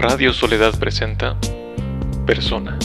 [0.00, 1.36] Radio Soledad presenta
[2.24, 2.78] Persona,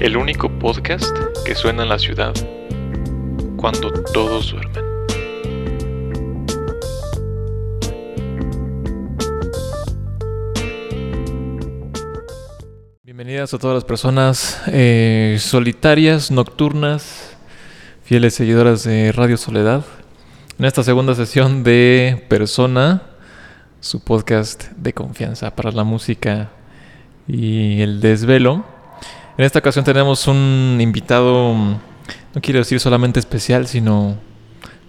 [0.00, 2.34] el único podcast que suena en la ciudad
[3.56, 4.84] cuando todos duermen.
[13.04, 17.36] Bienvenidas a todas las personas eh, solitarias, nocturnas,
[18.02, 19.84] fieles seguidoras de Radio Soledad.
[20.58, 23.15] En esta segunda sesión de Persona,
[23.80, 26.50] su podcast de confianza para la música
[27.28, 28.64] y el desvelo.
[29.38, 34.16] En esta ocasión tenemos un invitado, no quiero decir solamente especial, sino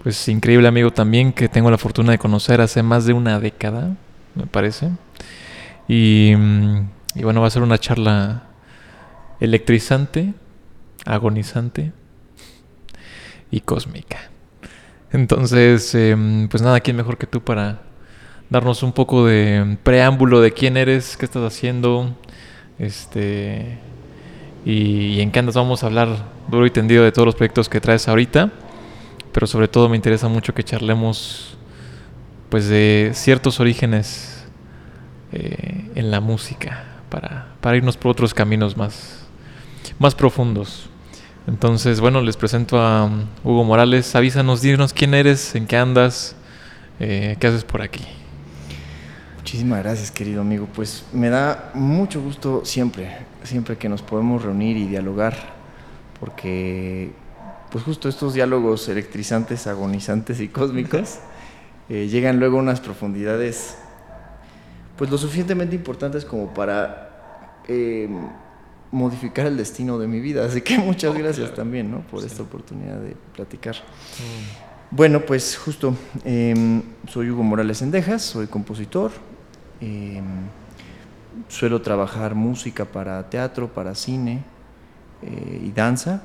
[0.04, 3.96] pues increíble amigo también que tengo la fortuna de conocer hace más de una década,
[4.36, 4.91] me parece.
[5.88, 6.34] Y,
[7.16, 8.44] bueno, va a ser una charla
[9.40, 10.34] electrizante,
[11.05, 11.91] agonizante
[13.52, 14.30] y cósmica.
[15.12, 17.87] Entonces, em, pues nada, ¿quién mejor que tú para
[18.49, 22.15] darnos un poco de preámbulo de quién eres, qué estás haciendo,
[22.79, 23.77] este
[24.65, 25.55] y, en qué andas.
[25.55, 26.09] Vamos a hablar
[26.49, 28.51] duro y tendido de todos los proyectos que traes ahorita,
[29.31, 31.57] pero sobre todo me interesa mucho que charlemos
[32.49, 34.45] pues de ciertos orígenes
[35.34, 39.26] eh, en la música para, para irnos por otros caminos más,
[39.99, 40.89] más profundos.
[41.48, 43.09] Entonces, bueno, les presento a
[43.43, 44.15] Hugo Morales.
[44.15, 46.35] Avísanos, dinos quién eres, en qué andas,
[46.99, 48.04] eh, qué haces por aquí.
[49.48, 50.67] Muchísimas gracias, querido amigo.
[50.76, 55.37] Pues me da mucho gusto siempre, siempre que nos podemos reunir y dialogar,
[56.20, 57.12] porque
[57.71, 61.20] pues justo estos diálogos electrizantes, agonizantes y cósmicos
[61.89, 63.77] eh, llegan luego a unas profundidades
[64.97, 68.09] pues lo suficientemente importantes como para eh,
[68.91, 70.44] modificar el destino de mi vida.
[70.44, 72.01] Así que muchas oh, gracias también ¿no?
[72.01, 73.75] por esta oportunidad de platicar.
[73.75, 74.67] Mm.
[74.89, 79.11] Bueno, pues justo, em, soy Hugo Morales Endejas, soy compositor,
[79.79, 80.23] Em,
[81.47, 84.43] suelo trabajar música para teatro, para cine
[85.21, 86.23] eh, y danza.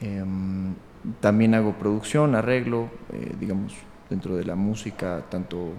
[0.00, 0.74] Em,
[1.20, 3.74] también hago producción, arreglo, eh, digamos,
[4.10, 5.72] dentro de la música, tanto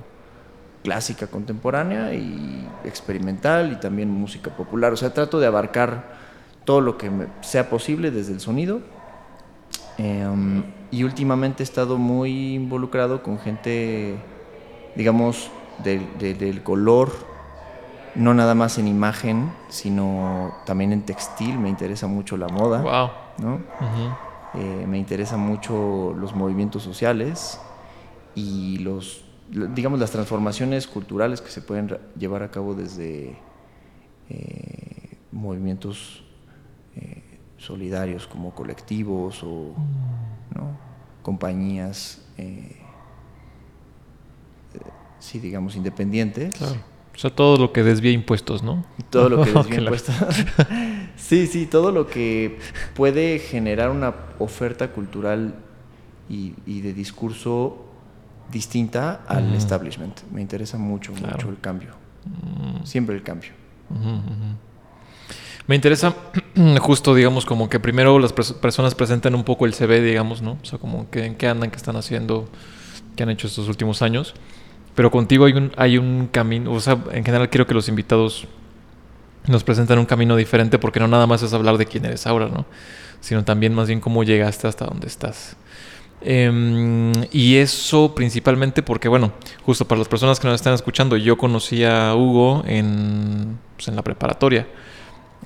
[0.84, 4.94] clásica contemporánea y experimental y también música popular.
[4.94, 6.16] O sea, trato de abarcar
[6.64, 7.12] todo lo que
[7.42, 8.82] sea posible desde el sonido.
[9.98, 14.16] Em, y últimamente he estado muy involucrado con gente,
[14.96, 15.52] digamos,
[15.84, 17.12] del, color,
[18.16, 21.58] no nada más en imagen, sino también en textil.
[21.60, 22.82] Me interesa mucho la moda.
[23.38, 23.60] ¿no?
[24.54, 27.60] Eh, me interesa mucho los movimientos sociales
[28.34, 33.38] y los, digamos, las transformaciones culturales que se pueden llevar a cabo desde
[34.30, 36.24] eh, movimientos
[36.96, 37.24] eh,
[37.58, 39.74] solidarios como colectivos o
[41.22, 42.26] compañías
[45.20, 46.50] sí, digamos, independiente.
[46.50, 46.78] Claro.
[47.16, 48.86] O sea, todo lo que desvía impuestos, ¿no?
[49.10, 50.16] Todo lo que desvía impuestos.
[51.16, 52.60] sí, sí, todo lo que
[52.96, 55.56] puede generar una oferta cultural
[56.30, 57.86] y, de discurso
[58.52, 60.22] distinta al establishment.
[60.32, 61.96] Me interesa mucho, mucho el cambio.
[62.26, 62.86] Mm.
[62.86, 63.52] Siempre el cambio.
[65.66, 66.14] Me interesa
[66.82, 70.58] justo, digamos, como que primero las personas presenten un poco el CV, digamos, ¿no?
[70.62, 72.48] O sea, como que en qué andan, qué están haciendo,
[73.16, 74.34] qué han hecho estos últimos años.
[74.98, 78.48] Pero contigo hay un, hay un camino, o sea, en general quiero que los invitados
[79.46, 82.48] nos presenten un camino diferente porque no nada más es hablar de quién eres ahora,
[82.48, 82.66] ¿no?
[83.20, 85.56] Sino también más bien cómo llegaste hasta donde estás.
[86.22, 89.34] Em, y eso principalmente porque, bueno,
[89.68, 93.96] justo para las personas que nos están escuchando, yo conocí a Hugo en, pues, en
[93.96, 94.66] la preparatoria.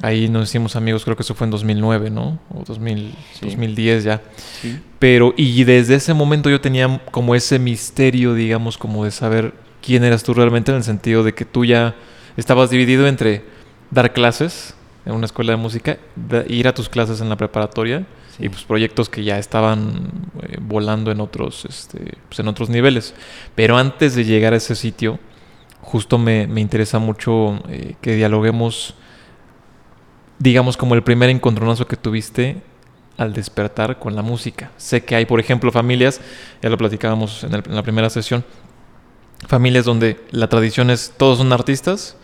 [0.02, 2.40] Ahí nos hicimos amigos, creo que eso fue en 2009, ¿no?
[2.50, 4.22] O 2010 ya.
[5.00, 10.04] Pero, y desde ese momento yo tenía como ese misterio, digamos, como de saber quién
[10.04, 11.96] eras tú realmente, en el sentido de que tú ya
[12.38, 13.44] estabas dividido entre
[13.92, 14.74] dar clases
[15.06, 15.98] en una escuela de música,
[16.48, 18.06] ir a tus clases en la preparatoria
[18.40, 20.10] y pues proyectos que ya estaban
[20.42, 23.14] eh, volando en otros, este, pues, en otros niveles.
[23.56, 25.20] Pero antes de llegar a ese sitio,
[25.82, 28.96] justo me, interesa mucho eh, que dialoguemos
[30.42, 32.58] digamos, como el primer encontronazo que tuviste
[33.18, 34.72] al despertar con la música.
[34.78, 36.20] Sé que hay, por ejemplo, familias,
[36.64, 38.44] ya lo platicábamos en, la primera sesión,
[39.48, 42.18] familias donde la tradición es todos son artistas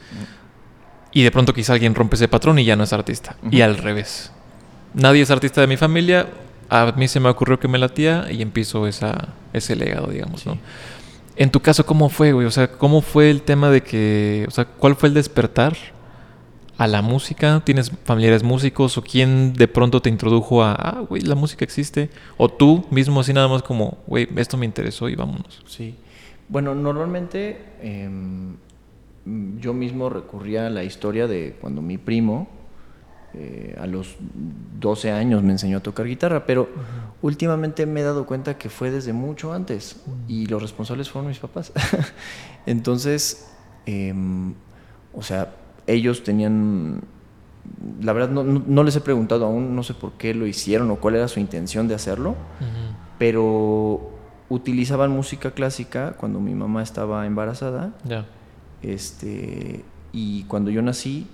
[1.11, 3.37] y de pronto quizá alguien rompe ese patrón y ya no es artista.
[3.51, 4.31] Y al revés.
[4.95, 6.27] Nadie es artista de mi familia,
[6.69, 10.57] a mí se me ocurrió que me latía y empiezo esa, ese legado, digamos, ¿no?
[11.35, 12.47] En tu caso, ¿cómo fue, güey?
[12.47, 15.77] O sea, ¿cómo fue el tema de que, o sea, cuál fue el despertar
[16.77, 17.61] a la música?
[17.63, 22.09] ¿Tienes familiares músicos o quién de pronto te introdujo a, ah, güey, la música existe?
[22.37, 25.63] ¿O tú mismo así nada más como, güey, esto me interesó y vámonos?
[25.65, 25.95] Sí.
[26.49, 28.55] Bueno, normalmente em,
[29.25, 32.47] mm, yo mismo recurría a la historia de cuando mi primo
[33.33, 34.15] eh, a los
[34.79, 36.69] 12 años me enseñó a tocar guitarra, pero
[37.21, 41.39] últimamente me he dado cuenta que fue desde mucho antes y los responsables fueron mis
[41.39, 41.73] papás.
[42.65, 43.51] Entonces,
[43.85, 44.53] em,
[45.13, 45.53] o sea,
[45.87, 47.01] ellos tenían,
[48.01, 51.15] la verdad no, les he preguntado aún, no sé por qué lo hicieron o cuál
[51.15, 52.35] era su intención de hacerlo,
[53.17, 54.11] pero
[54.49, 57.93] utilizaban música clásica cuando mi mamá estaba embarazada.
[58.81, 61.27] Este, y cuando yo nací,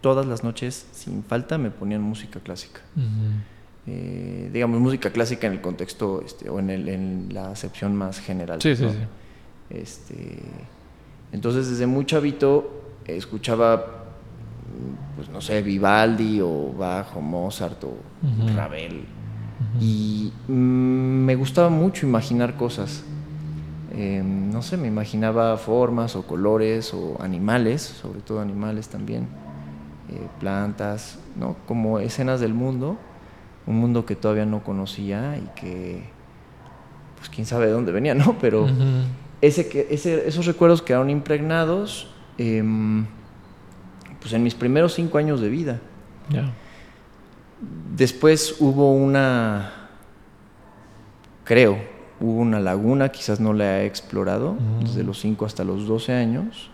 [0.00, 2.80] todas las noches, sin falta, me ponían música clásica.
[3.86, 8.20] Eh, digamos, música clásica en el contexto este, o en, el, en la acepción más
[8.20, 8.60] general.
[8.60, 8.98] Sí, sí, sí.
[9.70, 10.38] Este,
[11.32, 13.84] entonces, desde muy chavito, escuchaba,
[15.16, 17.94] pues no sé, Vivaldi o Bach o Mozart o
[18.54, 19.04] Ravel.
[19.80, 23.04] Y mm, me gustaba mucho imaginar cosas.
[23.94, 29.28] Em, no sé, me imaginaba formas o colores o animales, sobre todo animales también.
[30.12, 31.56] Eh, plantas, ¿no?
[31.66, 32.98] Como escenas del mundo,
[33.66, 36.02] un mundo que todavía no conocía y que,
[37.16, 38.36] pues quién sabe de dónde venía, ¿no?
[38.40, 38.66] Pero
[39.40, 43.04] ese, ese, esos recuerdos quedaron impregnados em,
[44.20, 45.80] pues en mis primeros cinco años de vida.
[47.94, 49.72] Después hubo una,
[51.44, 51.78] creo,
[52.20, 56.70] hubo una laguna, quizás no la he explorado, desde los 5 hasta los 12 años,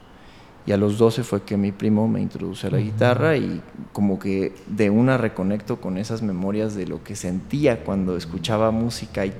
[0.67, 3.63] y a los 12 fue que mi primo me introdujo a la guitarra y
[3.93, 9.25] como que de una reconecto con esas memorias de lo que sentía cuando escuchaba música
[9.25, 9.33] y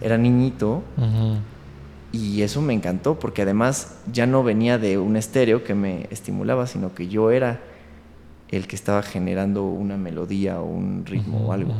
[0.00, 0.82] era niñito.
[2.16, 6.66] Y eso me encantó porque además ya no venía de un estéreo que me estimulaba,
[6.66, 7.60] sino que yo era
[8.48, 11.74] el que estaba generando una melodía o un ritmo o algo.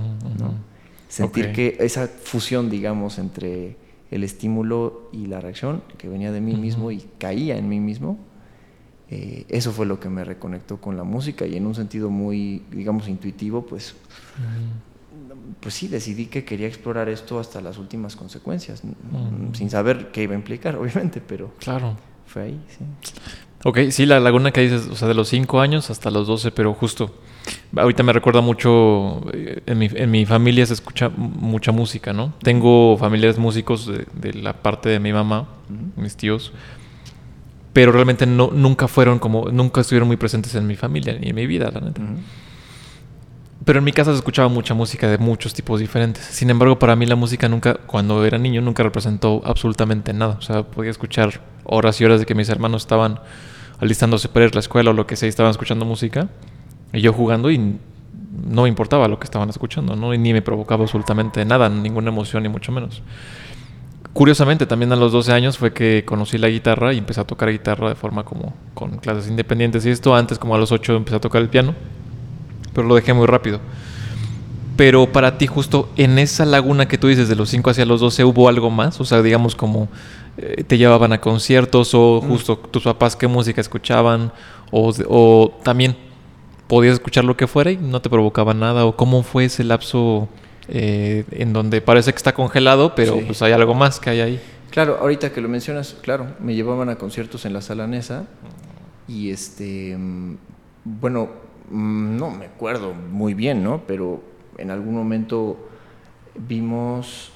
[1.08, 3.76] Sentir que esa fusión, digamos, entre
[4.10, 8.18] el estímulo y la reacción que venía de mí mismo y caía en mí mismo,
[9.08, 12.62] eh, eso fue lo que me reconectó con la música y en un sentido muy,
[12.70, 13.94] digamos, intuitivo, pues,
[15.60, 18.82] pues sí, decidí que quería explorar esto hasta las últimas consecuencias,
[19.52, 21.96] sin saber qué iba a implicar, obviamente, pero claro.
[22.26, 22.84] fue ahí, sí.
[23.64, 26.52] Ok, sí, la laguna que dices, o sea, de los 5 años hasta los 12,
[26.52, 27.14] pero justo,
[27.74, 32.34] ahorita me recuerda mucho, eh, en mi, en mi familia se escucha mucha música, ¿no?
[32.42, 35.48] Tengo familiares músicos de, la parte de mi mamá,
[35.96, 36.52] mis tíos,
[37.72, 41.34] pero realmente no, nunca fueron como, nunca estuvieron muy presentes en mi familia ni en
[41.34, 42.02] mi vida, la neta.
[43.66, 46.24] Pero en mi casa se escuchaba mucha música de muchos tipos diferentes.
[46.24, 50.36] Sin embargo, para mí la música nunca, cuando era niño, nunca representó absolutamente nada.
[50.38, 53.18] O sea, podía escuchar horas y horas de que mis hermanos estaban
[53.80, 56.28] alistándose para ir a la escuela o lo que sea, y estaban escuchando música,
[56.92, 60.14] y yo jugando y no me importaba lo que estaban escuchando, ¿no?
[60.14, 63.02] Y ni me provocaba absolutamente nada, ninguna emoción, ni mucho menos.
[64.12, 67.50] Curiosamente, también a los 12 años fue que conocí la guitarra y empecé a tocar
[67.50, 70.14] guitarra de forma como con clases independientes y esto.
[70.14, 71.74] Antes, como a los 8, empecé a tocar el piano,
[72.76, 73.58] pero lo dejé muy rápido.
[74.76, 78.00] Pero para ti, justo en esa laguna que tú dices, de los 5 hacia los
[78.00, 79.00] 12, ¿hubo algo más?
[79.00, 79.88] O sea, digamos como
[80.36, 82.28] eh, te llevaban a conciertos o mm.
[82.28, 84.30] justo tus papás qué música escuchaban
[84.70, 85.96] o, o también
[86.66, 90.28] podías escuchar lo que fuera y no te provocaba nada o cómo fue ese lapso
[90.68, 94.40] eh, en donde parece que está congelado, pero pues hay algo más que hay ahí.
[94.70, 98.26] Claro, ahorita que lo mencionas, claro, me llevaban a conciertos en la sala Nesa
[99.08, 100.36] y este, mm,
[100.84, 103.82] bueno, mm, no me acuerdo muy bien, ¿no?
[103.86, 104.22] Pero
[104.58, 105.68] en algún momento
[106.34, 107.32] vimos,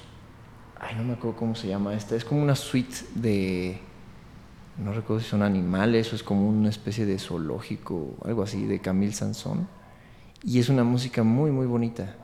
[0.79, 3.79] ay, no me acuerdo cómo se llama esta, es como una suite de,
[4.77, 8.79] no recuerdo si son animales o es como una especie de zoológico, algo así, de
[8.79, 9.67] Camille Sansón.
[10.43, 12.15] Y es una música muy, muy bonita.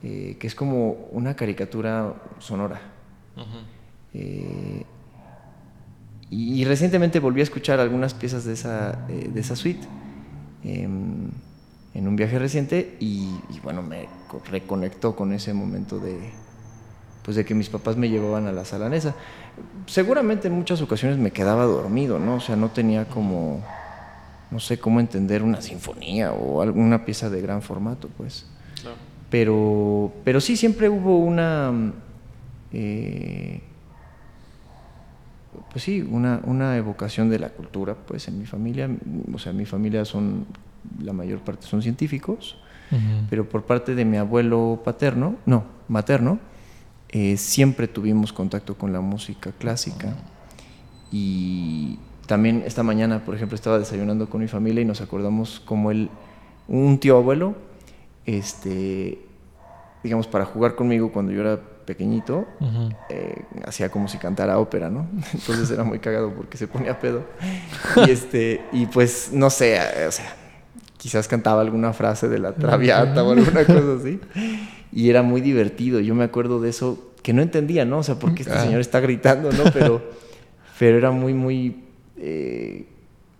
[0.00, 2.80] Eh, que es como una caricatura sonora.
[4.14, 4.84] Eh,
[6.30, 9.86] y, recientemente volví a escuchar algunas piezas de esa, eh, de esa suite
[10.64, 11.30] em,
[11.94, 13.28] en un viaje reciente y,
[13.62, 14.08] bueno, me
[14.50, 16.16] reconectó con ese momento de,
[17.24, 19.14] pues de que mis papás me llevaban a la salanesa.
[19.86, 22.36] Seguramente en muchas ocasiones me quedaba dormido, ¿no?
[22.36, 23.62] O sea, no tenía como,
[24.50, 28.46] no sé cómo entender una sinfonía o alguna pieza de gran formato, pues.
[29.30, 31.92] Pero, pero sí, siempre hubo una,
[32.72, 33.60] eh,
[35.70, 38.88] pues sí, una, una, evocación de la cultura, pues en mi familia,
[39.32, 40.46] o sea, mi familia son,
[41.02, 42.58] la mayor parte son científicos,
[43.28, 46.38] pero por parte de mi abuelo paterno, no, materno,
[47.10, 50.14] eh, siempre tuvimos contacto con la música clásica.
[51.10, 55.90] Y también esta mañana, por ejemplo, estaba desayunando con mi familia y nos acordamos como
[55.90, 56.10] él,
[56.66, 57.56] un tío abuelo,
[58.26, 59.18] este,
[60.02, 62.46] digamos, para jugar conmigo cuando yo era pequeñito,
[63.08, 65.08] eh, hacía como si cantara ópera, ¿no?
[65.32, 67.24] Entonces era muy cagado porque se ponía pedo.
[68.06, 70.26] Y, este, y pues, no sé, eh, o sea,
[70.98, 74.20] quizás cantaba alguna frase de la Traviata o alguna cosa así.
[74.92, 75.98] Y era muy divertido.
[76.00, 77.98] Yo me acuerdo de eso que no entendía, ¿no?
[77.98, 78.62] O sea, ¿por qué este Ah.
[78.62, 79.64] señor está gritando, no?
[79.72, 80.02] Pero,
[80.78, 81.84] pero era muy, muy
[82.18, 82.86] eh,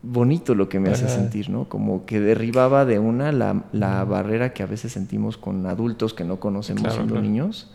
[0.02, 1.16] bonito lo que me hacía Ajá.
[1.16, 1.68] sentir, ¿no?
[1.68, 6.24] Como que derribaba de una la, la barrera que a veces sentimos con adultos que
[6.24, 7.26] no conocemos Claro, siendo claro.
[7.28, 7.74] niños.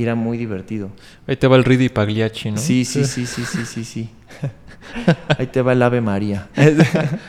[0.00, 0.88] Y era muy divertido.
[1.26, 2.56] Ahí te va el Ridi Pagliacci, ¿no?
[2.56, 4.08] Sí, sí, sí, sí, sí, sí, sí.
[5.38, 6.48] Ahí te va el Ave María.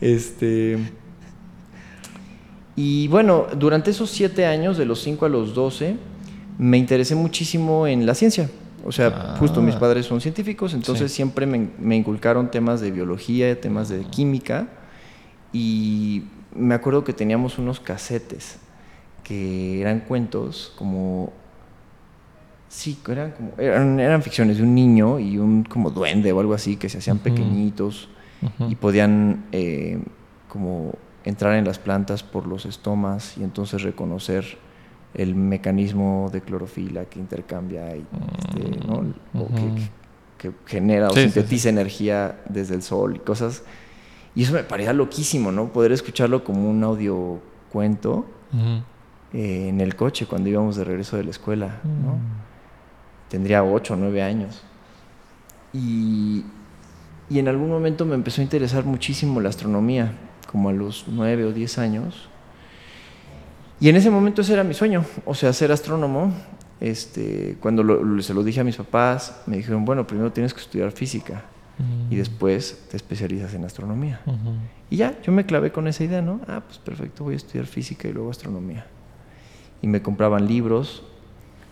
[0.00, 0.78] Este.
[2.76, 5.96] Y bueno, durante esos siete años, de los 5 a los 12,
[6.58, 8.48] me interesé muchísimo en la ciencia.
[8.86, 9.36] O sea, Ah.
[9.38, 11.16] justo mis padres son científicos, entonces Sí.
[11.16, 14.66] siempre me, me inculcaron temas de biología, temas de química.
[15.52, 16.22] Y
[16.56, 18.56] me acuerdo que teníamos unos casetes
[19.24, 21.32] que eran cuentos como.
[22.68, 23.52] Sí, eran como.
[23.58, 26.98] Eran, eran ficciones de un niño y un como duende o algo así que se
[26.98, 28.08] hacían pequeñitos
[28.68, 29.98] y podían eh,
[30.48, 30.92] como
[31.24, 34.58] entrar en las plantas por los estomas y entonces reconocer
[35.14, 38.04] el mecanismo de clorofila que intercambia y,
[38.38, 39.14] este, ¿no?
[39.32, 39.48] o
[40.38, 41.68] que, genera o Sí, sintetiza sí.
[41.70, 43.62] energía desde el sol y cosas.
[44.34, 45.72] Y eso me parecía loquísimo, ¿no?
[45.72, 47.40] Poder escucharlo como un audio
[47.72, 48.26] cuento.
[49.34, 52.14] Eh, en el coche cuando íbamos de regreso de la escuela, ¿no?
[52.14, 52.20] Mm.
[53.28, 54.62] tendría 8 o 9 años.
[55.72, 56.44] Y,
[57.28, 60.12] y en algún momento me empezó a interesar muchísimo la astronomía,
[60.50, 62.28] como a los 9 o 10 años.
[63.80, 66.32] Y en ese momento ese era mi sueño, o sea, ser astrónomo.
[66.80, 70.60] Este, cuando lo- se lo dije a mis papás, me dijeron, bueno, primero tienes que
[70.60, 71.42] estudiar física
[72.10, 72.18] y Mm.
[72.18, 74.20] después te especializas en astronomía.
[74.26, 74.54] Ujú.
[74.90, 76.40] Y ya, yo me clavé con esa idea, ¿no?
[76.46, 78.86] Ah, pues perfecto, voy a estudiar física y luego astronomía.
[79.84, 81.02] Y me compraban libros.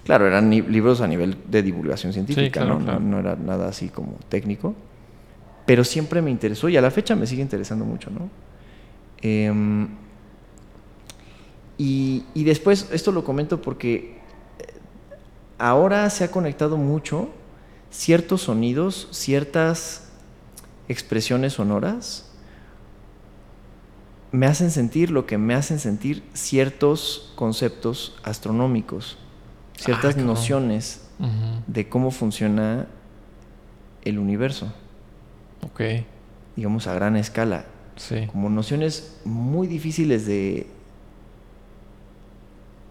[0.04, 2.84] Claro, eran libros a nivel de divulgación científica, claro, ¿no?
[2.84, 3.00] claro.
[3.00, 4.74] No, no era nada así como técnico.
[5.64, 8.28] Pero siempre me interesó y a la fecha me sigue interesando mucho, ¿no?
[9.22, 9.88] Em,
[11.78, 14.18] y, y después, esto lo comento porque
[14.58, 14.74] eh,
[15.56, 17.30] ahora se ha conectado mucho
[17.90, 20.10] ciertos sonidos, ciertas
[20.86, 22.31] expresiones sonoras
[24.32, 29.18] me hacen sentir lo que me hacen sentir ciertos conceptos astronómicos,
[29.76, 31.02] ciertas Ah, nociones
[31.66, 32.86] de cómo funciona
[34.04, 34.72] el universo,
[35.64, 35.80] Ok.
[36.56, 38.26] digamos a gran escala, Sí.
[38.26, 40.66] como nociones muy difíciles de,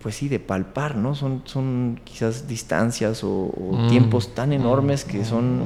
[0.02, 1.14] pues sí, de palpar, ¿no?
[1.16, 3.88] Son, son quizás distancias o, o Mm.
[3.88, 5.64] tiempos tan enormes que son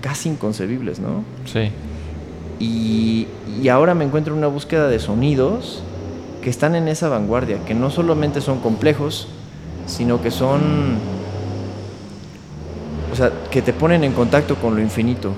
[0.00, 1.24] casi inconcebibles, ¿no?
[1.46, 1.70] Sí.
[2.60, 3.26] Y,
[3.62, 5.82] y ahora me encuentro en una búsqueda de sonidos
[6.42, 9.28] que están en esa vanguardia, que no solamente son complejos,
[9.86, 10.98] sino que son,
[13.12, 15.32] o sea, que te ponen en contacto con lo infinito.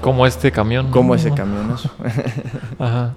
[0.00, 0.90] Como este camión.
[0.90, 1.90] como ese camionazo.
[2.78, 3.14] Ajá.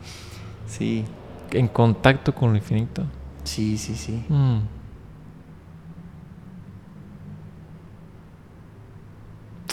[0.68, 1.06] sí,
[1.52, 3.04] En contacto con lo infinito.
[3.44, 4.26] sí, sí, sí.
[4.30, 4.60] Mm.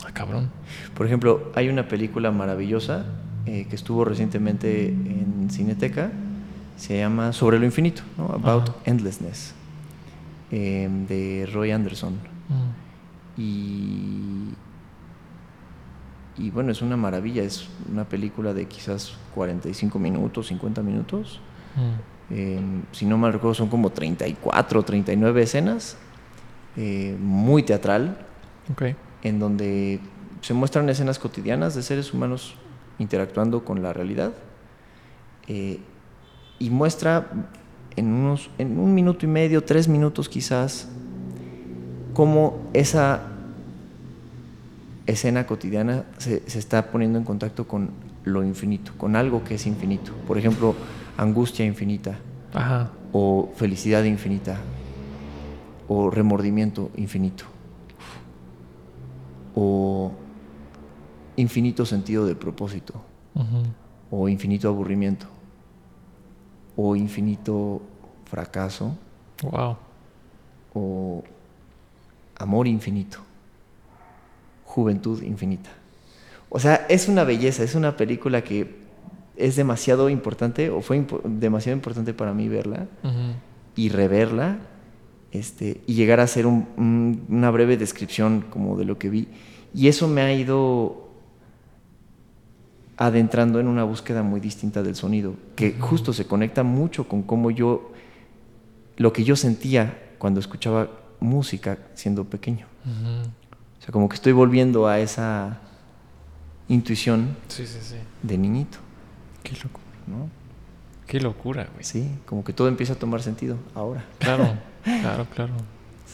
[0.07, 0.50] Ah, cabrón.
[0.98, 3.06] Por ejemplo, hay una película maravillosa
[3.46, 6.10] eh, que estuvo recientemente en Cineteca,
[6.76, 8.24] se llama Sobre lo infinito, ¿no?
[8.24, 8.78] About Ajá.
[8.84, 9.54] Endlessness,
[10.50, 12.14] eh, de Roy Anderson.
[12.48, 13.40] Mm.
[13.40, 14.48] Y,
[16.36, 21.40] y bueno, es una maravilla, es una película de quizás 45 minutos, 50 minutos.
[21.76, 22.34] Mm.
[22.34, 25.96] Eh, si no mal recuerdo, son como 34, 39 escenas,
[26.76, 28.18] eh, muy teatral,
[29.22, 30.00] en donde
[30.40, 32.54] se muestran escenas cotidianas de seres humanos
[32.99, 34.33] interactuando con la realidad.
[35.47, 35.80] eh,
[36.61, 37.28] y muestra
[37.97, 40.88] en, unos, en un minuto y medio, tres minutos quizás,
[42.14, 43.23] cómo esa
[45.07, 47.90] escena cotidiana se, se está poniendo en contacto con
[48.25, 50.12] lo infinito, con algo que es infinito.
[50.26, 50.75] Por ejemplo,
[51.16, 52.18] angustia infinita,
[52.52, 52.90] Ajá.
[53.12, 54.59] o felicidad infinita,
[55.87, 57.45] o remordimiento infinito,
[59.54, 60.12] o
[61.38, 62.95] infinito sentido de propósito,
[64.11, 65.26] o infinito aburrimiento,
[66.76, 67.80] o infinito
[68.25, 68.97] fracaso,
[69.42, 69.76] Wow.
[70.75, 71.23] o
[72.38, 73.18] amor infinito,
[74.64, 75.71] juventud infinita.
[76.50, 78.76] O sea, es una belleza, es una película que
[79.37, 82.87] es demasiado importante, o fue impo- demasiado importante para mí verla
[83.76, 84.59] y reverla
[85.30, 89.28] este, y llegar a hacer un- un- una breve descripción como de lo que vi.
[89.75, 91.07] Y eso me ha ido
[92.98, 97.50] adentrando en una búsqueda muy distinta del sonido, que justo se conecta mucho con cómo
[97.50, 97.92] yo
[98.96, 100.88] lo que yo sentía cuando escuchaba
[101.20, 102.66] música siendo pequeño.
[103.78, 105.58] O sea, como que estoy volviendo a esa
[106.68, 107.96] intuición Sí, sí, sí.
[108.22, 108.78] de niñito,
[109.42, 109.84] Qué locura.
[110.06, 110.28] ¿no?
[111.06, 111.84] Qué locura, güey.
[111.84, 114.04] Sí, como que todo empieza a tomar sentido ahora.
[114.18, 115.52] Claro, claro, claro.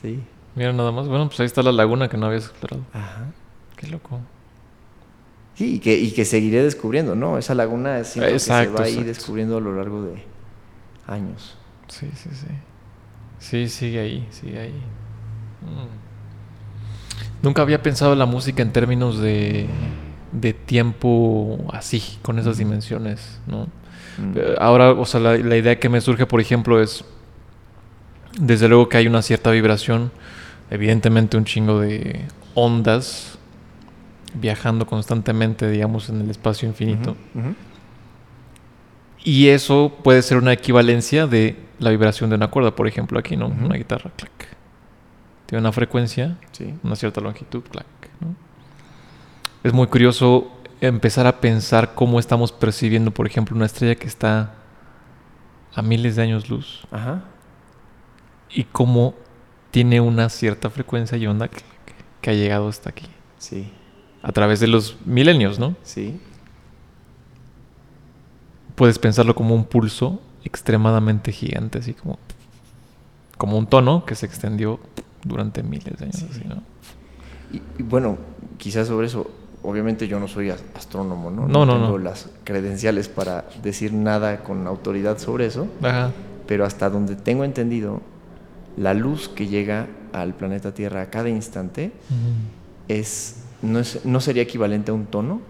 [0.02, 0.20] Sí.
[0.54, 1.08] Mira nada más.
[1.08, 2.84] Bueno, pues ahí está la laguna que no habías explorado.
[2.92, 3.24] Ajá.
[3.76, 4.20] Qué loco.
[5.54, 7.38] Sí, y que, y que seguiré descubriendo, ¿no?
[7.38, 9.08] Esa laguna es siento que se Exacto, va a ir exacto.
[9.08, 10.25] descubriendo a lo largo de
[11.06, 11.56] años.
[11.88, 12.46] Sí, sí, sí.
[13.38, 14.73] Sí, sigue ahí, sigue ahí.
[15.62, 17.42] Mm.
[17.42, 19.66] Nunca había pensado la música en términos de,
[20.32, 23.68] de tiempo así, con esas dimensiones, ¿no?
[24.18, 24.32] Mm.
[24.37, 27.04] Eh, Ahora, o sea, la, la idea que me surge, por ejemplo, es,
[28.40, 30.11] desde luego que hay una cierta vibración,
[30.70, 32.23] evidentemente un chingo de
[32.54, 33.38] ondas
[34.34, 37.16] viajando constantemente, digamos, en el espacio infinito.
[39.22, 43.36] Y eso puede ser una equivalencia de la vibración de una cuerda, por ejemplo, aquí,
[43.36, 43.46] ¿no?
[43.48, 44.30] Una guitarra, clac.
[45.46, 46.74] Tiene una frecuencia, Sí.
[46.82, 47.86] una cierta longitud, clac,
[48.20, 48.34] ¿no?
[49.62, 50.50] Es muy curioso
[50.80, 54.54] empezar a pensar cómo estamos percibiendo, por ejemplo, una estrella que está
[55.74, 57.24] a miles de años luz Ajá.
[58.50, 59.14] y cómo
[59.70, 61.64] tiene una cierta frecuencia y onda clac,
[62.20, 63.06] que ha llegado hasta aquí
[63.38, 63.72] Sí.
[64.25, 65.76] A través de los milenios, ¿no?
[65.85, 66.19] Sí.
[68.75, 72.19] puedes pensarlo como un pulso extremadamente gigante, así como,
[73.38, 74.81] como un tono que se extendió
[75.23, 76.16] durante miles de años.
[76.16, 76.26] Sí.
[76.31, 76.57] así, ¿no?
[77.52, 78.19] Y, y bueno,
[78.59, 79.31] quizás sobre eso,
[79.62, 81.47] obviamente yo no soy as- astrónomo, ¿no?
[81.47, 81.99] No, no, tengo no.
[81.99, 86.11] las credenciales para decir nada con autoridad sobre eso, Ajá.
[86.49, 88.02] pero hasta donde tengo entendido,
[88.76, 91.93] la luz que llega al planeta Tierra a cada instante
[92.88, 95.40] es no, es, no sería equivalente a un tono,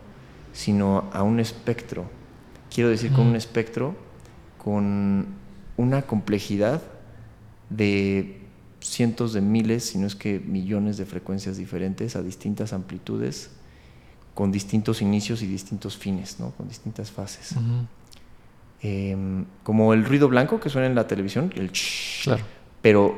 [0.53, 2.05] sino a un espectro.
[2.73, 3.95] Quiero decir con un espectro
[4.59, 5.27] con
[5.77, 6.83] una complejidad
[7.69, 8.41] de
[8.81, 13.51] cientos de miles, si no es que millones de frecuencias diferentes a distintas amplitudes,
[14.35, 16.51] con distintos inicios y distintos fines, ¿no?
[16.53, 17.55] con distintas fases.
[18.83, 22.43] Em, como el ruido blanco que suena en la televisión, el ch, Claro.
[22.83, 23.15] pero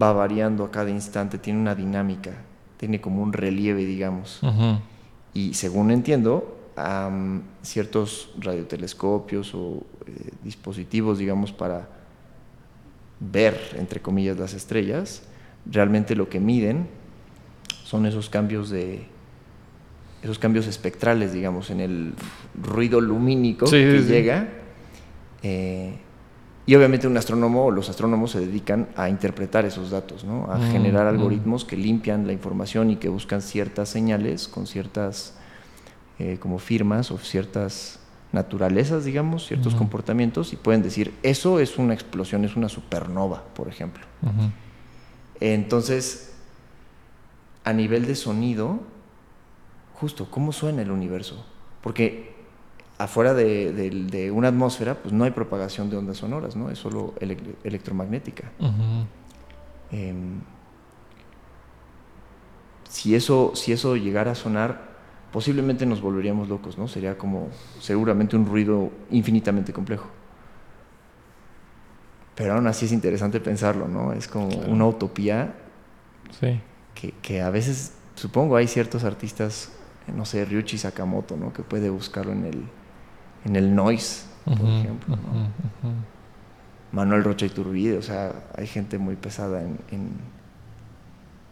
[0.00, 2.32] va variando a cada instante, tiene una dinámica,
[2.76, 4.40] tiene como un relieve, digamos.
[5.32, 11.88] Y según entiendo, am, ciertos radiotelescopios o eh, dispositivos, digamos, para
[13.20, 15.22] ver, entre comillas, las estrellas,
[15.70, 16.86] realmente lo que miden
[17.84, 19.06] son esos cambios de
[20.22, 22.14] esos cambios espectrales, digamos, en el
[22.62, 24.08] ruido lumínico Sí, que sí.
[24.08, 24.48] llega.
[25.42, 25.98] eh,
[26.66, 30.50] y obviamente un astrónomo o los astrónomos se dedican a interpretar esos datos, ¿no?
[30.50, 31.08] a Mm, generar mm.
[31.08, 35.34] algoritmos que limpian la información y que buscan ciertas señales con ciertas
[36.18, 38.00] eh, como firmas o ciertas
[38.32, 43.68] naturalezas, digamos, ciertos comportamientos y pueden decir, eso es una explosión, es una supernova, por
[43.68, 44.04] ejemplo.
[45.40, 46.34] Entonces,
[47.62, 48.80] a nivel de sonido,
[49.94, 51.46] justo, ¿cómo suena el universo?
[51.80, 52.33] Porque
[53.04, 56.70] afuera de, de- de una atmósfera, pues no hay propagación de ondas sonoras, ¿no?
[56.70, 58.50] Es solo ele- electromagnética.
[59.90, 60.40] Em,
[62.88, 64.94] si, eso, si eso llegara a sonar,
[65.32, 66.86] posiblemente nos volveríamos locos, ¿no?
[66.88, 67.48] Sería como
[67.80, 70.06] seguramente un ruido infinitamente complejo.
[72.34, 74.12] Pero aún así es interesante pensarlo, ¿no?
[74.12, 74.72] Es como Claro.
[74.72, 75.54] una utopía
[76.40, 76.60] Sí.
[76.94, 79.70] que, que a veces, supongo, hay ciertos artistas,
[80.14, 81.52] no sé, Ryuichi Sakamoto, ¿no?
[81.52, 82.62] Que puede buscarlo en el,
[83.44, 85.94] en el noise, por ejemplo, ¿no?
[86.92, 90.10] Manuel Rocha Iturbide, o sea, hay gente muy pesada en, en,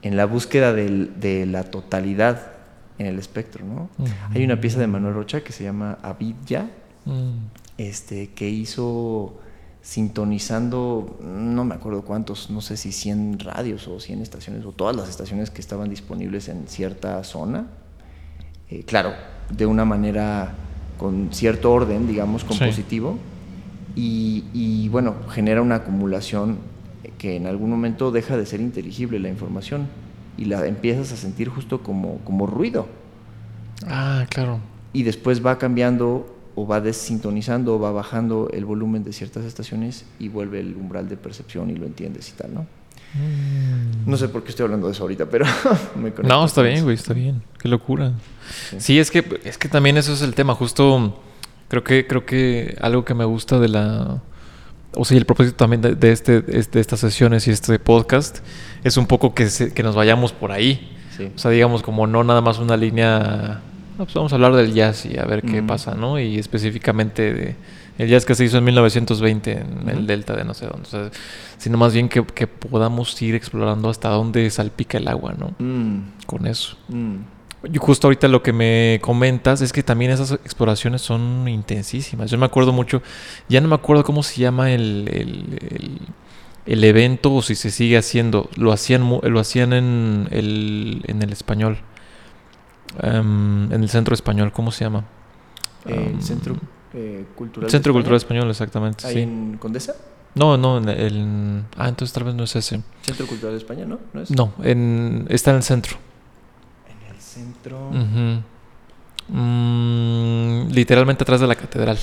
[0.02, 2.52] en la búsqueda del- de la totalidad
[2.98, 3.88] en el espectro, ¿no?
[4.34, 6.70] Hay una pieza de Manuel Rocha que se llama Avidya,
[7.04, 7.48] Mm.
[7.78, 9.34] este, que hizo
[9.80, 14.94] sintonizando, no me acuerdo cuántos, no sé si 100 radios o 100 estaciones, o todas
[14.94, 17.66] las estaciones que estaban disponibles en cierta zona.
[18.70, 19.12] Eh, claro,
[19.50, 20.54] de una manera
[21.02, 22.48] con cierto orden, digamos, Sí.
[22.48, 23.18] compositivo.
[23.96, 26.58] Y, y, bueno, genera una acumulación
[27.18, 29.86] que en algún momento deja de ser inteligible la información
[30.38, 32.86] y la empiezas a sentir justo como, como ruido
[33.86, 34.60] Ah, claro.
[34.92, 40.04] y después va cambiando o va desintonizando o va bajando el volumen de ciertas estaciones
[40.18, 42.66] y vuelve el umbral de percepción y lo entiendes y tal, ¿no?
[44.06, 45.44] No sé por qué estoy hablando de eso ahorita, pero
[45.96, 47.42] me No, está bien, güey, está bien.
[47.58, 48.12] Qué locura.
[48.70, 48.76] Sí.
[48.80, 50.54] Sí, es que es que también eso es el tema.
[50.54, 51.20] Justo
[51.68, 54.20] creo que creo que algo que me gusta de la
[54.94, 57.78] o sea, y el propósito también de, de este es- de estas sesiones y este
[57.78, 58.38] podcast
[58.84, 60.90] es un poco que se- que nos vayamos por ahí.
[61.16, 61.30] Sí.
[61.34, 63.60] O sea, digamos como no nada más una línea.
[63.98, 66.18] no, pues vamos a hablar del jazz y a ver qué pasa, ¿no?
[66.18, 67.56] Y específicamente de,
[67.98, 70.82] El jazz que se hizo en 1920 en el delta de no sé dónde.
[70.88, 71.10] O sea,
[71.58, 75.54] sino más bien que, que podamos ir explorando hasta dónde salpica el agua, ¿no?
[75.58, 76.76] Mm, Con eso.
[76.88, 77.16] mm.
[77.72, 82.28] Y justo ahorita lo que me comentas es que también esas exploraciones son intensísimas.
[82.28, 83.02] Yo me acuerdo mucho,
[83.48, 86.00] ya no me acuerdo cómo se llama el, el, el-
[86.64, 88.48] el evento o si se sigue haciendo.
[88.56, 91.78] Lo hacían, lo hacían en el, en el español.
[93.00, 95.04] Em, en el centro español, ¿cómo se llama?
[95.86, 96.56] El Um, Centro
[96.94, 97.70] eh, Cultural.
[97.70, 99.06] Centro Cultural Español, exactamente.
[99.06, 99.20] Ahí Sí.
[99.20, 99.94] en Condesa.
[100.34, 101.62] No, no, en el...
[101.76, 102.80] Ah, entonces tal vez no es ese.
[103.02, 103.98] Centro Cultural de España, ¿no?
[104.14, 104.30] ¿No es?
[104.30, 105.96] No, en, está en el centro.
[106.88, 107.90] En el centro.
[109.28, 111.98] Mm, literalmente atrás de la catedral.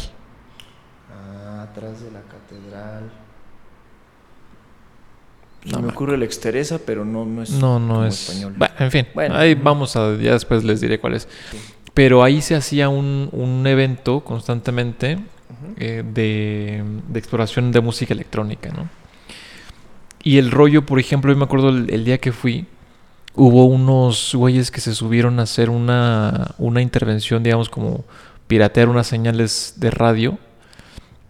[1.11, 3.11] Ah, atrás de la catedral.
[5.65, 7.49] No Se me ocurre el Exteresa, pero no, no es.
[7.51, 8.29] No, no es.
[8.29, 8.53] español.
[8.57, 9.35] Bueno, en fin, Bueno.
[9.35, 10.15] ahí vamos a.
[10.15, 11.27] Ya después les diré cuál es.
[11.51, 11.57] Sí.
[11.93, 15.19] Pero ahí se hacía un, un evento constantemente
[15.77, 18.89] eh, de, de exploración de música electrónica, ¿no?
[20.21, 22.67] Y el rollo, por ejemplo, yo me acuerdo el, el día que fui,
[23.35, 28.03] hubo unos güeyes que se subieron a hacer una, una intervención, digamos, como
[28.47, 30.37] piratear unas señales de radio.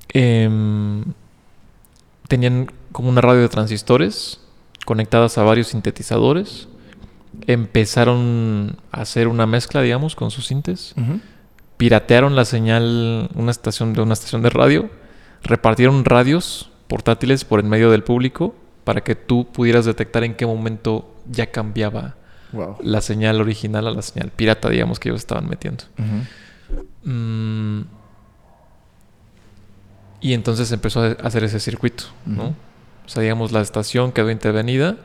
[0.10, 1.04] Em,
[2.28, 4.40] tenían como una radio de transistores
[4.86, 6.68] conectadas a varios sintetizadores.
[7.48, 10.96] Empezaron a hacer una mezcla, digamos, con sus sintes.
[11.78, 14.90] Piratearon la señal una estación de una estación de radio,
[15.44, 20.46] repartieron radios portátiles por en medio del público para que tú pudieras detectar en qué
[20.46, 22.16] momento ya cambiaba
[22.52, 22.78] Wow.
[22.82, 25.84] la señal original a la señal pirata, digamos, que ellos estaban metiendo.
[27.04, 27.82] Mm,
[30.22, 32.56] y entonces empezó a hacer ese circuito, ¿no?
[33.06, 34.98] O sea, digamos, la estación quedó intervenida,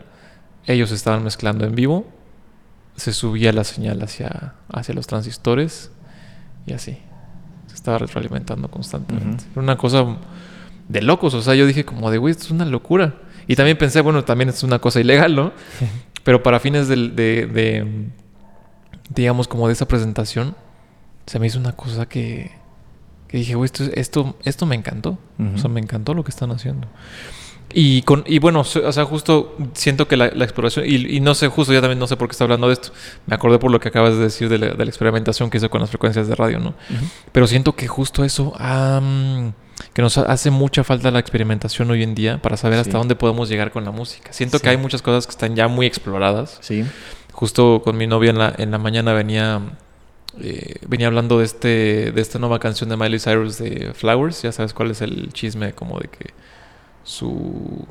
[0.66, 2.06] ellos estaban mezclando en vivo,
[2.96, 5.90] se subía la señal hacia, hacia los transistores
[6.66, 6.98] y así.
[7.66, 9.42] Se estaba retroalimentando constantemente.
[9.44, 9.52] Ujú.
[9.52, 10.04] Era una cosa
[10.88, 13.14] de locos, o sea, yo dije como de, güey, esto es una locura.
[13.46, 15.52] Y también pensé, bueno, también es una cosa ilegal, ¿no?
[16.24, 18.08] Pero para fines del- de, de,
[19.14, 20.54] digamos, como de esa presentación,
[21.26, 22.52] se me hizo una cosa que,
[23.28, 25.18] que dije, güey, esto, esto, esto me encantó.
[25.54, 26.86] O sea, me encantó lo que están haciendo.
[27.76, 31.34] Y, con, y bueno, o sea, justo siento que la, la exploración, y, y no
[31.34, 32.90] sé, justo ya también no sé por qué está hablando de esto.
[33.26, 35.68] Me acordé por lo que acabas de decir de la, de la experimentación que hizo
[35.70, 36.74] con las frecuencias de radio, ¿no?
[37.32, 38.52] Pero siento que justo eso,
[39.92, 43.16] que nos ha- hace mucha falta la experimentación hoy en día para saber hasta dónde
[43.16, 44.32] podemos llegar con la música.
[44.32, 44.62] Siento Sí.
[44.62, 46.58] que hay muchas cosas que están ya muy exploradas.
[46.60, 46.84] Sí.
[47.32, 49.60] Justo con mi novia en la, en la mañana venía,
[50.40, 54.42] eh, venía hablando de, este, de esta nueva canción de Miley Cyrus de Flowers.
[54.42, 56.30] Ya sabes cuál es el chisme, como de que
[57.04, 57.86] su,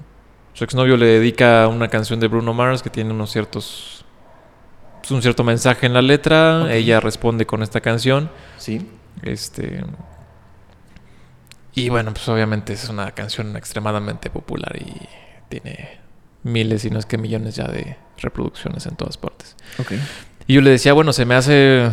[0.54, 4.04] su exnovio le dedica una canción de Bruno Mars que tiene unos ciertos...
[5.10, 6.74] un cierto mensaje en la letra.
[6.74, 8.30] Ella responde con esta canción.
[8.58, 8.90] Sí.
[9.22, 9.84] Este.
[11.76, 15.08] Y bueno, pues obviamente es una canción extremadamente popular y
[15.50, 16.00] tiene
[16.44, 19.56] miles, y no es que millones ya de reproducciones en todas partes.
[19.80, 19.94] Ok.
[20.46, 21.90] Y yo le decía, bueno, se me hace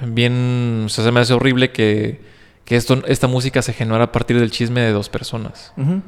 [0.00, 2.20] bien, o sea, se me hace horrible que,
[2.64, 6.02] que esto, esta música se generara a partir del chisme de dos personas, Ujú.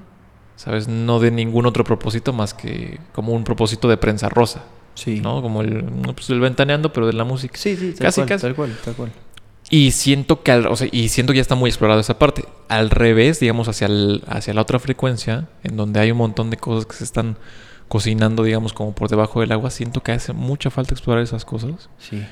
[0.62, 0.86] ¿Sabes?
[0.88, 4.62] No de ningún otro propósito más que como un propósito de prensa rosa,
[4.94, 5.20] Sí.
[5.20, 5.42] ¿no?
[5.42, 7.56] Como el, pues el ventaneando, pero de la música.
[7.56, 8.42] Sí, sí, tal Casi, cual, casi.
[8.42, 9.12] tal cual, tal cual.
[9.70, 12.44] Y siento que al- o sea, y siento que ya está muy explorado esa parte.
[12.68, 16.58] Al revés, digamos, hacia, el- hacia la otra frecuencia, en donde hay un montón de
[16.58, 17.36] cosas que se están
[17.88, 21.88] cocinando, digamos, como por debajo del agua, siento que hace mucha falta explorar esas cosas
[21.98, 22.22] Sí.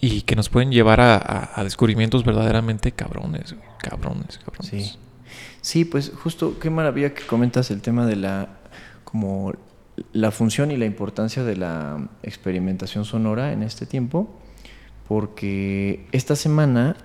[0.00, 4.68] y que nos pueden llevar a, a- a descubrimientos verdaderamente cabrones, cabrones, cabrones.
[4.70, 4.98] Sí.
[5.64, 8.50] Sí, pues justo qué maravilla que comentas el tema de la
[9.02, 9.54] como
[10.12, 14.28] la función y la importancia de la experimentación sonora en este tiempo,
[15.08, 16.96] porque esta semana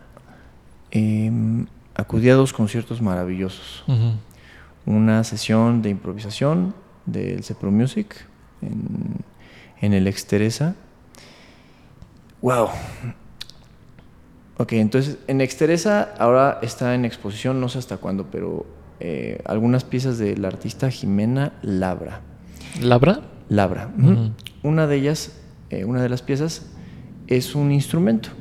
[0.92, 3.86] em, acudí a dos conciertos maravillosos.
[4.86, 8.14] Una sesión de improvisación del Cepro Music
[8.62, 9.24] en,
[9.80, 10.76] en el Exteresa.
[12.42, 12.68] ¡Wow!
[14.62, 18.66] Ok, entonces en Exteresa ahora está en exposición, no sé hasta cuándo, pero
[19.00, 22.20] eh, algunas piezas del artista Jimena Labra.
[22.82, 23.22] ¿Labra?
[23.48, 23.90] Labra.
[24.62, 25.32] Una de ellas,
[25.70, 26.66] eh, una de las piezas,
[27.28, 28.32] es un instrumento.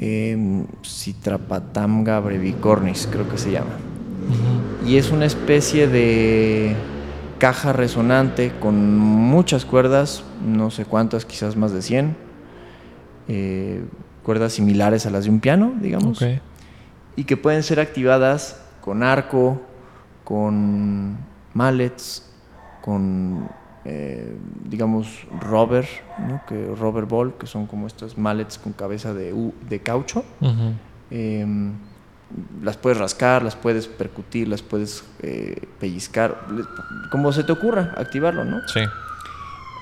[0.00, 3.76] Eh, Citrapatamga brevicornis, creo que se llama.
[4.86, 6.74] Y es una especie de
[7.36, 12.16] caja resonante con muchas cuerdas, no sé cuántas, quizás más de 100.
[13.28, 13.84] eh,
[14.30, 16.22] cuerdas similares a las de un piano, digamos.
[16.22, 16.28] Ok.
[17.16, 19.60] Y que pueden ser activadas con arco,
[20.22, 21.16] con
[21.52, 22.30] mallets,
[22.80, 23.48] con,
[23.84, 24.36] eh,
[24.68, 25.84] digamos, rubber,
[26.28, 26.40] ¿no?
[26.46, 30.24] que, rubber ball, que son como estos mallets con cabeza de, u- de caucho.
[31.10, 31.72] Em,
[32.62, 36.46] las puedes rascar, las puedes percutir, las puedes eh, pellizcar,
[37.10, 38.60] como se te ocurra, activarlo, ¿no?
[38.68, 38.82] Sí.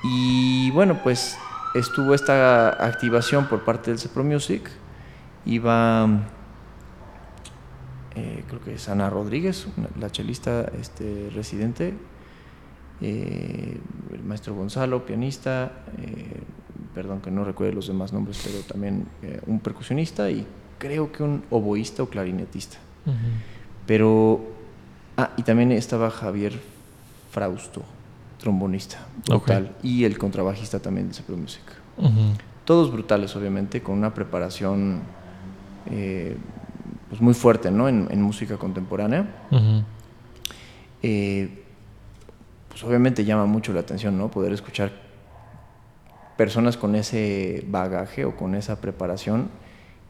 [0.04, 1.37] Y bueno, pues
[1.78, 4.68] estuvo esta activación por parte del Cepro Music.
[5.46, 6.08] Iba,
[8.14, 9.66] eh, creo que es Ana Rodríguez,
[9.98, 11.94] la chelista este, residente,
[13.00, 13.78] eh,
[14.12, 16.42] el maestro Gonzalo, pianista, eh,
[16.94, 19.06] perdón que no recuerde los demás nombres, pero también
[19.46, 20.46] un percusionista y
[20.78, 22.78] creo que un oboísta o clarinetista.
[23.86, 24.40] Pero,
[25.16, 26.52] ah, y también estaba Javier
[27.30, 27.82] Frausto
[28.38, 31.62] trombonista, brutal, y el contrabajista también de Cepro Music.
[32.64, 35.03] Todos brutales, obviamente, con una preparación
[35.90, 36.37] eh,
[37.09, 37.88] pues muy fuerte ¿no?
[37.88, 39.27] en, música contemporánea.
[41.03, 41.64] Eh,
[42.68, 44.31] pues obviamente llama mucho la atención ¿no?
[44.31, 44.92] poder escuchar
[46.37, 49.48] personas con ese bagaje o con esa preparación,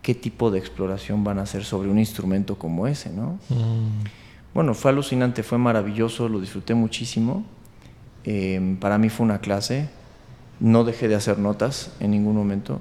[0.03, 3.11] qué tipo de exploración van a hacer sobre un instrumento como ese.
[3.11, 3.39] ¿no?
[4.53, 7.45] Bueno, fue alucinante, fue maravilloso, lo disfruté muchísimo.
[8.31, 9.89] Em, para mí fue una clase,
[10.61, 12.79] no dejé de hacer notas en ningún momento.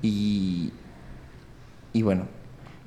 [0.00, 0.72] Y,
[1.92, 2.24] y bueno,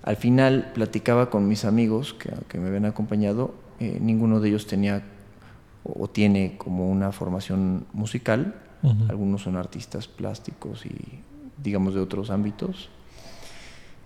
[0.01, 5.03] al final platicaba con mis amigos que, me habían acompañado, eh, ninguno de ellos tenía
[5.83, 8.55] o, tiene como una formación musical,
[9.07, 11.19] algunos son artistas plásticos y
[11.63, 12.89] digamos de otros ámbitos.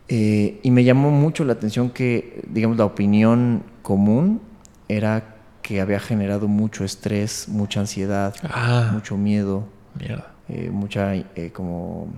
[0.09, 4.41] Eh, y me llamó mucho la atención que, digamos, la opinión común
[4.89, 5.34] era
[5.65, 8.91] que había generado mucho estrés, mucha ansiedad, ah.
[8.93, 9.63] mucho miedo,
[10.47, 12.09] eh, mucha eh, como,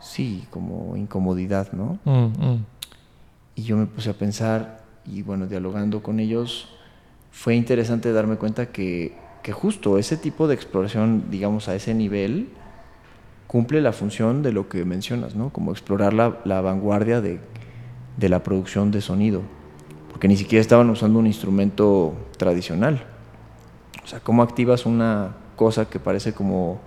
[0.00, 1.98] sí, como incomodidad, ¿no?
[2.04, 2.64] Mm, mm.
[3.56, 6.68] Y yo me puse a pensar y bueno, dialogando con ellos,
[7.32, 12.50] fue interesante darme cuenta que, que justo ese tipo de exploración, digamos, a ese nivel,
[13.48, 15.50] cumple la función de lo que mencionas, ¿no?
[15.50, 17.40] Como explorar la, la vanguardia de,
[18.16, 19.57] de la producción de sonido
[20.10, 23.04] porque ni siquiera estaban usando un instrumento tradicional.
[24.02, 26.80] O sea, ¿cómo activas una cosa que parece como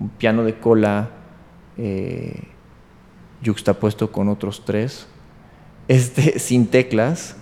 [0.00, 1.10] un piano de cola
[1.76, 2.42] eh,
[3.42, 5.06] yuxtapuesto con otros tres,
[5.88, 7.36] este, sin teclas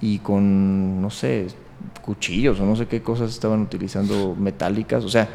[0.00, 1.48] y con, no sé,
[2.04, 5.04] cuchillos o no sé qué cosas estaban utilizando metálicas?
[5.04, 5.28] O sea,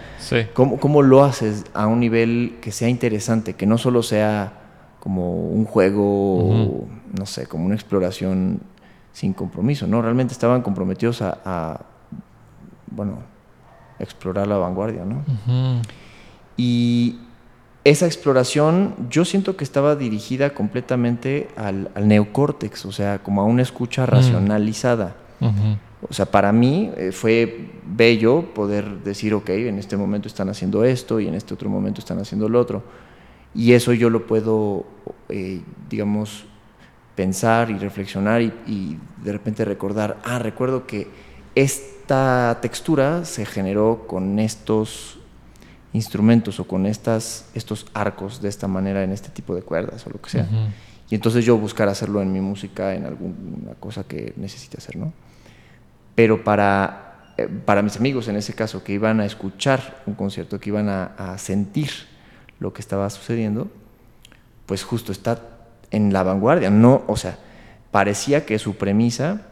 [0.54, 4.54] ¿cómo, lo haces a un nivel que sea interesante, que no solo sea
[5.00, 8.62] como un juego, no sé, como una exploración
[9.18, 10.00] sin compromiso, ¿no?
[10.00, 11.82] Realmente estaban comprometidos a,
[12.92, 13.18] bueno,
[13.98, 15.24] explorar la vanguardia, ¿no?
[16.56, 17.18] Y
[17.84, 23.64] esa exploración yo siento que estaba dirigida completamente al, neocórtex, o sea, como a una
[23.64, 24.06] escucha mm.
[24.06, 25.16] racionalizada.
[26.08, 30.84] O sea, para mí eh, fue bello poder decir, ok, en este momento están haciendo
[30.84, 32.84] esto y en este otro momento están haciendo lo otro.
[33.56, 34.86] Y eso yo lo puedo,
[35.30, 36.46] eh, digamos,
[37.18, 41.08] pensar y reflexionar y, de repente recordar, ah, recuerdo que
[41.56, 45.18] esta textura se generó con estos
[45.94, 50.12] instrumentos o con estas, estos arcos de esta manera en este tipo de cuerdas o
[50.12, 50.48] lo que sea.
[51.10, 55.12] Y entonces yo buscar hacerlo en mi música, en alguna cosa que necesite hacer, ¿no?
[56.14, 60.60] Pero para, eh, para mis amigos en ese caso, que iban a escuchar un concierto,
[60.60, 61.90] que iban a, a sentir
[62.60, 63.72] lo que estaba sucediendo,
[64.68, 65.57] pues justo está
[65.92, 66.70] en la vanguardia.
[66.70, 67.38] No, o sea,
[67.92, 69.48] parecía que su premisa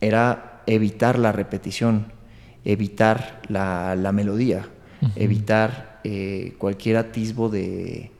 [0.00, 2.12] era evitar la repetición,
[2.64, 4.68] evitar la, melodía,
[5.16, 8.10] evitar eh, cualquier atisbo de,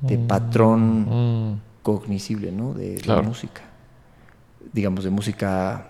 [0.00, 1.60] mm, patrón mm.
[1.82, 2.74] cognoscible ¿no?
[2.74, 3.62] de, la música.
[4.72, 5.86] Digamos, de música,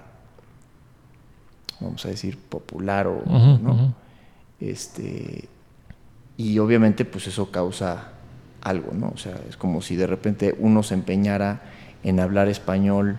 [1.80, 3.94] vamos a decir, popular o ¿no?
[4.60, 5.48] Este,
[6.36, 8.12] y obviamente, pues eso causa
[8.66, 9.12] algo, ¿no?
[9.14, 11.60] O sea, es como si de repente uno se empeñara
[12.02, 13.16] en hablar español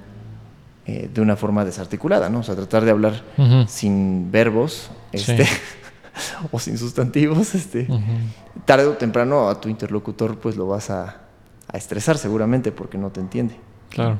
[0.85, 2.39] eh, de una forma desarticulada, ¿no?
[2.39, 3.23] O sea, tratar de hablar
[3.67, 5.47] sin verbos, este,
[6.51, 7.87] o sin sustantivos, este,
[8.65, 11.21] tarde o temprano a tu interlocutor pues lo vas a,
[11.71, 13.55] a, estresar seguramente porque no te entiende.
[13.89, 14.19] Claro.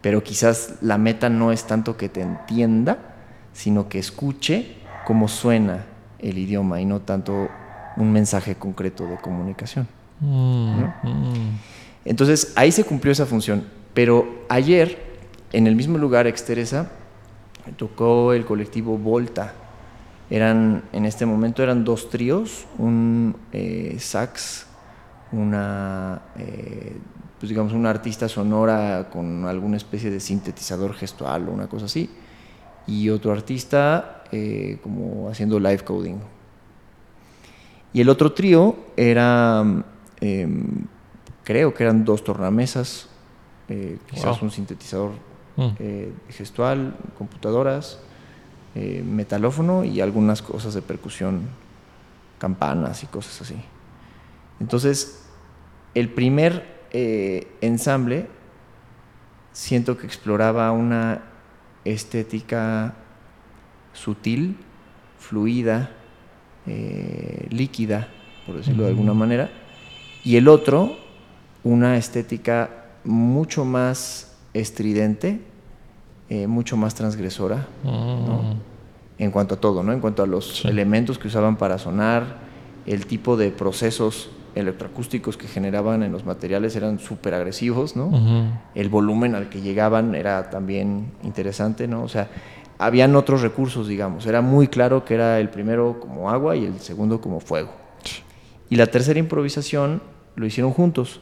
[0.00, 2.98] Pero quizás la meta no es tanto que te entienda,
[3.52, 5.84] sino que escuche cómo suena
[6.18, 7.48] el idioma y no tanto
[7.96, 9.86] un mensaje concreto de comunicación.
[10.24, 11.58] Mm, mm.
[12.06, 13.64] Entonces ahí se cumplió esa función.
[13.92, 14.98] Pero ayer,
[15.52, 16.90] en el mismo lugar, Exteresa,
[17.76, 19.52] tocó el colectivo Volta.
[20.30, 24.66] Eran, en este momento eran dos tríos, un eh, sax,
[25.32, 26.96] una, eh,
[27.38, 32.10] pues digamos, una artista sonora con alguna especie de sintetizador gestual o una cosa así,
[32.86, 36.16] y otro artista eh, como haciendo live coding.
[37.92, 39.62] Y el otro trío era
[40.24, 40.86] Em,
[41.44, 43.08] creo que eran dos tornamesas,
[43.68, 44.44] eh, quizás Wow.
[44.44, 45.10] un sintetizador
[45.56, 45.68] Mm.
[45.78, 47.98] eh, gestual, computadoras,
[48.74, 51.42] eh, metalófono y algunas cosas de percusión,
[52.38, 53.56] campanas y cosas así.
[54.60, 55.22] Entonces,
[55.94, 56.72] el primer
[57.60, 58.28] ensamble
[59.52, 61.22] siento que exploraba una
[61.84, 62.94] estética
[63.92, 64.56] sutil,
[65.18, 65.90] fluida,
[67.50, 68.08] líquida,
[68.46, 69.50] por decirlo de alguna manera,
[70.24, 70.96] y el otro
[71.62, 72.70] una estética
[73.04, 75.40] mucho más estridente,
[76.28, 78.52] eh, mucho más transgresora Mm.
[79.18, 79.92] en cuanto a todo, ¿no?
[79.92, 80.68] En cuanto a los Sí.
[80.68, 82.38] elementos que usaban para sonar,
[82.86, 88.10] el tipo de procesos electroacústicos que generaban en los materiales eran súper agresivos, ¿no?
[88.74, 92.02] El volumen al que llegaban era también interesante, ¿no?
[92.04, 92.28] O sea,
[92.78, 94.26] habían otros recursos, digamos.
[94.26, 97.70] Era muy claro que era el primero como agua y el segundo como fuego.
[98.70, 100.02] Y la tercera improvisación
[100.36, 101.20] lo hicieron juntos.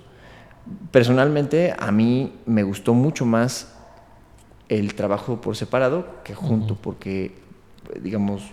[0.90, 3.74] Personalmente, a mí me gustó mucho más
[4.68, 7.34] el trabajo por separado que junto, porque,
[8.00, 8.44] digamos,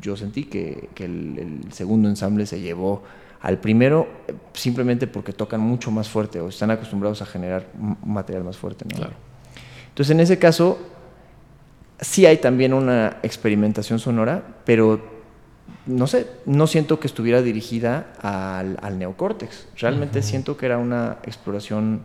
[0.00, 3.02] yo sentí que, que el, el segundo ensamble se llevó
[3.40, 7.66] al primero eh, simplemente porque tocan mucho más fuerte o están acostumbrados a generar
[8.04, 8.84] material más fuerte.
[8.88, 8.96] ¿no?
[8.96, 9.14] Claro.
[9.88, 10.78] Entonces, en ese caso,
[12.00, 15.17] sí hay también una experimentación sonora, pero
[15.86, 19.68] no sé, no siento que estuviera dirigida al, al neocórtex.
[19.78, 22.02] Realmente siento que era una exploración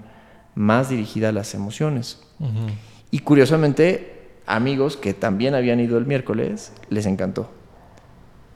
[0.55, 2.21] más dirigida a las emociones.
[3.11, 7.41] Y curiosamente, amigos que también habían ido el miércoles, les encantó.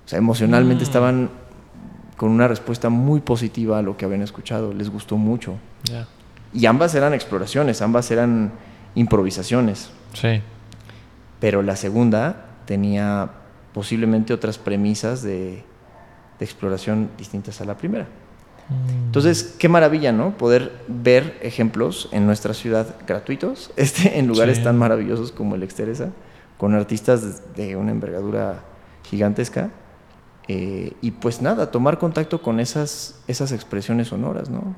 [0.06, 0.88] O sea, emocionalmente Mm.
[0.88, 1.30] estaban
[2.16, 5.56] con una respuesta muy positiva a lo que habían escuchado, les gustó mucho.
[6.54, 8.52] Y ambas eran exploraciones, ambas eran
[8.96, 9.92] improvisaciones.
[10.14, 10.42] Sí.
[11.40, 13.30] Pero la segunda tenía
[13.78, 15.64] posiblemente otras premisas de,
[16.40, 18.06] de exploración distintas a la primera.
[18.70, 19.06] Mm.
[19.06, 20.36] Entonces, qué maravilla, ¿no?
[20.36, 24.64] Poder ver ejemplos en nuestra ciudad gratuitos, este, en lugares Sí.
[24.64, 26.10] tan maravillosos como el Exteresa,
[26.58, 28.64] con artistas de, una envergadura
[29.04, 29.70] gigantesca.
[30.48, 34.76] eh, y pues nada, tomar contacto con esas, esas expresiones sonoras, ¿no?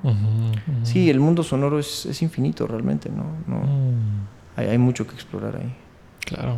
[0.83, 3.23] Sí, el mundo sonoro es, es infinito realmente, ¿no?
[3.47, 4.27] no Mm.
[4.57, 5.73] hay, hay mucho que explorar ahí.
[6.25, 6.57] Claro.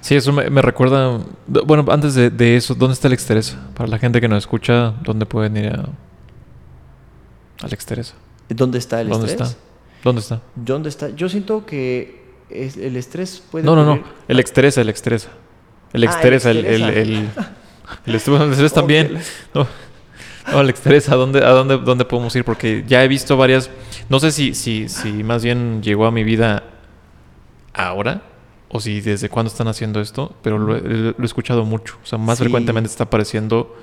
[0.00, 1.20] Sí, eso me, me recuerda.
[1.46, 3.58] Bueno, antes de, de eso, ¿dónde está el Exteresa?
[3.74, 5.86] Para la gente que nos escucha, ¿dónde pueden ir a,
[7.62, 8.14] al Exteresa?
[8.48, 9.50] ¿Dónde está el ¿Dónde estrés?
[9.50, 9.60] está?
[10.04, 10.40] ¿Dónde está?
[10.56, 11.08] ¿Dónde está?
[11.10, 14.02] Yo siento que es- el estrés puede No, no, no.
[14.28, 15.28] El Exteresa, el Exteresa.
[15.92, 16.64] El Ah, el Exteresa, el.
[16.66, 17.28] el, el,
[18.06, 19.18] el Exteresa también.
[19.54, 19.66] No,
[20.52, 22.44] no, el Exteresa, ¿a dónde, a dónde, dónde podemos ir?
[22.44, 23.70] Porque ya he visto varias.
[24.08, 26.64] No sé si, si, si más bien llegó a mi vida
[27.74, 28.22] ahora
[28.72, 30.80] o si desde cuándo están haciendo esto, pero lo, he-
[31.16, 31.98] lo he escuchado mucho.
[32.02, 32.44] O sea, más Sí.
[32.44, 33.76] frecuentemente está apareciendo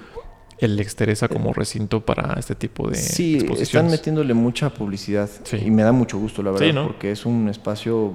[0.57, 5.57] el Exteresa como recinto para este tipo de Sí, están metiéndole mucha publicidad Sí.
[5.65, 6.87] y me da mucho gusto, la verdad, Sí, ¿no?
[6.87, 8.13] porque es un espacio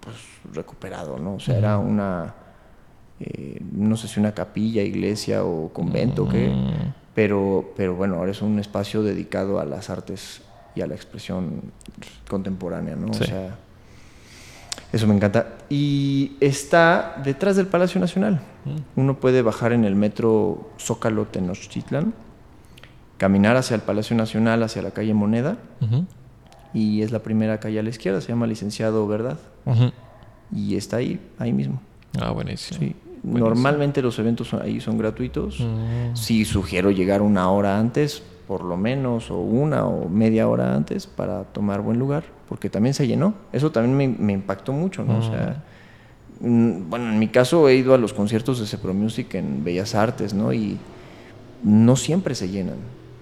[0.00, 0.16] pues,
[0.54, 1.34] recuperado, ¿no?
[1.34, 2.34] O sea, era una,
[3.20, 8.14] eh, no sé si una capilla, iglesia o convento, o qué, Mm, pero, pero bueno,
[8.16, 10.40] ahora es un espacio dedicado a las artes
[10.74, 11.60] y a la expresión
[12.28, 13.10] contemporánea, ¿no?
[13.10, 13.56] O sea,
[14.94, 15.56] eso me encanta.
[15.68, 18.40] Y está detrás del Palacio Nacional.
[18.64, 19.00] mm.
[19.00, 22.14] Uno puede bajar en el metro Zócalo Tenochtitlan,
[23.18, 25.56] caminar hacia el Palacio Nacional, hacia la calle Moneda,
[26.72, 29.38] y es la primera calle a la izquierda, se llama Licenciado Verdad,
[30.54, 31.80] y está ahí, ahí mismo.
[32.20, 32.78] Ah, buenísimo.
[32.78, 32.94] Sí.
[33.24, 33.48] Buenísimo.
[33.48, 35.58] Normalmente los eventos ahí son gratuitos.
[35.58, 36.14] Mm.
[36.14, 41.06] Sí sugiero llegar una hora antes, por lo menos, o una o media hora antes,
[41.06, 42.24] para tomar buen lugar,
[42.54, 43.34] porque también se llenó.
[43.52, 45.18] Eso también me, me impactó mucho, ¿no?
[45.18, 45.64] O sea,
[46.38, 49.96] mm, bueno, en mi caso he ido a los conciertos de Cepro Music en Bellas
[49.96, 50.52] Artes, ¿no?
[50.52, 50.78] Y
[51.64, 52.76] no siempre se llenan.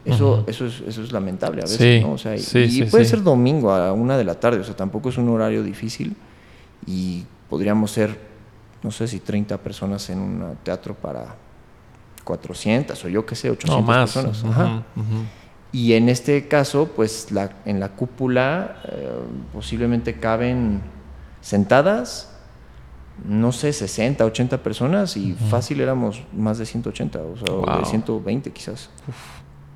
[0.04, 2.12] Eso, eso, es, eso es lamentable a veces, Sí, ¿no?
[2.12, 4.64] O sea, y- sí, y sí, puede ser domingo a una de la tarde, o
[4.64, 6.14] sea, tampoco es un horario difícil
[6.86, 8.18] y podríamos ser,
[8.82, 11.36] no sé si 30 personas en un teatro para
[12.22, 14.12] 400 o yo qué sé, 800 No, más.
[14.12, 14.44] personas.
[14.44, 14.82] Ajá.
[15.72, 19.08] Y en este caso, pues la, en la cúpula eh,
[19.52, 20.82] posiblemente caben
[21.40, 22.28] sentadas,
[23.26, 27.72] no sé, 60, 80 personas y fácil éramos más de 180, o sea, o de
[27.82, 27.84] Wow.
[27.86, 28.90] 120 quizás.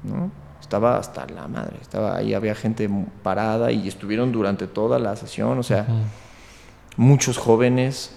[0.02, 0.30] ¿no?
[0.60, 2.88] Estaba hasta la madre, estaba ahí, había gente
[3.22, 5.86] parada y estuvieron durante toda la sesión, o sea,
[6.96, 8.12] muchos jóvenes,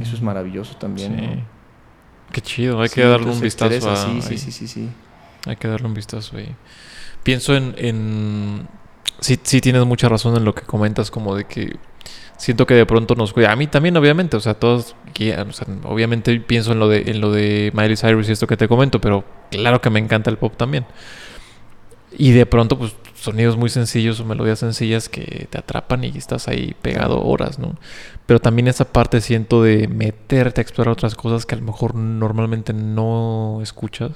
[0.00, 1.16] eso es maravilloso también.
[1.18, 1.26] Sí.
[1.26, 1.42] ¿no?
[2.32, 4.88] Qué chido, hay Sí, que darle un vistazo a- sí, sí, sí, sí, sí.
[5.46, 6.54] Hay que darle un vistazo ahí.
[7.26, 7.74] Pienso en...
[7.76, 8.68] en...
[9.18, 11.76] Sí, sí tienes mucha razón en lo que comentas, como de que
[12.36, 13.50] siento que de pronto nos cuida.
[13.50, 14.94] A mí también, obviamente, o sea, todos...
[15.12, 18.46] quieran, o sea, obviamente pienso en lo, de, en lo de Miley Cyrus y esto
[18.46, 20.86] que te comento, pero claro que me encanta el pop también.
[22.16, 26.46] Y de pronto, pues sonidos muy sencillos o melodías sencillas que te atrapan y estás
[26.46, 27.76] ahí pegado horas, ¿no?
[28.26, 31.96] Pero también esa parte siento de meterte a explorar otras cosas que a lo mejor
[31.96, 34.12] normalmente no escuchas.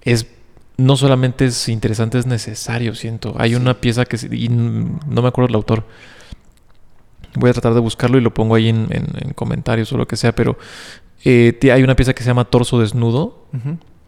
[0.00, 0.26] Es
[0.80, 3.34] no solamente es interesante, es necesario, siento.
[3.38, 5.84] Hay una pieza que y no me acuerdo el autor.
[7.34, 8.86] Voy a tratar de buscarlo y lo pongo ahí en,
[9.34, 10.58] comentarios o lo que sea, pero
[11.24, 13.46] eh, hay una pieza que se llama Torso Desnudo.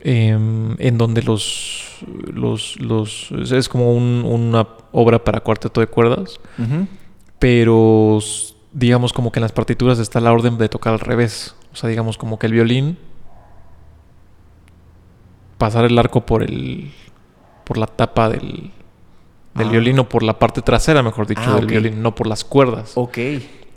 [0.05, 6.41] Em, en donde los, los, los es como una obra para cuarteto de cuerdas,
[7.39, 8.19] pero
[8.73, 11.89] digamos como que en las partituras está la orden de tocar al revés, o sea,
[11.89, 12.99] digamos como que el violín
[15.63, 16.91] pasar el arco por el
[17.63, 18.73] por la tapa del,
[19.55, 19.71] del ah.
[19.71, 22.95] violín o por la parte trasera, mejor dicho, ah, del violín, no por las cuerdas.
[22.97, 23.19] Ok.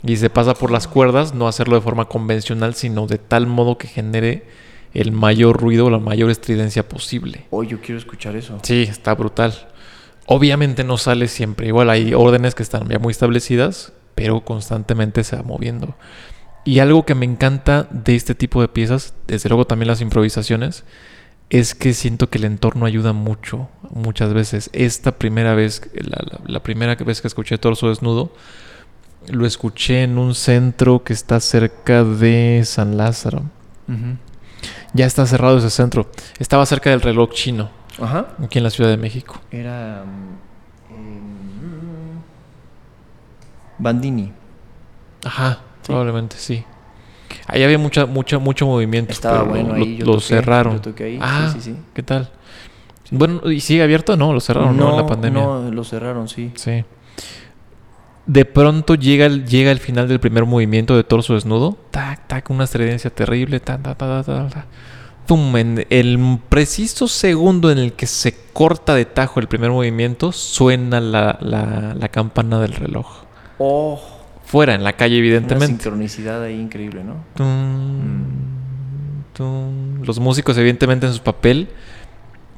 [0.04, 3.78] Y se pasa por las cuerdas, no hacerlo de forma convencional, sino de tal modo
[3.78, 4.48] que genere
[4.94, 7.46] el mayor ruido o la mayor estridencia posible.
[7.50, 8.58] Oh, yo quiero escuchar eso.
[8.64, 9.54] Sí, está brutal.
[10.26, 11.68] Obviamente no sale siempre.
[11.68, 15.94] Igual hay órdenes que están ya muy establecidas, pero constantemente se va moviendo.
[16.64, 20.82] Y algo que me encanta de este tipo de piezas, desde luego también las improvisaciones,
[21.50, 24.70] es que siento que el entorno ayuda mucho, muchas veces.
[24.72, 25.82] Esta primera vez,
[26.46, 28.32] la, primera vez que escuché Torso Desnudo,
[29.28, 33.44] lo escuché en un centro que está cerca de San Lázaro.
[34.92, 36.10] Ya está cerrado ese centro.
[36.38, 37.70] Estaba cerca del reloj chino.
[38.00, 38.34] Ajá.
[38.42, 39.40] Aquí en la Ciudad de México.
[39.50, 40.04] Era.
[43.78, 44.32] Bandini.
[45.24, 46.64] Ajá, probablemente sí.
[47.46, 49.12] Ahí había mucha, mucha, mucho movimiento.
[49.12, 49.98] Estaba bueno ahí.
[49.98, 50.80] Lo, cerraron.
[51.20, 52.30] Ah, sí, sí, ¿qué tal?
[53.10, 54.16] Bueno, ¿y sigue abierto?
[54.16, 54.90] No, lo cerraron, ¿no?
[54.90, 55.42] En la pandemia.
[55.42, 56.52] No, lo cerraron, sí.
[56.56, 56.84] Sí
[58.26, 61.76] de pronto llega el, llega el final del primer movimiento de torso desnudo.
[61.90, 63.60] Tac, tac, una estredencia terrible.
[63.60, 64.66] Ta, ta, ta, ta,
[65.26, 70.30] Pum, en el preciso segundo en el que se corta de tajo el primer movimiento,
[70.30, 73.24] suena la, la, campana del reloj.
[73.58, 74.00] Oh.
[74.56, 75.66] Fuera, en la calle, evidentemente.
[75.66, 77.16] Una sincronicidad ahí increíble, ¿no?
[80.02, 81.68] Los músicos, evidentemente, en su papel,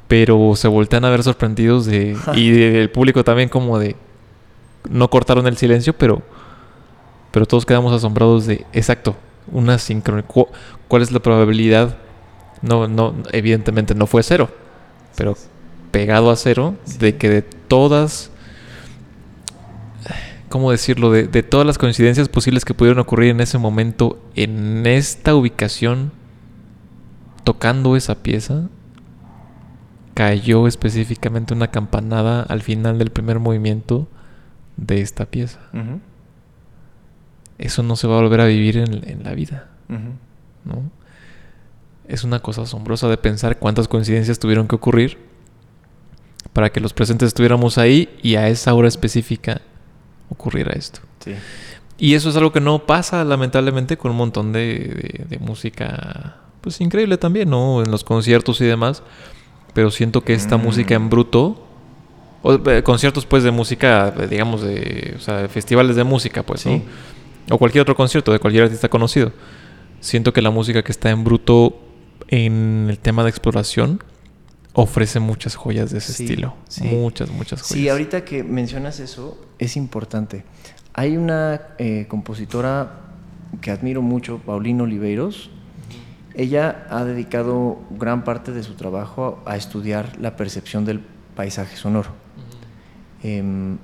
[0.07, 2.15] pero se voltean a ver sorprendidos de.
[2.37, 3.97] y el público también, como de
[4.89, 6.21] no cortaron el silencio, pero,
[7.31, 9.17] pero todos quedamos asombrados de, exacto,
[9.51, 10.47] una sincronicidad.
[10.87, 11.97] ¿Cuál es la probabilidad?
[12.61, 14.49] No, no, evidentemente no fue cero,
[15.17, 15.35] pero
[15.91, 18.31] pegado a cero de que de todas,
[20.49, 21.11] ¿cómo decirlo?
[21.11, 26.11] De, de todas las coincidencias posibles que pudieron ocurrir en ese momento, en esta ubicación,
[27.43, 28.67] tocando esa pieza,
[30.13, 34.07] cayó específicamente una campanada al final del primer movimiento
[34.75, 35.59] de esta pieza.
[37.57, 39.69] Eso no se va a volver a vivir en, la vida.
[39.87, 40.91] ¿no?
[42.07, 45.17] Es una cosa asombrosa de pensar cuántas coincidencias tuvieron que ocurrir
[46.53, 49.61] para que los presentes estuviéramos ahí y a esa hora específica
[50.29, 50.99] ocurriera esto.
[51.97, 56.79] Y eso es algo que no pasa lamentablemente con un montón de, de, música, pues
[56.79, 57.83] increíble también, ¿no?
[57.83, 59.03] En los conciertos y demás.
[59.73, 61.65] Pero siento que esta música en bruto
[62.41, 66.81] o, eh, conciertos pues de música, digamos, de, o sea, festivales de música, pues, ¿no?
[67.49, 69.31] O cualquier otro concierto de cualquier artista conocido.
[69.99, 71.77] Siento que la música que está en bruto
[72.29, 74.01] en el tema de exploración
[74.73, 76.55] ofrece muchas joyas de ese estilo.
[76.81, 77.67] Muchas, muchas joyas.
[77.67, 80.43] Sí, ahorita que mencionas eso, es importante.
[80.93, 83.01] Hay una eh, compositora
[83.61, 85.51] que admiro mucho, Paulino Oliveiros.
[86.33, 91.01] Ella ha dedicado gran parte de su trabajo a estudiar la percepción del
[91.35, 92.11] paisaje sonoro.
[93.21, 93.77] Em,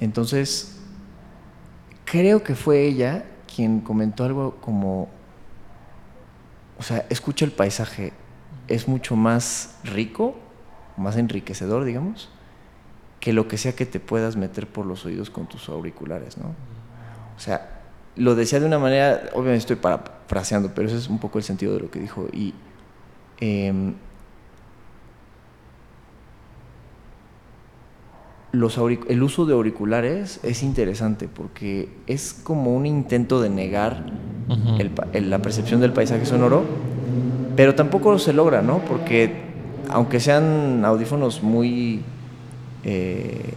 [0.00, 0.80] entonces,
[2.04, 5.08] creo que fue ella quien comentó algo como,
[6.78, 8.12] o sea, escucha el paisaje,
[8.68, 10.36] es mucho más rico,
[10.96, 12.30] más enriquecedor, digamos,
[13.20, 16.54] que lo que sea que te puedas meter por los oídos con tus auriculares, ¿no?
[17.36, 17.80] O sea,
[18.16, 21.74] lo decía de una manera, obviamente estoy parafraseando, pero ese es un poco el sentido
[21.74, 22.26] de lo que dijo.
[22.32, 22.54] Y
[23.40, 23.94] em,
[28.52, 34.06] los el uso de auriculares es interesante porque es como un intento de negar
[35.12, 36.64] la percepción del paisaje sonoro,
[37.56, 38.78] pero tampoco se logra, ¿no?
[38.78, 39.48] Porque
[39.90, 42.02] aunque sean audífonos muy,
[42.84, 43.54] eh,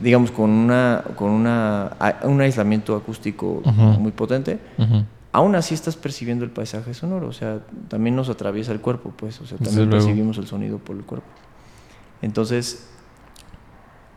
[0.00, 4.58] digamos, con, una, con una, un aislamiento acústico muy potente,
[5.32, 9.40] aún así estás percibiendo el paisaje sonoro, o sea, también nos atraviesa el cuerpo, pues,
[9.40, 11.28] o sea, también percibimos el sonido por el cuerpo.
[12.22, 12.88] Entonces,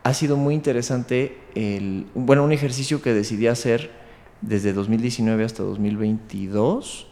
[0.02, 3.90] ha sido muy interesante el, bueno, un ejercicio que decidí hacer
[4.42, 7.06] desde 2019 hasta 2022,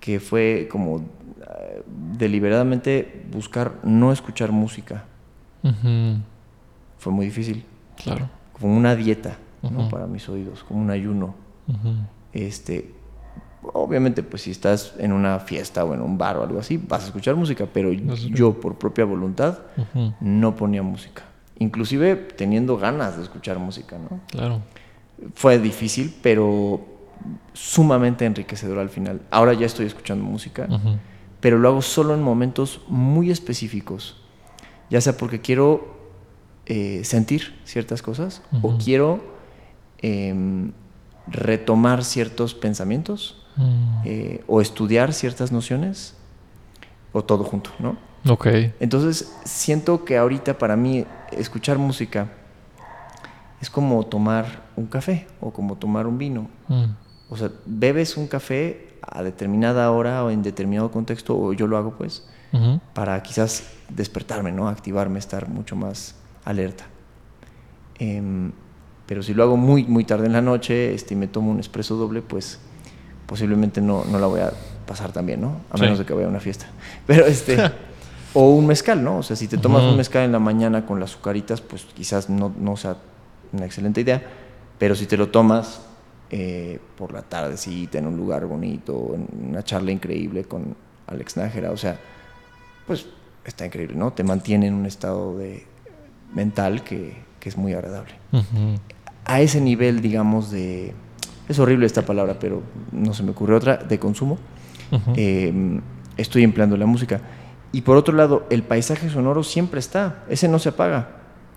[0.00, 1.82] que fue como eh,
[2.16, 5.04] deliberadamente buscar no escuchar música.
[7.04, 7.62] Fue muy difícil.
[8.02, 8.30] Claro.
[8.58, 9.90] Como una dieta, ¿no?
[9.90, 11.34] Para mis oídos, como un ayuno.
[12.32, 12.94] Este,
[13.74, 17.02] obviamente, pues si estás en una fiesta o en un bar o algo así, vas
[17.02, 19.58] a escuchar música, pero yo por propia voluntad
[20.20, 21.24] no ponía música.
[21.58, 24.20] Inclusive teniendo ganas de escuchar música, ¿no?
[24.28, 24.62] Claro.
[25.34, 26.80] Fue difícil, pero
[27.52, 29.20] sumamente enriquecedor al final.
[29.30, 30.66] Ahora ya estoy escuchando música,
[31.40, 34.22] pero lo hago solo en momentos muy específicos.
[34.88, 35.93] Ya sea porque quiero
[36.66, 39.22] eh, sentir ciertas cosas o quiero
[39.98, 40.72] em,
[41.26, 44.02] retomar ciertos pensamientos Mm.
[44.04, 46.14] eh, o estudiar ciertas nociones
[47.12, 47.96] o todo junto, ¿no?
[48.28, 48.46] Ok.
[48.80, 52.28] Entonces siento que ahorita para mí escuchar música
[53.60, 56.48] es como tomar un café o como tomar un vino.
[56.68, 56.84] Mm.
[57.30, 61.76] O sea, bebes un café a determinada hora o en determinado contexto, o yo lo
[61.76, 62.24] hago pues,
[62.92, 64.68] para quizás despertarme, ¿no?
[64.68, 66.14] Activarme, estar mucho más
[66.44, 66.86] alerta.
[67.98, 68.52] Em,
[69.06, 71.60] pero si lo hago muy, muy tarde en la noche este, y me tomo un
[71.60, 72.58] espresso doble, pues
[73.26, 74.52] posiblemente no, no la voy a
[74.86, 75.60] pasar tan bien, ¿no?
[75.70, 75.82] A Sí.
[75.82, 76.66] menos de que vaya a una fiesta.
[77.06, 77.58] Pero este...
[78.34, 79.18] o un mezcal, ¿no?
[79.18, 82.28] O sea, si te tomas un mezcal en la mañana con las azucaritas, pues quizás
[82.28, 82.96] no, no sea
[83.52, 84.22] una excelente idea.
[84.78, 85.82] Pero si te lo tomas
[86.30, 90.74] eh, por la tardecita, en un lugar bonito, en una charla increíble con
[91.06, 91.98] Alex Nájera, o sea,
[92.86, 93.06] pues
[93.44, 94.12] está increíble, ¿no?
[94.12, 95.64] Te mantiene en un estado de
[96.32, 98.12] mental que, que es muy agradable.
[98.32, 98.78] Ujú.
[99.24, 100.94] A ese nivel, digamos, de...
[101.48, 102.62] Es horrible esta palabra, pero
[102.92, 104.38] no se me ocurre otra, de consumo,
[105.16, 105.80] eh,
[106.16, 107.20] estoy empleando la música.
[107.72, 111.08] Y por otro lado, el paisaje sonoro siempre está, ese no se apaga,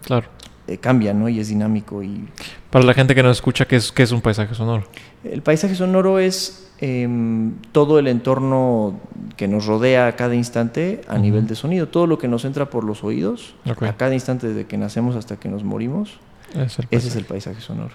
[0.04, 0.28] Claro.
[0.68, 1.30] eh, cambia, ¿no?
[1.30, 2.04] Y es dinámico.
[2.04, 2.28] Y
[2.70, 4.86] Para la gente que no escucha, ¿qué es, qué es un paisaje sonoro?
[5.24, 9.00] el paisaje sonoro es em, todo el entorno
[9.36, 12.70] que nos rodea a cada instante a nivel de sonido, todo lo que nos entra
[12.70, 16.20] por los oídos a cada instante desde que nacemos hasta que nos morimos,
[16.56, 17.62] Es ese es el paisaje.
[17.62, 17.94] sonoro.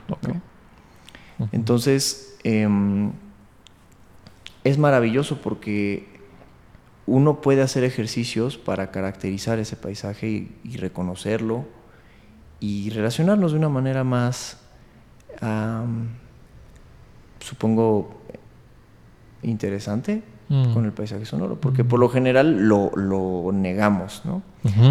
[1.53, 3.12] Entonces, em,
[4.64, 6.07] es maravilloso porque
[7.07, 11.64] uno puede hacer ejercicios para caracterizar ese paisaje y, y reconocerlo
[12.61, 14.59] y relacionarnos de una manera más,
[17.41, 18.21] supongo,
[19.43, 20.22] interesante
[20.53, 20.74] Mm.
[20.74, 24.43] con el paisaje sonoro, porque por lo general lo, lo negamos, ¿no?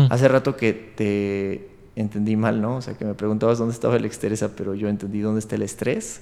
[0.09, 2.77] Hace rato que te entendí mal, ¿no?
[2.77, 5.61] O sea, que me preguntabas dónde estaba el estrés, pero yo entendí dónde está el
[5.61, 6.21] estrés.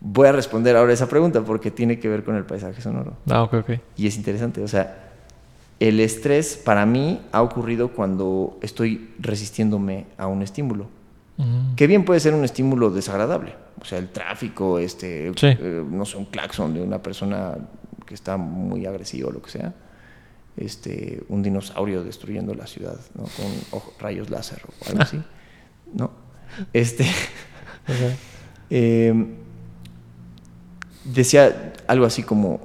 [0.00, 3.12] Voy a responder ahora esa pregunta porque tiene que ver con el paisaje sonoro.
[3.28, 3.70] Ah, ok, ok.
[3.98, 5.10] Y es interesante, o sea,
[5.78, 10.86] el estrés para mí ha ocurrido cuando estoy resistiéndome a un estímulo.
[11.76, 15.46] Que bien puede ser un estímulo desagradable, o sea, el tráfico, este, Sí.
[15.46, 17.56] eh, no sé, un claxon de una persona
[18.06, 19.72] que está muy agresiva o lo que sea,
[20.56, 23.22] este, un dinosaurio destruyendo la ciudad, ¿no?
[23.22, 25.22] Con ojo- rayos láser o algo así,
[25.94, 26.10] ¿no?
[26.72, 27.06] Este,
[28.68, 29.14] eh,
[31.04, 32.60] decía algo así como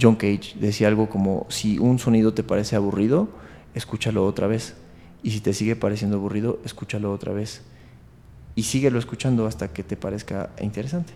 [0.00, 3.28] John Cage decía algo como si un sonido te parece aburrido,
[3.74, 4.74] escúchalo otra vez.
[5.22, 7.62] Y si te sigue pareciendo aburrido, escúchalo otra vez.
[8.54, 11.12] Y síguelo escuchando hasta que te parezca interesante.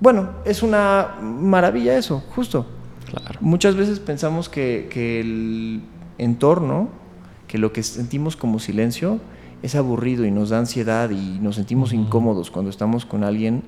[0.00, 2.66] Bueno, es una maravilla eso, justo.
[3.08, 3.38] Claro.
[3.40, 5.82] Muchas veces pensamos que, que el
[6.18, 6.88] entorno,
[7.46, 9.20] que lo que sentimos como silencio,
[9.62, 13.62] es aburrido y nos da ansiedad y nos sentimos incómodos cuando estamos con alguien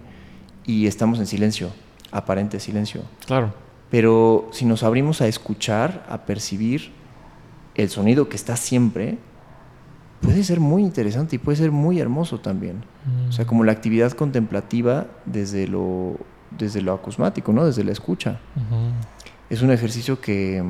[0.66, 1.70] y estamos en silencio,
[2.10, 3.02] aparente silencio.
[3.24, 3.54] Claro.
[3.90, 6.90] Pero si nos abrimos a escuchar, a percibir
[7.76, 9.18] el sonido que está siempre,
[10.20, 12.84] puede ser muy interesante y puede ser muy hermoso también.
[13.28, 16.16] O sea, como la actividad contemplativa desde lo,
[16.50, 17.64] desde lo acusmático, ¿no?
[17.64, 18.40] Desde la escucha.
[19.48, 20.64] Es un ejercicio que,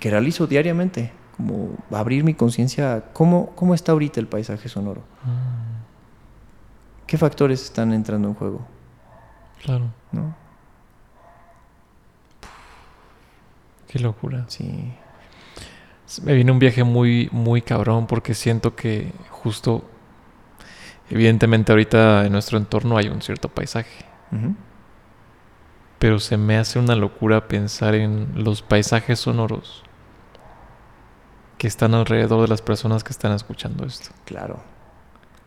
[0.00, 5.02] que realizo diariamente, como abrir mi conciencia a cómo, cómo está ahorita el paisaje sonoro.
[5.24, 5.76] Mm.
[7.06, 8.66] ¿Qué factores están entrando en juego?
[9.62, 9.90] Claro.
[10.12, 10.34] ¿no?
[13.86, 14.44] Qué locura.
[14.48, 14.92] Sí.
[16.24, 19.84] Me viene un viaje muy, muy cabrón porque siento que justo,
[21.10, 24.04] evidentemente ahorita en nuestro entorno hay un cierto paisaje,
[25.98, 29.82] pero se me hace una locura pensar en los paisajes sonoros
[31.58, 34.10] que están alrededor de las personas que están escuchando esto.
[34.26, 34.60] Claro.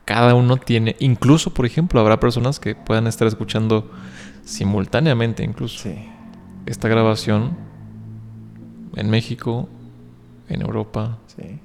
[0.06, 3.90] Cada uno tiene, incluso por ejemplo, habrá personas que puedan estar escuchando
[4.44, 6.10] simultáneamente incluso Sí.
[6.66, 7.56] esta grabación
[8.96, 9.70] en México,
[10.50, 11.44] en Europa, Sí.
[11.44, 11.60] en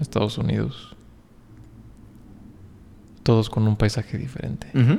[0.00, 0.94] Estados Unidos.
[3.22, 4.66] Todos con un paisaje diferente.
[4.74, 4.98] Ujú.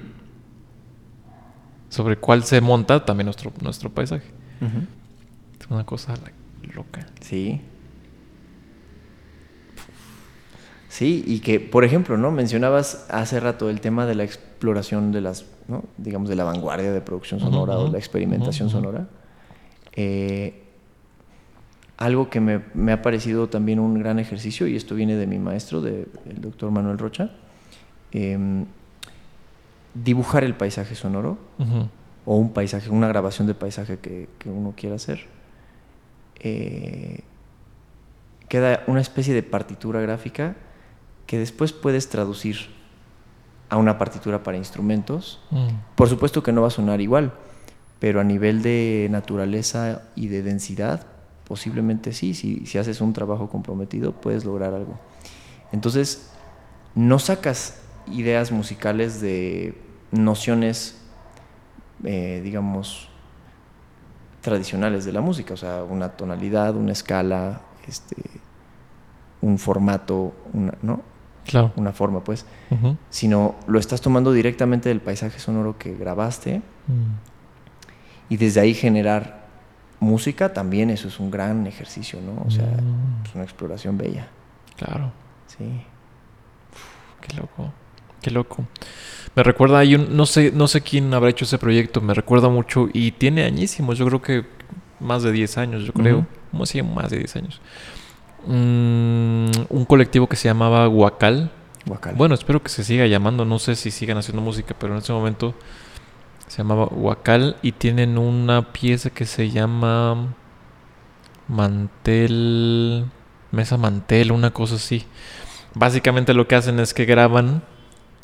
[1.89, 4.27] Sobre cuál se monta también nuestro, nuestro paisaje.
[5.59, 6.13] Es una cosa
[6.73, 7.05] loca.
[7.19, 7.61] Sí.
[10.89, 12.31] Sí, y que, por ejemplo, ¿no?
[12.31, 15.85] Mencionabas hace rato el tema de la exploración de las, ¿no?
[15.97, 19.07] digamos, de la vanguardia de producción sonora o la experimentación sonora.
[19.93, 20.63] Eh,
[22.01, 25.37] algo que me, me, ha parecido también un gran ejercicio, y esto viene de mi
[25.37, 27.29] maestro, del doctor Manuel Rocha,
[28.11, 28.65] em,
[29.93, 31.37] dibujar el paisaje sonoro,
[32.25, 35.27] o un paisaje, una grabación de paisaje que, que uno quiera hacer.
[36.39, 37.21] Eh,
[38.47, 40.55] queda una especie de partitura gráfica
[41.27, 42.57] que después puedes traducir
[43.69, 45.39] a una partitura para instrumentos.
[45.51, 45.67] Mm.
[45.95, 47.31] Por supuesto que no va a sonar igual,
[47.99, 51.10] pero a nivel de naturaleza y de densidad,
[51.51, 54.97] posiblemente sí, si, si haces un trabajo comprometido puedes lograr algo.
[55.73, 56.31] Entonces,
[56.95, 59.77] no sacas ideas musicales de
[60.11, 60.95] nociones,
[62.05, 63.09] eh, digamos,
[64.39, 68.15] tradicionales de la música, o sea, una tonalidad, una escala, este,
[69.41, 71.01] un formato, una, ¿no?
[71.45, 71.73] Claro.
[71.75, 72.45] Una forma, pues.
[73.09, 78.29] Sino lo estás tomando directamente del paisaje sonoro que grabaste mm.
[78.29, 79.40] y desde ahí generar
[80.01, 82.43] música también, eso es un gran ejercicio, ¿no?
[82.45, 83.25] O sea, mm.
[83.25, 84.27] es una exploración bella.
[84.77, 85.13] Claro.
[85.47, 85.81] Sí.
[87.21, 87.71] qué loco.
[88.21, 88.65] Qué loco.
[89.35, 92.49] Me recuerda, hay un, no sé, no sé quién habrá hecho ese proyecto, me recuerda
[92.49, 94.45] mucho y tiene añísimos, yo creo que
[95.01, 96.25] más de 10 años, yo creo.
[96.51, 96.81] ¿Cómo así?
[96.81, 97.61] Más de 10 años.
[98.45, 101.51] Mm, un colectivo que se llamaba Huacal.
[102.15, 103.43] Bueno, espero que se siga llamando.
[103.43, 105.55] No sé si sigan haciendo música, pero en ese momento
[106.51, 110.35] se llamaba Huacal y tienen una pieza que se llama
[111.47, 113.05] Mantel.
[113.51, 115.05] Mesa Mantel, una cosa así.
[115.75, 117.63] Básicamente lo que hacen es que graban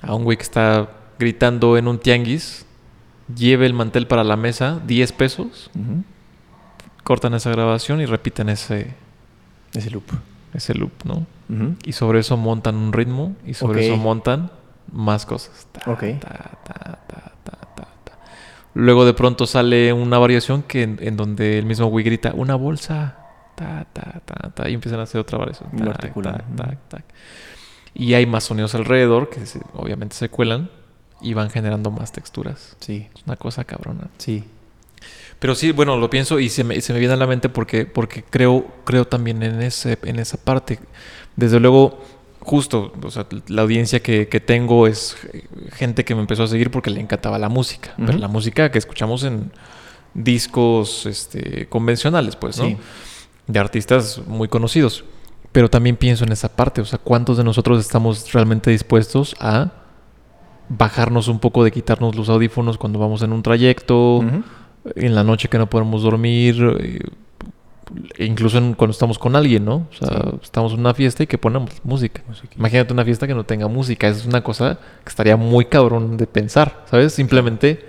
[0.01, 2.65] a un güey que está gritando en un tianguis.
[3.33, 5.71] Lleve el mantel para la mesa, 10 pesos.
[7.05, 8.93] Cortan esa grabación y repiten ese,
[9.71, 10.03] ese loop.
[10.53, 11.25] Ese loop, ¿no?
[11.85, 14.51] Y sobre eso montan un ritmo y sobre eso montan
[14.91, 15.69] más cosas.
[18.79, 23.17] Luego de pronto sale una variación que en, donde el mismo Wii grita una bolsa.
[24.67, 25.71] y empiezan a hacer otra variación.
[27.95, 29.39] Y hay más sonidos alrededor que
[29.73, 30.69] obviamente se cuelan
[31.21, 32.77] y van generando más texturas.
[32.79, 33.07] Sí.
[33.15, 34.09] Es una cosa cabrona.
[34.19, 34.43] Sí.
[35.39, 37.87] Pero sí, bueno, lo pienso y se me, se me viene a la mente porque,
[37.87, 40.77] porque creo, creo también en, ese, en esa parte.
[41.35, 42.03] Desde luego,
[42.47, 45.17] justo, o sea, la audiencia que, tengo es
[45.73, 47.93] gente que me empezó a seguir porque le encantaba la música.
[47.97, 49.51] Pero la música que escuchamos en
[50.13, 52.77] discos este, convencionales, pues, ¿no?
[53.47, 55.03] De artistas muy conocidos.
[55.51, 59.73] Pero también pienso en esa parte, o sea, ¿cuántos de nosotros estamos realmente dispuestos a
[60.69, 64.23] bajarnos un poco de quitarnos los audífonos cuando vamos en un trayecto?
[64.95, 67.01] en la noche que no podemos dormir,
[68.17, 69.87] eh, incluso cuando estamos con alguien, ¿no?
[69.91, 72.21] O sea, estamos en una fiesta y que ponemos música.
[72.57, 76.27] Imagínate una fiesta que no tenga música, es una cosa que estaría muy cabrón de
[76.27, 77.13] pensar, ¿sabes?
[77.13, 77.85] Simplemente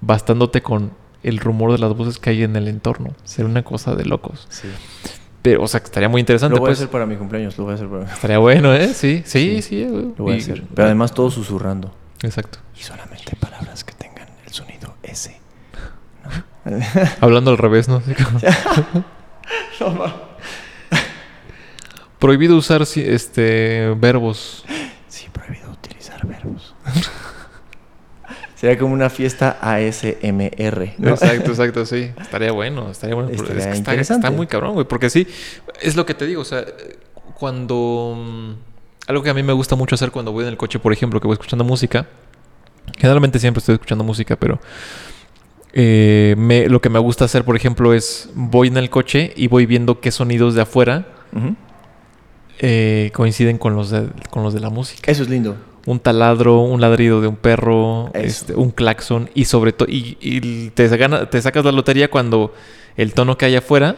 [0.00, 0.92] bastándote con
[1.22, 3.14] el rumor de las voces que hay en el entorno.
[3.24, 4.46] Sería una cosa de locos.
[4.50, 4.68] Sí.
[5.42, 6.54] Pero, o sea, que estaría muy interesante.
[6.54, 6.78] Lo voy pues.
[6.78, 8.94] a hacer para mi cumpleaños, lo voy a hacer para Estaría bueno, ¿eh?
[8.94, 9.84] Sí, sí, sí.
[9.84, 10.62] lo voy a hacer.
[10.74, 11.94] Pero además todo susurrando.
[12.22, 12.58] Exacto.
[12.78, 15.38] Y solamente palabras que tengan el sonido S.
[17.20, 18.02] Hablando al revés, ¿no?
[22.18, 24.64] prohibido usar este verbos.
[25.08, 26.74] Sí, prohibido utilizar verbos.
[28.54, 30.94] Sería como una fiesta ASMR.
[30.98, 32.12] Exacto, exacto, sí.
[32.20, 33.30] Estaría bueno, estaría bueno.
[33.30, 34.86] está, muy cabrón, güey.
[34.86, 35.26] Porque sí,
[35.82, 36.40] es lo que te digo.
[36.40, 36.64] O sea,
[37.34, 38.14] cuando.
[38.16, 38.52] Mm,
[39.06, 41.20] algo que a mí me gusta mucho hacer cuando voy en el coche, por ejemplo,
[41.20, 42.06] que voy escuchando música.
[42.96, 44.58] Generalmente siempre estoy escuchando música, pero
[45.76, 49.48] eh, me, lo que me gusta hacer, por ejemplo, es voy en el coche y
[49.48, 51.08] voy viendo qué sonidos de afuera
[52.60, 55.10] eh, coinciden con los, de, con los de la música.
[55.10, 55.56] Eso es lindo.
[55.84, 60.88] Un taladro, un ladrido de un perro, este, un claxon y sobre todo, y, te,
[60.88, 62.54] te sacas la lotería cuando
[62.96, 63.96] el tono que hay afuera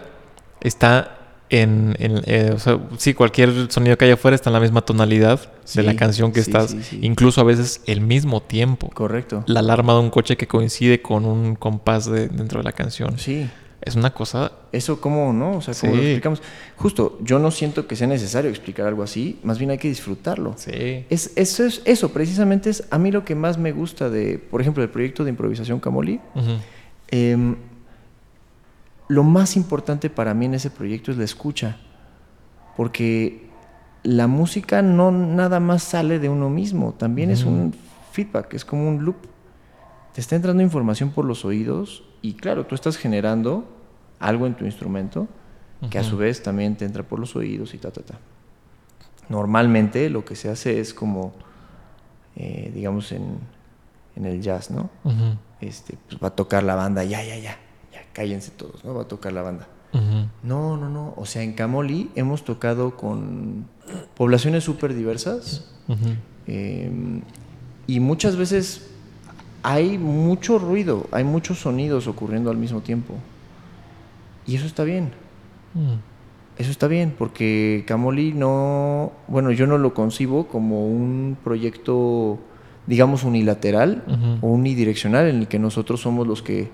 [0.62, 1.15] está
[1.48, 5.40] en, eh, o sea, sí, cualquier sonido que haya afuera está en la misma tonalidad
[5.74, 8.90] de la canción que estás, incluso a veces el mismo tiempo.
[8.92, 9.44] Correcto.
[9.46, 13.18] La alarma de un coche que coincide con un compás de, dentro de la canción.
[13.18, 13.48] Sí.
[13.82, 14.50] Es una cosa.
[14.72, 15.58] Eso, ¿cómo no?
[15.58, 16.42] O sea, ¿cómo lo explicamos?
[16.76, 20.54] Justo, yo no siento que sea necesario explicar algo así, más bien hay que disfrutarlo.
[20.56, 21.04] Sí.
[21.08, 24.60] Es, eso, es, eso precisamente es a mí lo que más me gusta de, por
[24.60, 26.20] ejemplo, del proyecto de improvisación Camoli
[29.08, 31.76] lo más importante para mí en ese proyecto es la escucha,
[32.76, 33.50] porque
[34.02, 37.74] la música no nada más sale de uno mismo, también es un
[38.12, 39.16] feedback, es como un loop.
[40.14, 43.68] Te está entrando información por los oídos y claro, tú estás generando
[44.18, 45.28] algo en tu instrumento
[45.90, 48.18] que a su vez también te entra por los oídos y ta, ta, ta.
[49.28, 51.32] Normalmente lo que se hace es como,
[52.34, 53.38] eh, digamos, en,
[54.14, 54.88] en, el jazz, ¿no?
[55.60, 57.58] este, pues va a tocar la banda, ya, ya, ya, ya,
[58.16, 58.94] cállense todos, ¿no?
[58.94, 59.68] Va a tocar la banda.
[60.42, 61.14] No, no, no.
[61.16, 63.66] O sea, en Camoli hemos tocado con
[64.14, 65.70] poblaciones súper diversas
[66.46, 67.22] em,
[67.86, 68.90] y muchas veces
[69.62, 73.14] hay mucho ruido, hay muchos sonidos ocurriendo al mismo tiempo.
[74.46, 75.12] Y eso está bien.
[75.74, 75.94] Mm.
[76.58, 82.38] Eso está bien, porque Camoli no, bueno, yo no lo concibo como un proyecto,
[82.86, 84.04] digamos, unilateral
[84.40, 86.70] o unidireccional en el que nosotros somos los que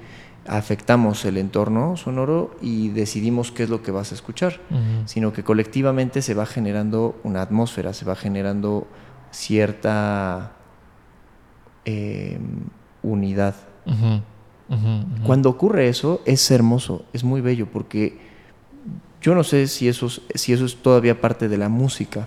[0.47, 4.61] afectamos el entorno sonoro y decidimos qué es lo que vas a escuchar,
[5.07, 8.86] sino que colectivamente se va generando una atmósfera, se va generando
[9.30, 10.53] cierta
[11.84, 12.64] em,
[13.03, 13.55] unidad.
[15.24, 18.18] Cuando ocurre eso, es hermoso, es muy bello, porque
[19.20, 22.26] yo no sé si eso, si eso es todavía parte de la música,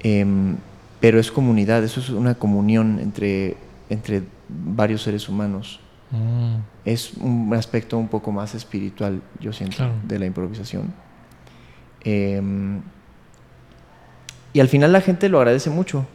[0.00, 0.56] em,
[1.00, 3.56] pero es comunidad, eso es una comunión entre,
[3.88, 5.80] entre varios seres humanos.
[6.14, 6.62] Mm.
[6.84, 10.94] Es un aspecto un poco más espiritual, yo siento, de la improvisación.
[12.02, 12.80] Em,
[14.52, 16.06] y al final la gente lo agradece mucho.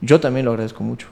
[0.00, 1.08] Yo también lo agradezco mucho.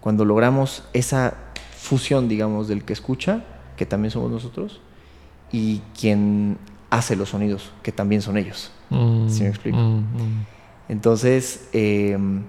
[0.00, 1.34] Cuando logramos esa
[1.76, 3.44] fusión, digamos, del que escucha,
[3.76, 4.80] que también somos nosotros,
[5.52, 6.58] y quien
[6.90, 8.70] hace los sonidos, que también son ellos.
[8.90, 9.76] Mm, ¿Sí me explico?
[9.76, 10.46] Mm, mm.
[10.88, 12.44] Entonces, em,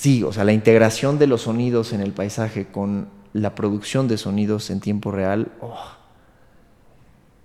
[0.00, 4.16] sí, o sea, la integración de los sonidos en el paisaje con la producción de
[4.16, 5.76] sonidos en tiempo real, oh,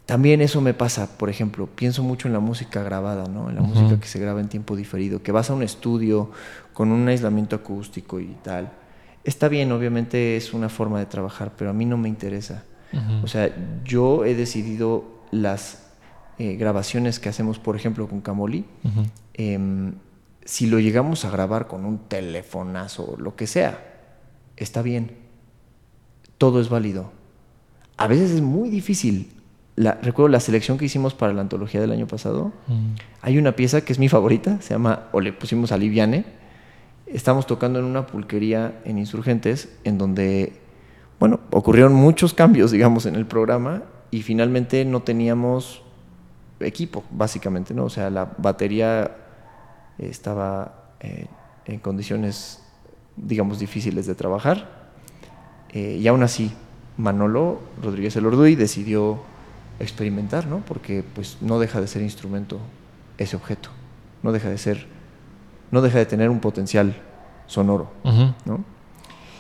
[0.06, 3.49] también eso me pasa, por ejemplo, pienso mucho en la música grabada, ¿no?
[3.49, 6.32] En la música que se graba en tiempo diferido, que vas a un estudio
[6.74, 8.72] con un aislamiento acústico y tal.
[9.26, 12.64] Está bien, obviamente es una forma de trabajar, pero a mí no me interesa.
[13.22, 13.53] O sea,
[13.84, 15.89] yo he decidido las
[16.38, 18.64] eh, grabaciones que hacemos, por ejemplo, con Camoli,
[19.34, 19.95] em,
[20.46, 23.84] si lo llegamos a grabar con un telefonazo o lo que sea,
[24.56, 25.12] está bien.
[26.38, 27.12] Todo es válido.
[27.98, 29.32] A veces es muy difícil.
[29.76, 32.54] recuerdo la selección que hicimos para la antología del año pasado.
[33.22, 36.26] Hay una pieza que es mi favorita, se llama, o le pusimos a Liviane.
[37.08, 40.54] Estamos tocando en una pulquería en Insurgentes, en donde
[41.20, 45.82] bueno, ocurrieron muchos cambios, digamos, en el programa y finalmente no teníamos
[46.60, 47.86] equipo, básicamente, ¿no?
[47.86, 49.24] O sea, la batería
[49.98, 51.28] estaba eh,
[51.66, 52.62] en condiciones,
[53.16, 54.89] digamos, difíciles de trabajar.
[55.70, 56.52] Eh, y aún así,
[56.98, 59.20] Manolo Rodríguez Elorduy decidió
[59.80, 60.60] experimentar, ¿no?
[60.60, 62.60] Porque pues no deja de ser instrumento
[63.18, 63.70] ese objeto,
[64.24, 64.88] no deja de ser,
[65.72, 66.96] no deja de tener un potencial
[67.48, 67.91] sonoro,
[68.46, 68.64] ¿no?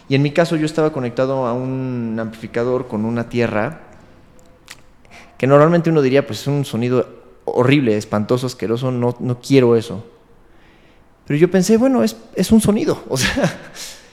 [0.07, 3.81] Y en mi caso yo estaba conectado a un amplificador con una tierra
[5.37, 7.07] que normalmente uno diría, pues es un sonido
[7.45, 10.05] horrible, espantoso, asqueroso, no, no quiero eso.
[11.25, 13.51] Pero yo pensé, bueno, es, es un sonido, o sea,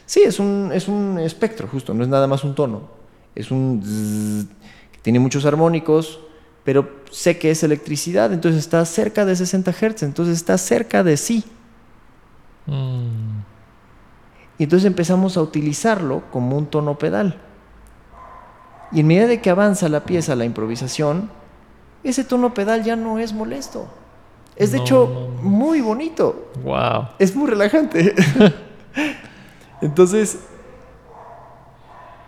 [0.07, 3.03] sí, es un, es un espectro justo, no es nada más un tono.
[3.35, 4.49] Es un...
[4.93, 6.21] que tiene muchos armónicos,
[6.65, 11.17] pero sé que es electricidad, entonces está cerca de 60 Hz, entonces está cerca de
[11.17, 11.45] sí.
[12.67, 13.41] Mm.
[14.59, 17.41] Y entonces empezamos a utilizarlo como un tono pedal.
[18.93, 21.31] Y en medida de que avanza la pieza, la improvisación,
[22.05, 23.89] ese tono pedal ya no es molesto.
[24.57, 26.51] Es de hecho muy bonito.
[26.63, 27.09] Wow.
[27.19, 28.15] Es muy relajante.
[29.81, 30.39] Entonces,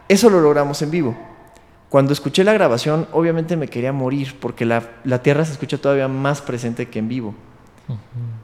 [0.08, 1.16] eso lo logramos en vivo.
[1.88, 6.08] Cuando escuché la grabación, obviamente me quería morir porque la, la tierra se escucha todavía
[6.08, 7.34] más presente que en vivo.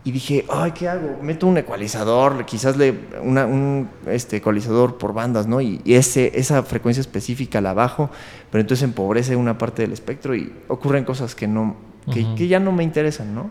[0.05, 1.19] Y dije, ay, ¿qué hago?
[1.23, 5.61] Meto un ecualizador, quizás le, un este, ecualizador por bandas, ¿no?
[5.61, 8.11] Y, ese, esa frecuencia específica la bajo,
[8.51, 11.75] pero entonces empobrece una parte del espectro y ocurren cosas que, no,
[12.13, 13.51] que, ya no me interesan, ¿no?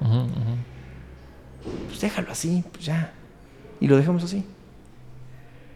[1.87, 3.13] Pues déjalo así, pues ya.
[3.79, 4.43] Y lo dejamos así.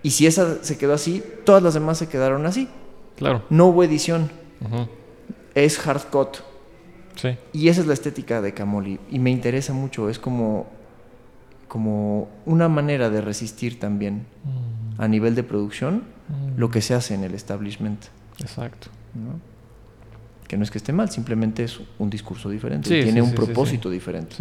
[0.01, 2.67] Y si esa se quedó así, todas las demás se quedaron así.
[3.15, 3.43] Claro.
[3.49, 4.30] No hubo edición.
[5.55, 6.38] Es hard cut
[7.53, 8.99] y esa es la estética de Camoli.
[9.09, 10.09] Y me interesa mucho.
[10.09, 10.67] Es como,
[11.67, 15.01] como una manera de resistir también mm.
[15.01, 16.59] a nivel de producción mm.
[16.59, 18.05] lo que se hace en el establishment.
[18.39, 18.88] Exacto.
[20.54, 23.01] Que no es que esté mal, simplemente es un discurso diferente.
[23.01, 24.36] tiene un propósito diferente.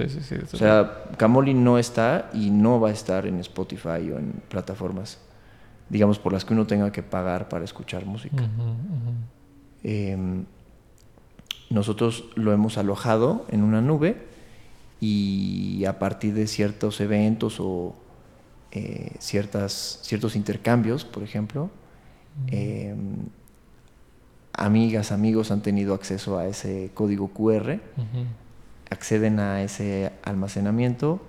[0.53, 5.17] o sea, Camoli no está y no va a estar en Spotify o en plataformas,
[5.89, 8.45] digamos, por las que uno tenga que pagar para escuchar música.
[9.83, 10.45] Em,
[11.71, 14.19] nosotros lo hemos alojado en una nube
[15.01, 17.95] y a partir de ciertos eventos o
[18.71, 21.71] eh, ciertas, ciertos intercambios, por ejemplo,
[22.49, 23.17] em,
[24.53, 27.81] amigas, amigos han tenido acceso a ese código QR,
[28.91, 31.21] acceden a ese almacenamiento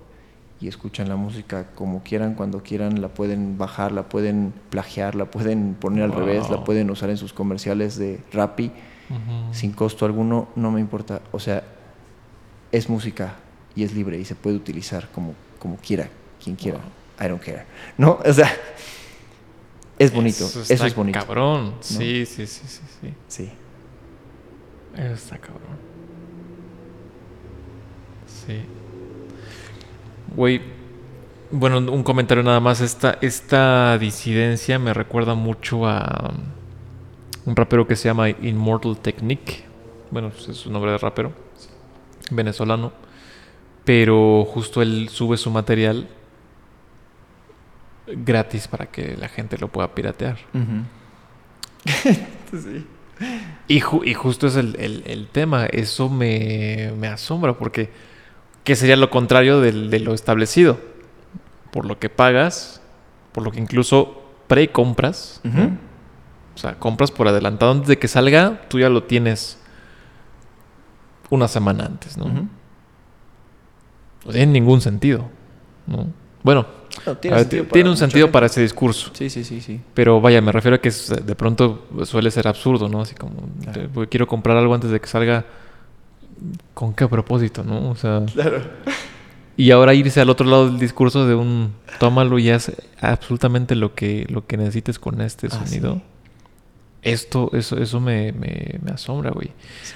[0.59, 5.25] y escuchan la música como quieran, cuando quieran, la pueden bajar, la pueden plagiar, la
[5.25, 8.71] pueden poner al revés, la pueden usar en sus comerciales de Rappi
[9.51, 11.21] sin costo alguno, no me importa.
[11.31, 11.63] O sea,
[12.71, 13.35] es música
[13.75, 16.09] y es libre y se puede utilizar como, como quiera,
[16.43, 16.79] quien quiera.
[17.19, 17.65] I don't care.
[17.97, 18.19] ¿No?
[18.25, 18.51] O sea,
[19.99, 20.45] es bonito.
[20.45, 21.19] Eso, eso es bonito.
[21.19, 21.75] Cabrón.
[21.79, 23.13] Sí, sí, sí, sí, sí.
[23.27, 23.51] Sí.
[24.95, 25.77] Eso está cabrón.
[28.27, 28.61] Sí.
[30.35, 30.61] Güey,
[31.51, 32.81] bueno, un comentario nada más.
[32.81, 39.63] Esta, esta disidencia me recuerda mucho a um, un rapero que se llama Immortal Technique.
[40.11, 41.33] Bueno, es su nombre de rapero.
[42.31, 42.91] Venezolano.
[43.85, 46.07] Pero justo él sube su material
[48.07, 50.37] gratis para que la gente lo pueda piratear.
[53.67, 55.65] y, y, justo es el, el, tema.
[55.65, 57.89] Eso me, me asombra porque
[58.63, 60.79] que sería lo contrario de, lo establecido.
[61.71, 62.81] Por lo que pagas,
[63.31, 65.41] por lo que incluso pre-compras.
[66.55, 69.59] O sea, compras por adelantado antes de que salga, tú ya lo tienes
[71.29, 72.27] una semana antes, ¿no?
[72.27, 72.47] No
[74.31, 75.29] tiene ningún sentido,
[75.87, 76.07] ¿no?
[76.43, 76.67] Bueno,
[77.71, 79.11] tiene, un sentido para ese discurso.
[79.13, 79.81] Sí, sí, sí, sí.
[79.93, 83.01] Pero vaya, me refiero a que de pronto suele ser absurdo, ¿no?
[83.01, 83.49] Así como,
[84.09, 85.45] quiero comprar algo antes de que salga
[86.73, 87.89] ¿con qué propósito, no?
[87.89, 88.23] O sea.
[88.33, 88.61] Claro.
[89.55, 93.93] Y ahora irse al otro lado del discurso de un tómalo y haz absolutamente lo
[93.93, 96.01] que, lo que necesites con este ah, sonido.
[97.03, 99.51] Esto, eso, eso me, me, asombra, güey.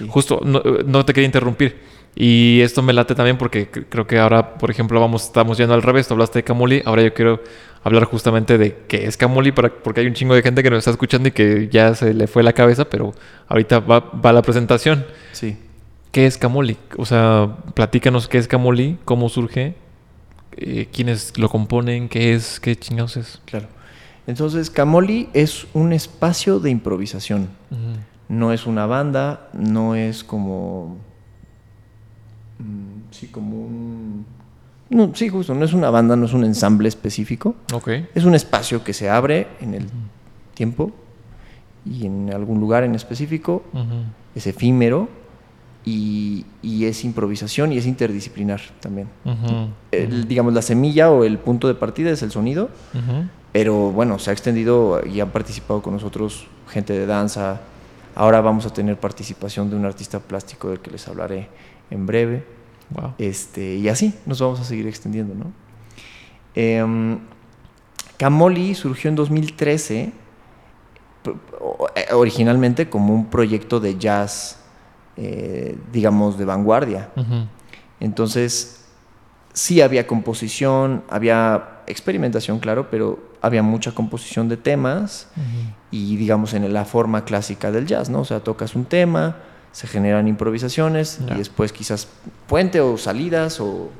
[0.08, 1.76] Justo, no, te quería interrumpir.
[2.20, 5.82] Y esto me late también porque creo que ahora, por ejemplo, vamos, estamos yendo al
[5.82, 6.08] revés.
[6.08, 7.40] Tú hablaste de Camuli, ahora yo quiero
[7.84, 10.80] hablar justamente de qué es Camuli, para, porque hay un chingo de gente que nos
[10.80, 13.14] está escuchando y que ya se le fue la cabeza, pero
[13.46, 15.06] ahorita va, va la presentación.
[15.30, 15.56] Sí.
[16.10, 16.76] ¿Qué es Camoli?
[16.96, 19.76] O sea, platícanos qué es Camoli, cómo surge,
[20.56, 23.40] eh, quiénes lo componen, qué es, qué chingados es.
[23.44, 23.68] Claro.
[24.26, 27.48] Entonces, Camoli es un espacio de improvisación.
[28.28, 30.98] No es una banda, no es como.
[33.18, 34.26] Sí, como un.
[34.90, 37.56] No, sí, justo, no es una banda, no es un ensamble específico.
[37.74, 37.88] Ok.
[38.14, 39.86] Es un espacio que se abre en el
[40.54, 40.92] tiempo
[41.84, 43.64] y en algún lugar en específico.
[44.34, 45.08] Es efímero
[45.84, 49.08] y, es improvisación y es interdisciplinar también.
[50.26, 52.70] digamos, la semilla o el punto de partida es el sonido,
[53.52, 57.60] pero bueno, se ha extendido y han participado con nosotros gente de danza.
[58.14, 61.48] Ahora vamos a tener participación de un artista plástico del que les hablaré
[61.90, 62.57] en breve.
[63.18, 65.52] Este, y así nos vamos a seguir extendiendo, ¿no?
[66.54, 67.18] Em,
[68.16, 70.12] Camoli surgió en 2013
[72.12, 74.58] originalmente como un proyecto de jazz
[75.20, 77.08] eh, digamos, de vanguardia.
[77.98, 78.84] Entonces,
[79.52, 85.28] sí había composición, había experimentación, claro, pero había mucha composición de temas
[85.90, 88.20] y, digamos, en la forma clásica del jazz, ¿no?
[88.20, 89.38] O sea, tocas un tema,
[89.72, 92.08] se generan improvisaciones y después quizás
[92.46, 93.90] puente o salidas o,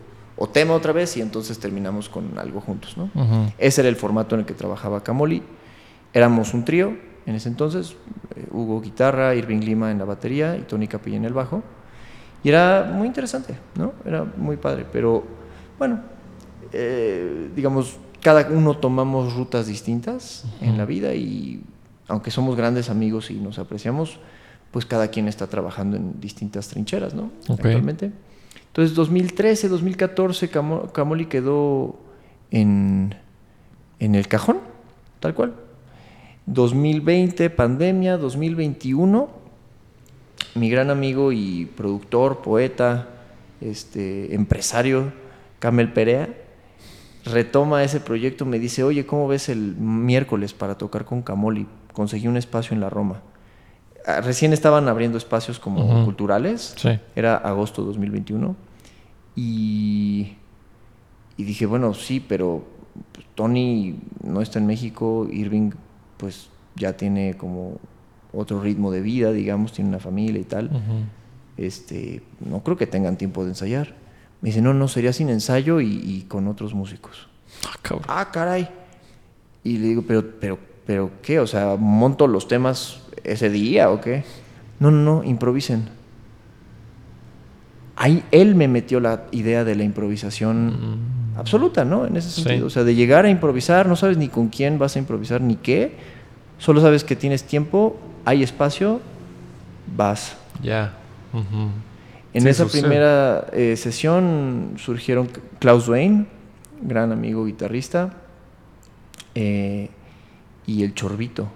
[0.52, 3.10] tema otra vez y entonces terminamos con algo juntos, ¿no?
[3.58, 5.42] Ese era el formato en el que trabajaba Camoli.
[6.12, 6.96] Éramos un trío,
[7.26, 7.96] en ese entonces,
[8.36, 11.62] eh, Hugo guitarra, Irving Lima en la batería y Tony Capilla en el bajo.
[12.42, 13.92] Y era muy interesante, ¿no?
[14.04, 15.24] Era muy padre, pero
[15.78, 16.00] bueno,
[16.72, 21.62] eh, digamos, cada uno tomamos rutas distintas en la vida y
[22.08, 24.18] aunque somos grandes amigos y nos apreciamos,
[24.70, 27.30] pues cada quien está trabajando en distintas trincheras, ¿no?
[27.48, 28.12] Actualmente.
[28.68, 30.50] Entonces, 2013, 2014,
[30.92, 31.98] Camoli quedó
[32.50, 33.14] en,
[33.98, 34.58] en el cajón,
[35.20, 35.54] tal cual.
[36.46, 39.28] 2020, pandemia, 2021,
[40.54, 43.08] mi gran amigo y productor, poeta,
[43.60, 45.12] este, empresario,
[45.58, 46.28] Camel Perea,
[47.24, 51.66] retoma ese proyecto, me dice, oye, ¿cómo ves el miércoles para tocar con Camoli?
[51.92, 53.22] Conseguí un espacio en la Roma.
[54.08, 56.74] Ah, recién estaban abriendo espacios como culturales,
[57.14, 58.56] era agosto 2021,
[59.36, 60.32] y,
[61.36, 62.64] y dije, bueno, sí, pero
[63.34, 65.72] Tony no está en México, Irving
[66.16, 67.76] pues ya tiene como
[68.32, 70.70] otro ritmo de vida, digamos, tiene una familia y tal.
[71.58, 73.94] este, no creo que tengan tiempo de ensayar.
[74.40, 77.28] Me dice, no, no, sería sin ensayo y, con otros músicos.
[77.90, 78.70] Ah, ah, caray.
[79.64, 81.40] Y le digo, pero, pero, pero, ¿qué?
[81.40, 83.02] O sea, ¿monto los temas
[83.32, 84.24] ese día o qué?
[84.80, 85.88] No, no, no, improvisen.
[87.96, 91.38] Ahí él me metió la idea de la improvisación mm.
[91.38, 92.06] absoluta, ¿no?
[92.06, 92.66] En ese sentido.
[92.66, 95.56] O sea, de llegar a improvisar, no sabes ni con quién vas a improvisar ni
[95.56, 95.96] qué,
[96.58, 99.00] solo sabes que tienes tiempo, hay espacio,
[99.96, 100.36] vas.
[100.62, 100.94] Ya.
[102.32, 106.26] En Sí, esa primera eh, sesión surgieron Klaus Duane,
[106.82, 108.14] gran amigo guitarrista,
[109.34, 109.90] eh,
[110.66, 111.48] y el Chorbito,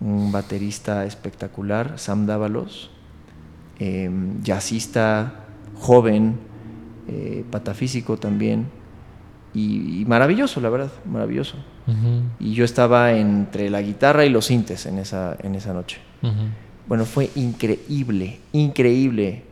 [0.00, 2.90] un baterista espectacular, Sam Dávalos,
[3.78, 4.10] eh,
[4.42, 6.36] jazzista joven,
[7.08, 8.66] eh, patafísico también,
[9.52, 11.56] y, y maravilloso, la verdad, maravilloso.
[12.40, 15.98] Y yo estaba entre la guitarra y los sintes en esa, en esa noche.
[16.88, 19.42] Bueno, fue increíble, increíble.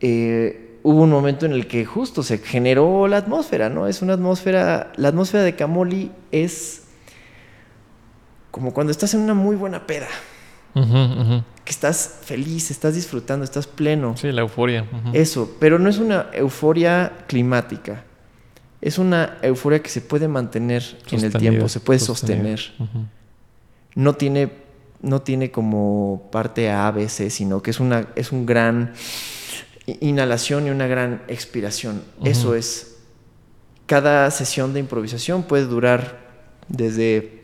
[0.00, 3.86] Eh, hubo un momento en el que justo se generó la atmósfera, ¿no?
[3.86, 6.87] Es una atmósfera, la atmósfera de Camoli es
[8.50, 10.08] como cuando estás en una muy buena peda,
[10.74, 14.16] que estás feliz, estás disfrutando, estás pleno.
[14.16, 14.86] Sí, la euforia.
[15.12, 18.04] Eso, pero no es una euforia climática.
[18.80, 22.72] Es una euforia que se puede mantener en el tiempo, se puede sostener.
[23.94, 24.50] No tiene,
[25.02, 28.92] no tiene como parte A, B, C, sino que es, una, es un gran
[30.00, 32.02] inhalación y una gran expiración.
[32.24, 32.96] Eso es.
[33.86, 36.18] Cada sesión de improvisación puede durar
[36.68, 37.37] desde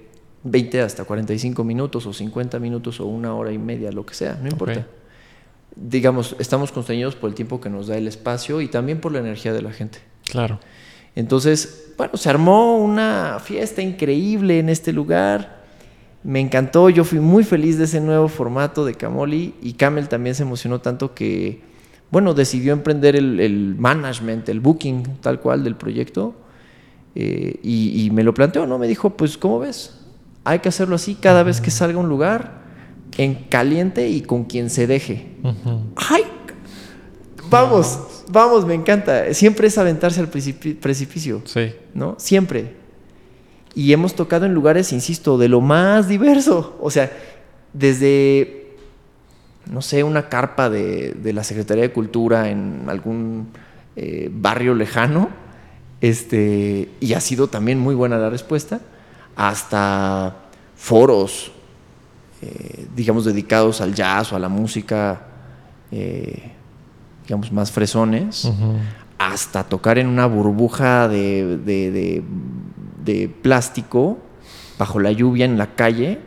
[0.45, 4.39] 20 hasta 45 minutos o 50 minutos o una hora y media, lo que sea,
[4.41, 4.87] no importa.
[5.75, 9.19] Digamos, estamos constreñidos por el tiempo que nos da el espacio y también por la
[9.19, 9.99] energía de la gente.
[10.31, 10.61] Claro.
[11.17, 15.65] Entonces, bueno, se armó una fiesta increíble en este lugar.
[16.23, 20.35] Me encantó, yo fui muy feliz de ese nuevo formato de Camoli y Camel también
[20.35, 21.63] se emocionó tanto que,
[22.11, 26.35] bueno, decidió emprender el, el management, el booking tal cual del proyecto
[27.15, 28.79] eh, y, y me lo planteó, ¿no?
[28.79, 30.04] Me dijo, pues, ¿cómo ves?
[30.45, 32.63] Hay que hacerlo así cada vez que salga a un lugar,
[33.17, 35.37] en caliente y con quien se deje.
[35.43, 35.83] Ujú.
[35.97, 36.23] ¡Ay!
[37.51, 39.33] Vamos, vamos, me encanta.
[39.35, 41.73] Siempre es aventarse al precipi- precipicio, Sí.
[41.95, 42.17] ¿no?
[42.19, 42.75] Siempre.
[43.75, 46.77] Y hemos tocado en lugares, insisto, de lo más diverso.
[46.81, 47.11] O sea,
[47.73, 48.75] desde,
[49.71, 53.49] no sé, una carpa de, de la Secretaría de Cultura en algún
[53.97, 55.29] eh, barrio lejano,
[56.01, 58.81] este, y ha sido también muy buena la respuesta,
[59.37, 60.37] hasta
[60.76, 61.53] foros,
[62.43, 65.22] eh, digamos, dedicados al jazz o a la música,
[65.91, 66.51] eh,
[67.24, 68.51] digamos, más fresones,
[69.18, 72.22] hasta tocar en una burbuja de, de- de-
[73.05, 74.18] de plástico
[74.78, 76.18] bajo la lluvia en la calle,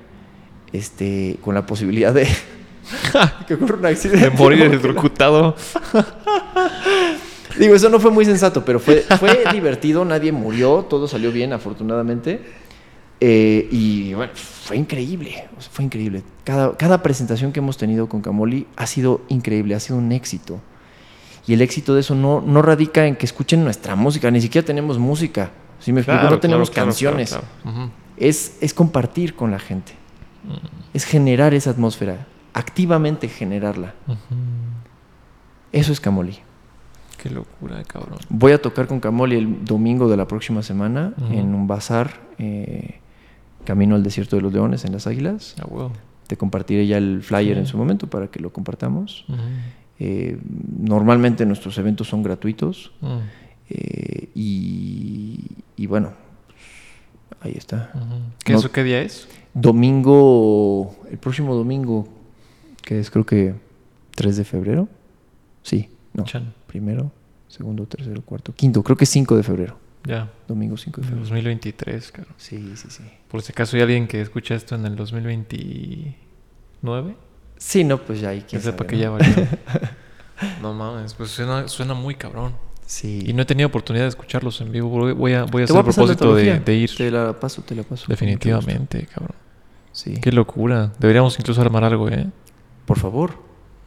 [0.74, 2.28] este, con la posibilidad de
[3.48, 4.30] que ocurra un accidente.
[4.30, 5.56] De morir electrocutado.
[7.60, 11.54] Digo, eso no fue muy sensato, pero fue, fue divertido, nadie murió, todo salió bien,
[11.54, 12.40] afortunadamente.
[13.20, 16.24] Eh, y bueno, fue increíble, o sea, fue increíble.
[16.44, 20.60] Cada, cada presentación que hemos tenido con Camoli ha sido increíble, ha sido un éxito.
[21.48, 24.66] Y el éxito de eso no, no radica en que escuchen nuestra música, ni siquiera
[24.66, 25.52] tenemos música.
[25.80, 27.30] Si me explico, Claro, no tenemos claro, claro, canciones.
[27.64, 27.92] claro.
[28.18, 29.94] Es, es compartir con la gente,
[30.94, 33.94] es generar esa atmósfera, activamente generarla.
[35.72, 36.40] Eso es Camoli.
[37.22, 38.20] Qué locura, cabrón.
[38.30, 43.00] Voy a tocar con Camoli el domingo de la próxima semana en un bazar eh,
[43.68, 45.56] camino al desierto de los leones en las águilas.
[45.62, 45.92] Ah, huevo.
[46.28, 47.60] Te compartiré ya el flyer Sí.
[47.60, 49.26] en su momento para que lo compartamos.
[50.00, 50.40] Eh,
[50.80, 52.92] normalmente nuestros eventos son gratuitos
[53.70, 55.40] eh, y,
[55.76, 56.14] y bueno,
[57.42, 57.92] ahí está.
[58.44, 59.28] ¿Qué, No- eso qué día es?
[59.54, 62.08] Domingo, el próximo domingo,
[62.84, 63.56] que es creo que
[64.16, 64.88] 3 de febrero.
[65.64, 66.24] Sí, no.
[66.26, 66.54] Chan.
[66.68, 67.12] Primero,
[67.48, 68.84] segundo, tercero, cuarto, quinto.
[68.84, 69.78] Creo que es 5 de febrero.
[70.08, 70.32] Ya.
[70.48, 71.26] Domingo 5 de febrero.
[71.26, 72.34] 2023, cabrón.
[72.38, 73.04] Sí, sí, sí.
[73.28, 77.18] Por si acaso hay alguien que escucha esto en el 2029.
[77.58, 79.02] Sí, no, pues ya hay Que quien sepa que ¿no?
[79.02, 79.28] ya valió.
[80.62, 82.54] no mames, pues suena, suena muy cabrón.
[82.86, 83.26] Sí.
[83.28, 84.88] Y no he tenido oportunidad de escucharlos en vivo.
[84.90, 86.96] Voy a, voy a hacer voy a propósito de, ir.
[86.96, 88.06] Te la paso, te la paso.
[88.08, 89.36] Definitivamente, cabrón.
[89.92, 90.14] Sí.
[90.22, 90.94] Qué locura.
[91.00, 92.28] Deberíamos incluso armar algo, ¿eh?
[92.86, 93.32] Por favor.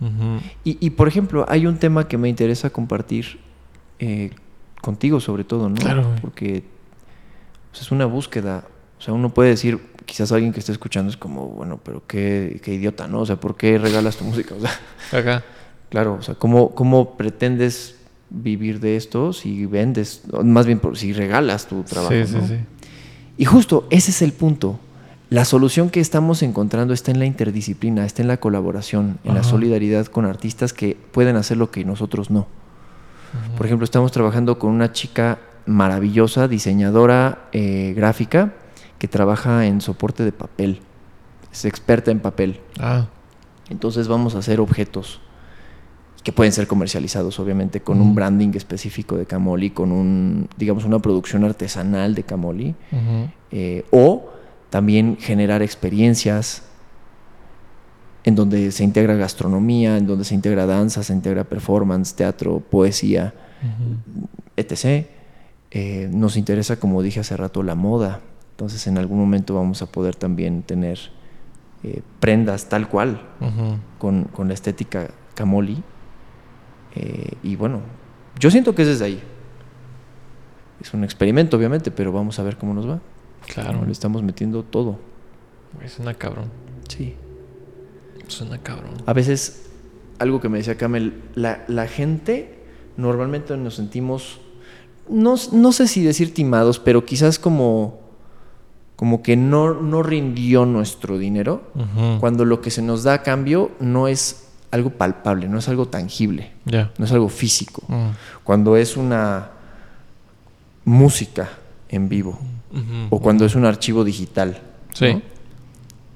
[0.00, 0.40] Ujú.
[0.64, 3.40] Y, y, por ejemplo, hay un tema que me interesa compartir
[4.00, 4.32] eh,
[4.81, 5.76] contigo sobre todo, ¿no?
[5.76, 6.07] Claro.
[6.20, 6.64] Porque
[7.70, 8.64] pues, es una búsqueda.
[8.99, 12.61] O sea, uno puede decir, quizás alguien que esté escuchando es como, bueno, pero qué,
[12.62, 13.20] qué idiota, ¿no?
[13.20, 14.55] O sea, ¿por qué regalas tu música?
[14.59, 15.43] O sea,
[15.89, 17.97] claro, o sea, ¿cómo, cómo pretendes
[18.28, 22.12] vivir de esto si vendes, más bien por- si regalas tu trabajo?
[22.12, 22.47] Sí, sí, ¿no?
[22.47, 22.55] sí.
[23.39, 24.78] Y justo ese es el punto.
[25.31, 29.45] La solución que estamos encontrando está en la interdisciplina, está en la colaboración, en la
[29.45, 32.47] solidaridad con artistas que pueden hacer lo que nosotros no.
[33.57, 38.55] Por ejemplo, estamos trabajando con una chica maravillosa, diseñadora eh, gráfica,
[38.99, 40.81] que trabaja en soporte de papel.
[41.53, 42.61] Es experta en papel.
[42.78, 43.07] Ah,
[43.68, 45.20] Entonces vamos a hacer objetos
[46.22, 50.99] que pueden ser comercializados, obviamente, con un branding específico de Camoli, con un, digamos, una
[50.99, 52.74] producción artesanal de Camoli
[53.51, 54.31] eh, o
[54.68, 56.62] también generar experiencias
[58.24, 63.32] en donde se integra gastronomía, en donde se integra danza, se integra performance, teatro, poesía,
[64.56, 65.06] etc.
[65.70, 68.20] Eh, nos interesa, como dije hace rato, la moda.
[68.52, 70.98] Entonces en algún momento vamos a poder también tener
[71.82, 73.22] eh, prendas tal cual,
[73.98, 75.82] con, con, la estética Camoli.
[76.94, 77.80] Eh, y bueno,
[78.38, 79.22] yo siento que es desde ahí.
[80.80, 83.00] Es un experimento, obviamente, pero vamos a ver cómo nos va.
[83.46, 83.84] Claro.
[83.84, 84.98] Le estamos metiendo todo.
[85.82, 86.50] Es una cabrón.
[86.88, 87.14] Sí.
[88.31, 88.95] Suena cabrón.
[89.07, 89.66] A veces,
[90.18, 92.61] algo que me decía Camel, la, la gente
[92.97, 94.41] normalmente nos sentimos,
[95.09, 98.01] no, no, sé si decir timados, pero quizás como,
[98.97, 101.62] como que no, no rindió nuestro dinero,
[102.20, 105.89] cuando lo que se nos da a cambio no es algo palpable, no es algo
[105.89, 107.83] tangible, no es algo físico.
[107.89, 108.11] Mm.
[108.45, 109.51] Cuando es una
[110.85, 111.51] música
[111.89, 112.39] en vivo
[113.11, 114.61] o cuando es un archivo digital.
[114.93, 115.22] Sí.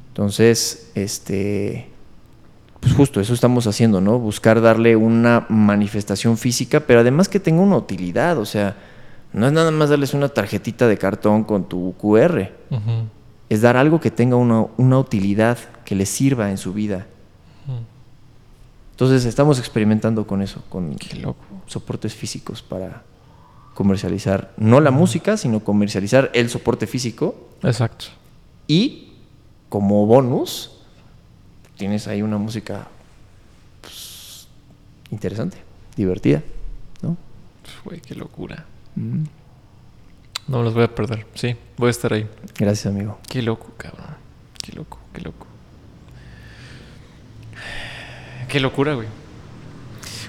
[0.09, 1.89] Entonces, este,
[2.85, 4.19] pues justo eso estamos haciendo, ¿no?
[4.19, 8.77] Buscar darle una manifestación física, pero además que tenga una utilidad, o sea,
[9.33, 12.51] no es nada más darles una tarjetita de cartón con tu QR,
[13.49, 15.57] es dar algo que tenga una, una, utilidad,
[15.87, 17.07] que les sirva en su vida.
[18.91, 20.95] Entonces estamos experimentando con eso, con
[21.67, 23.03] soportes físicos para
[23.73, 27.49] comercializar no la música, sino comercializar el soporte físico.
[27.63, 28.07] Exacto.
[28.69, 29.15] Y
[29.71, 30.74] como bonus,
[31.77, 32.87] tienes ahí una música
[33.81, 34.49] pues,
[35.11, 35.59] interesante,
[35.97, 36.43] divertida,
[37.03, 37.17] ¿no?
[37.85, 38.65] Güey, qué locura.
[38.97, 39.25] Mm.
[40.47, 41.27] No me los voy a perder.
[41.35, 42.29] Sí, voy a estar ahí.
[42.59, 43.19] Gracias, amigo.
[43.29, 44.17] Qué loco, cabrón.
[44.63, 45.47] Qué loco, qué loco.
[48.49, 49.09] Qué locura, güey.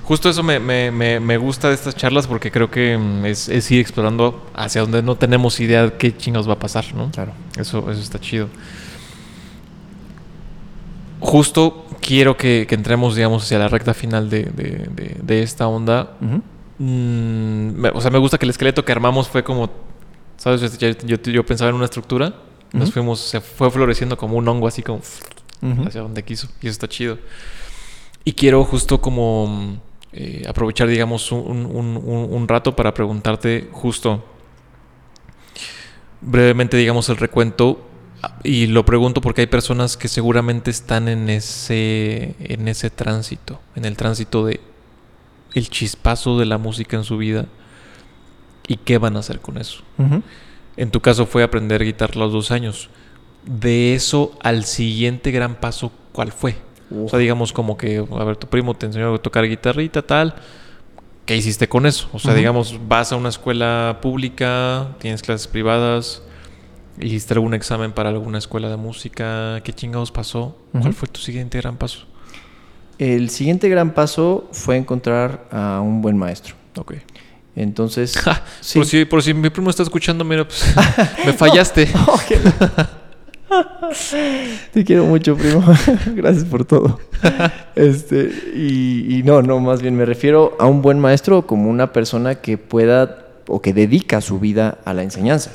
[0.03, 3.71] Justo eso me, me, me, gusta de estas charlas porque creo que mm, es, es,
[3.71, 7.09] ir explorando hacia donde no tenemos idea de qué chingos va a pasar, ¿no?
[7.11, 7.33] Claro.
[7.57, 8.47] Eso, eso está chido
[11.19, 16.17] justo quiero que, entremos, digamos, hacia la recta final de, esta onda.
[16.77, 19.69] Mm, o sea, me gusta que el esqueleto que armamos fue como,
[20.37, 20.77] ¿sabes?
[20.77, 22.35] Yo, pensaba en una estructura,
[22.73, 25.01] nos fuimos, se fue floreciendo como un hongo así como
[25.85, 26.47] hacia donde quiso.
[26.61, 27.17] Y eso está chido.
[28.23, 29.77] Y quiero justo como
[30.11, 34.23] eh, aprovechar, digamos, un rato para preguntarte justo
[36.21, 37.85] brevemente, digamos, el recuento
[38.43, 43.85] y lo pregunto porque hay personas que seguramente están en ese, en ese tránsito, en
[43.85, 44.59] el tránsito de
[45.53, 47.45] el chispazo de la música en su vida
[48.67, 49.83] y qué van a hacer con eso.
[50.77, 52.89] En tu caso fue aprender guitarra los dos años.
[53.45, 56.57] De eso al siguiente gran paso, ¿cuál fue?
[56.91, 60.35] O sea, digamos como que, a ver, tu primo te enseñó a tocar guitarrita, tal.
[61.25, 62.07] ¿Qué hiciste con eso?
[62.13, 66.21] O sea, digamos, vas a una escuela pública, tienes clases privadas,
[66.99, 69.61] ¿Hiciste algún examen para alguna escuela de música?
[69.63, 70.57] ¿Qué chingados pasó?
[70.71, 72.05] ¿Cuál fue tu siguiente gran paso?
[72.97, 76.55] El siguiente gran paso fue encontrar a un buen maestro.
[76.77, 76.93] Ok.
[77.55, 78.17] Entonces.
[78.73, 80.73] por, si, por si mi primo está escuchando, mira, pues
[81.25, 81.89] me fallaste.
[84.73, 85.63] Te quiero mucho, primo.
[86.13, 86.99] Gracias por todo.
[87.75, 91.93] Este, y, y, no, no, más bien me refiero a un buen maestro como una
[91.93, 95.51] persona que pueda o que dedica su vida a la enseñanza.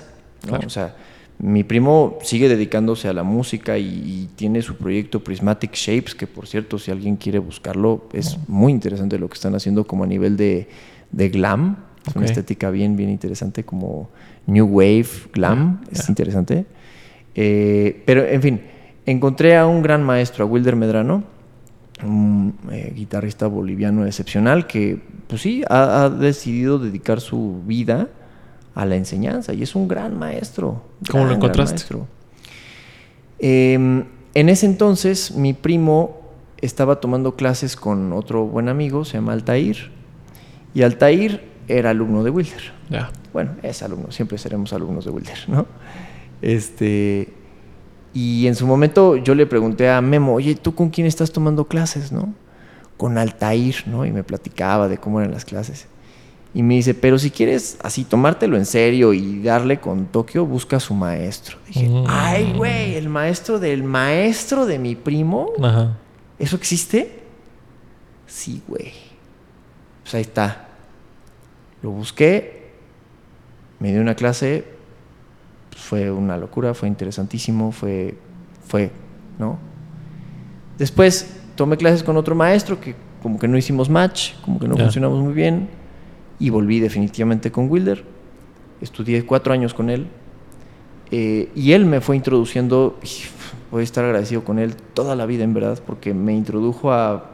[0.65, 0.95] O sea,
[1.43, 6.47] mi primo sigue dedicándose a la música y, tiene su proyecto Prismatic Shapes, que por
[6.47, 10.37] cierto, si alguien quiere buscarlo, es muy interesante lo que están haciendo como a nivel
[10.37, 10.69] de,
[11.13, 11.77] glam.
[12.07, 14.09] Es una estética bien, bien interesante, como
[14.47, 15.83] New Wave Glam.
[15.91, 16.65] Es interesante.
[17.35, 18.61] Eh, pero, en fin,
[19.05, 21.25] encontré a un gran maestro, a Wilder Medrano,
[22.03, 28.09] un eh, guitarrista boliviano excepcional que, pues sí, ha, ha decidido dedicar su vida
[28.75, 30.83] a la enseñanza y es un gran maestro.
[31.11, 31.85] ¿Cómo lo encontraste?
[33.39, 36.21] Em, en ese entonces mi primo
[36.59, 39.91] estaba tomando clases con otro buen amigo, se llama Altair,
[40.75, 42.73] y Altair era alumno de Wilder.
[43.33, 45.67] Bueno, es alumno, siempre seremos alumnos de Wilder, ¿no?
[46.43, 47.33] Este,
[48.13, 51.67] y en su momento yo le pregunté a Memo, oye, ¿tú con quién estás tomando
[51.67, 52.35] clases, no?
[52.97, 54.05] Con Altair, ¿no?
[54.05, 55.87] Y me platicaba de cómo eran las clases.
[56.53, 60.79] Y me dice, pero si quieres así tomártelo en serio y darle con Tokio, busca
[60.79, 61.59] a su maestro.
[61.69, 62.05] Dije, mm.
[62.09, 65.53] ay, güey, el maestro del maestro de mi primo.
[65.63, 65.97] Ajá.
[66.41, 67.21] ¿Eso existe?
[68.27, 68.93] Sí, güey.
[70.03, 70.69] Pues ahí está.
[71.83, 72.73] Lo busqué,
[73.79, 74.65] me dio una clase,
[75.71, 78.19] pues fue una locura, fue interesantísimo, fue,
[78.67, 78.91] fue,
[79.39, 79.59] ¿no?
[80.79, 84.77] Después tomé clases con otro maestro que como que no hicimos match, como que no
[84.77, 85.80] funcionamos muy bien
[86.41, 88.05] y volví definitivamente con Wilder.
[88.81, 90.09] Estudié cuatro años con él
[91.13, 92.99] eh, y él me fue introduciendo
[93.71, 97.31] voy a estar agradecido con él toda la vida, en verdad, porque me introdujo a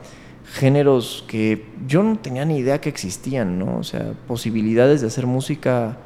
[0.52, 3.78] géneros que yo no tenía ni idea que existían, ¿no?
[3.78, 5.96] O sea, posibilidades de hacer música,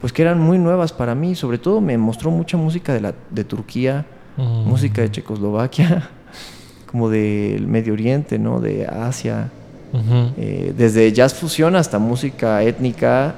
[0.00, 1.36] pues que eran muy nuevas para mí.
[1.36, 4.06] Sobre todo me mostró mucha música de, la, de Turquía,
[4.36, 4.68] Mm.
[4.68, 6.08] música de Checoslovaquia,
[6.90, 8.60] como del Medio Oriente, ¿no?
[8.60, 9.50] De Asia.
[9.94, 13.34] Eh, desde jazz fusión hasta música étnica.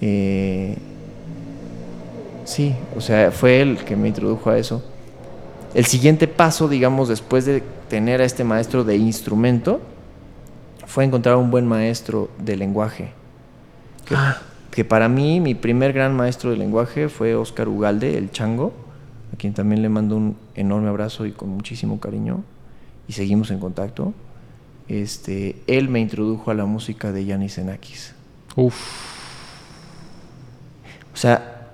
[0.00, 0.76] eh,
[2.44, 4.82] sí, o sea, fue él que me introdujo a eso.
[5.74, 9.80] El siguiente paso, digamos, después de tener a este maestro de instrumento,
[10.86, 13.12] fue encontrar un buen maestro de lenguaje.
[14.04, 14.38] Que, Ah.
[14.70, 18.72] que para mí, mi primer gran maestro de lenguaje fue Oscar Ugalde, el chango,
[19.32, 22.42] a quien también le mando un enorme abrazo y con muchísimo cariño.
[23.08, 24.12] Y seguimos en contacto.
[24.88, 28.14] Este, él me introdujo a la música de Yanis Xenakis.
[28.56, 28.74] Uf.
[31.12, 31.70] O sea,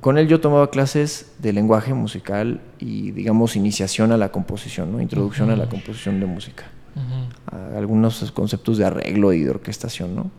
[0.00, 5.00] con él yo tomaba clases de lenguaje musical y, digamos, iniciación a la composición, ¿no?
[5.00, 6.64] Introducción a la composición de música.
[7.50, 10.30] A algunos conceptos de arreglo y de orquestación, ¿no?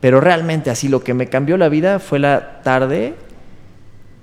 [0.00, 3.14] Pero realmente así lo que me cambió la vida fue la tarde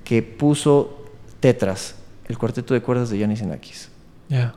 [0.03, 1.05] que puso
[1.39, 1.95] Tetras,
[2.27, 3.89] el cuarteto de cuerdas de Yanis Xenakis.
[4.30, 4.53] Ya.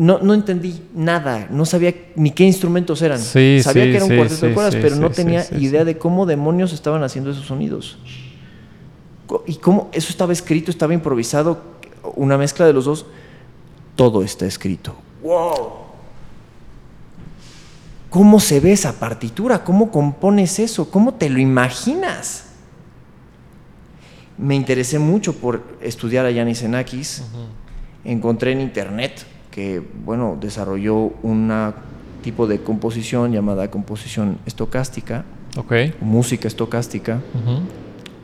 [0.00, 3.18] No, no entendí nada, no sabía ni qué instrumentos eran.
[3.18, 5.98] Sí, sabía sí, que era un sí, cuarteto de cuerdas, pero no tenía idea de
[5.98, 7.98] cómo demonios estaban haciendo esos sonidos.
[9.46, 11.60] Y cómo eso estaba escrito, estaba improvisado,
[12.16, 13.04] una mezcla de los dos.
[13.94, 14.96] Todo está escrito.
[15.22, 15.68] ¡Wow!
[18.08, 19.62] ¿Cómo se ve esa partitura?
[19.64, 20.90] ¿Cómo compones eso?
[20.90, 22.46] ¿Cómo te lo imaginas?
[24.38, 28.10] Me interesé mucho por estudiar a Yanis Xenakis Ujú.
[28.10, 31.52] encontré en internet que, bueno, desarrolló un
[32.22, 35.24] tipo de composición llamada composición estocástica,
[36.00, 37.20] música estocástica,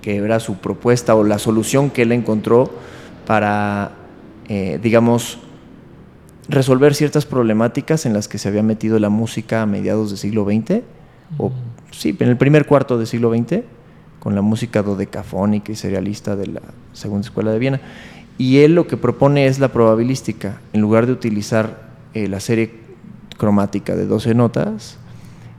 [0.02, 2.70] que era su propuesta o la solución que él encontró
[3.26, 3.92] para,
[4.48, 5.38] eh, digamos,
[6.48, 10.44] resolver ciertas problemáticas en las que se había metido la música a mediados del siglo
[10.44, 10.82] XX,
[11.38, 11.50] o
[11.90, 13.62] sí, en el primer cuarto del siglo XX,
[14.20, 16.62] con la música dodecafónica y serialista de la
[16.92, 17.80] Segunda Escuela de Viena.
[18.38, 20.60] Y él lo que propone es la probabilística.
[20.72, 22.70] En lugar de utilizar eh, la serie
[23.38, 24.98] cromática de 12 notas,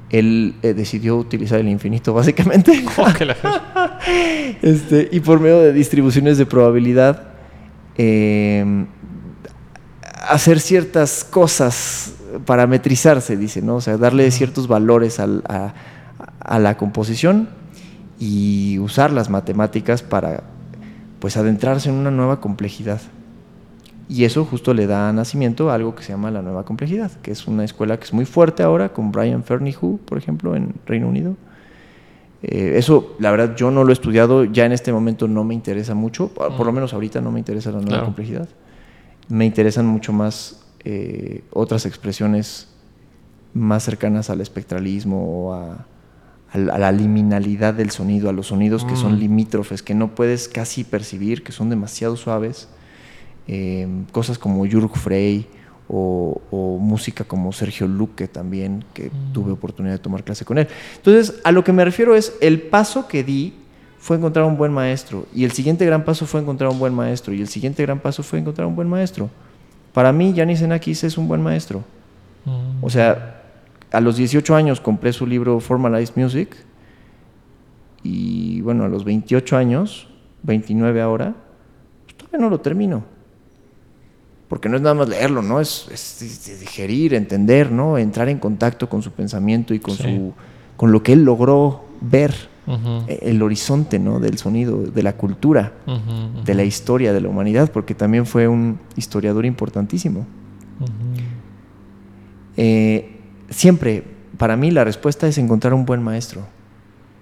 [0.09, 2.85] él eh, decidió utilizar el infinito, básicamente.
[2.97, 3.63] Oh, que la fecha.
[4.61, 7.23] Este, y por medio de distribuciones de probabilidad,
[7.97, 8.85] eh,
[10.29, 12.13] hacer ciertas cosas,
[12.45, 13.75] parametrizarse, dice, ¿no?
[13.75, 15.73] O sea, darle ciertos valores al- a,
[16.39, 17.49] a la composición
[18.19, 20.43] y usar las matemáticas para,
[21.19, 23.01] pues, adentrarse en una nueva complejidad.
[24.09, 27.31] Y eso justo le da nacimiento a algo que se llama la nueva complejidad, que
[27.31, 31.09] es una escuela que es muy fuerte ahora, con Brian Fernihu, por ejemplo, en Reino
[31.09, 31.35] Unido.
[32.43, 35.53] Eh, eso, la verdad, yo no lo he estudiado, ya en este momento no me
[35.53, 36.75] interesa mucho, por, por lo Mm.
[36.75, 38.05] menos ahorita no me interesa la nueva Claro.
[38.05, 38.47] complejidad.
[39.27, 42.69] Me interesan mucho más eh, otras expresiones
[43.53, 45.85] más cercanas al espectralismo o a,
[46.53, 49.19] a la- liminalidad del sonido, a los sonidos que son Mm.
[49.19, 52.69] limítrofes, que no puedes casi percibir, que son demasiado suaves.
[53.47, 55.47] Eh, cosas como Jürg Frey
[55.89, 59.33] o, o música como Sergio Luque también, que Mm.
[59.33, 60.67] tuve oportunidad de tomar clase con él.
[60.97, 63.53] Entonces, a lo que me refiero es, el paso que di
[63.99, 67.33] fue encontrar un buen maestro, y el siguiente gran paso fue encontrar un buen maestro,
[67.33, 69.29] y el siguiente gran paso fue encontrar un buen maestro.
[69.93, 71.83] Para mí, Yanis Xenakis es un buen maestro.
[72.45, 72.83] Mm.
[72.83, 73.36] O sea,
[73.97, 76.55] a los 18 años compré su libro Formalized Music
[78.03, 80.07] y bueno, a los 28 años,
[80.43, 81.35] 29 ahora,
[82.05, 83.03] pues todavía no lo termino.
[84.47, 85.59] Porque no es nada más leerlo, ¿no?
[85.59, 87.97] Es, es- es digerir, entender, ¿no?
[87.97, 90.03] Entrar en contacto con su pensamiento y con, Sí.
[90.03, 90.33] su,
[90.77, 92.33] con lo que él logró ver,
[93.07, 94.19] eh, el horizonte, ¿no?
[94.19, 95.73] Del sonido, de la cultura,
[96.45, 100.25] de la historia de la humanidad, porque también fue un historiador importantísimo.
[102.55, 103.16] Eh,
[103.49, 104.03] siempre,
[104.37, 106.47] para mí, la respuesta es encontrar un buen maestro.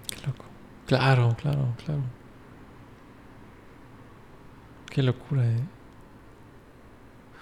[0.08, 0.46] Qué loco.
[0.86, 2.02] Claro, claro, claro.
[4.90, 5.60] Qué locura, ¿eh?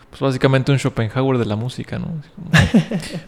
[0.09, 2.05] Pues básicamente un Schopenhauer de la música, ¿no?
[2.35, 2.49] Como,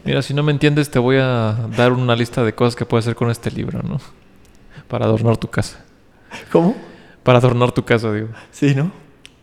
[0.03, 3.06] Mira, si no me entiendes, te voy a dar una lista de cosas que puedes
[3.06, 3.99] hacer con este libro, ¿no?
[4.88, 5.84] Para adornar tu casa.
[6.52, 6.76] ¿Cómo?
[7.23, 8.27] Para adornar tu casa, digo.
[8.52, 8.91] Sí, ¿no?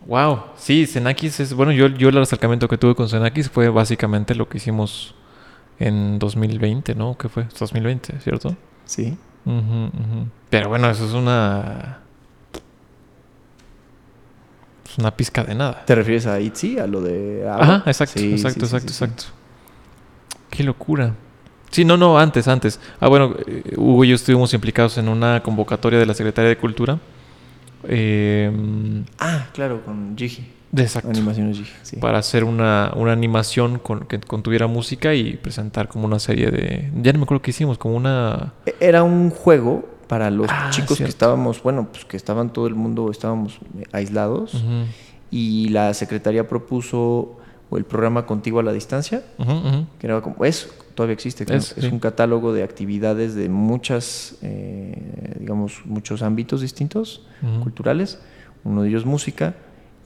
[0.05, 1.53] Wow, sí, Xenakis es.
[1.53, 5.15] Bueno, yo, yo el acercamiento que tuve con Xenakis fue básicamente lo que hicimos
[5.83, 7.17] en 2020, ¿no?
[7.17, 7.45] ¿Qué fue?
[7.59, 8.55] 2020, ¿cierto?
[8.85, 9.17] Sí.
[10.49, 11.99] Pero bueno, eso es una.
[14.89, 15.83] Es una pizca de nada.
[15.85, 17.47] ¿Te refieres a Itzy, a lo de...
[17.49, 17.63] ABBA?
[17.63, 19.23] Ajá, exacto, Sí, exacto, sí, exacto, sí, exacto.
[20.49, 21.15] Qué locura.
[21.71, 22.79] Sí, no, no, antes, antes.
[22.99, 26.57] Ah, bueno, eh, Hugo y yo estuvimos implicados en una convocatoria de la Secretaría de
[26.57, 26.99] Cultura
[27.87, 28.51] eh,
[29.19, 30.47] Ah, claro, con Gigi.
[30.81, 31.11] Exacto,
[31.83, 31.97] sí.
[31.97, 36.91] para hacer una, una animación con, que contuviera música y presentar como una serie de...
[37.01, 38.53] Ya no me acuerdo qué hicimos, como una...
[38.65, 42.67] E- Era un juego para los Ah, chicos que estábamos, bueno, pues que estaban todo
[42.67, 44.63] el mundo, estábamos eh, aislados.
[45.31, 47.37] Y la secretaría propuso
[47.75, 49.87] el programa Contigo a la Distancia, ujú.
[49.97, 51.43] que era como, es, todavía existe.
[51.43, 51.89] Es, es, sí.
[51.91, 57.25] un catálogo de actividades de muchas, eh, digamos, muchos ámbitos distintos,
[57.63, 58.19] culturales,
[58.63, 59.55] uno de ellos música,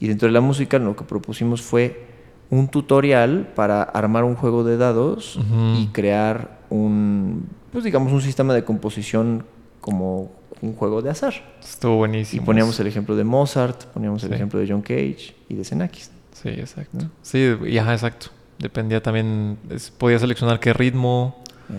[0.00, 2.06] y dentro de la música lo que propusimos fue
[2.50, 5.38] un tutorial para armar un juego de dados
[5.76, 9.44] y crear un, pues digamos, un sistema de composición
[9.80, 11.34] como un juego de azar.
[11.60, 12.44] Estuvo Y buenísimo.
[12.46, 16.10] poníamos el ejemplo de Mozart, poníamos el ejemplo de John Cage y de Xenakis.
[16.32, 16.98] Sí, exacto.
[16.98, 17.10] ¿no?
[17.22, 18.28] Sí, y ajá, exacto.
[18.58, 21.74] Dependía también, es- podía seleccionar qué ritmo, Eh,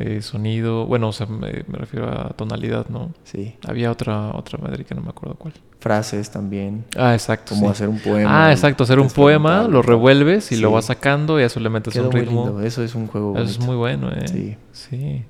[0.00, 3.10] eh, sonido, bueno, o sea, me, me refiero a tonalidad, ¿no?
[3.24, 3.54] sí.
[3.66, 5.54] Había otra otra madre que no me acuerdo cuál.
[5.78, 6.84] Frases también.
[6.96, 7.54] Ah, exacto.
[7.54, 7.72] Como sí.
[7.72, 8.46] hacer un poema.
[8.46, 11.94] Ah, exacto, hacer un poema, lo revuelves y lo vas sacando y eso le metes
[11.94, 12.44] Quedó un ritmo.
[12.46, 12.60] lindo.
[12.62, 14.28] Eso es un juego Eso es muy bueno, ¿eh?
[14.28, 14.56] Sí.
[14.72, 15.24] Sí.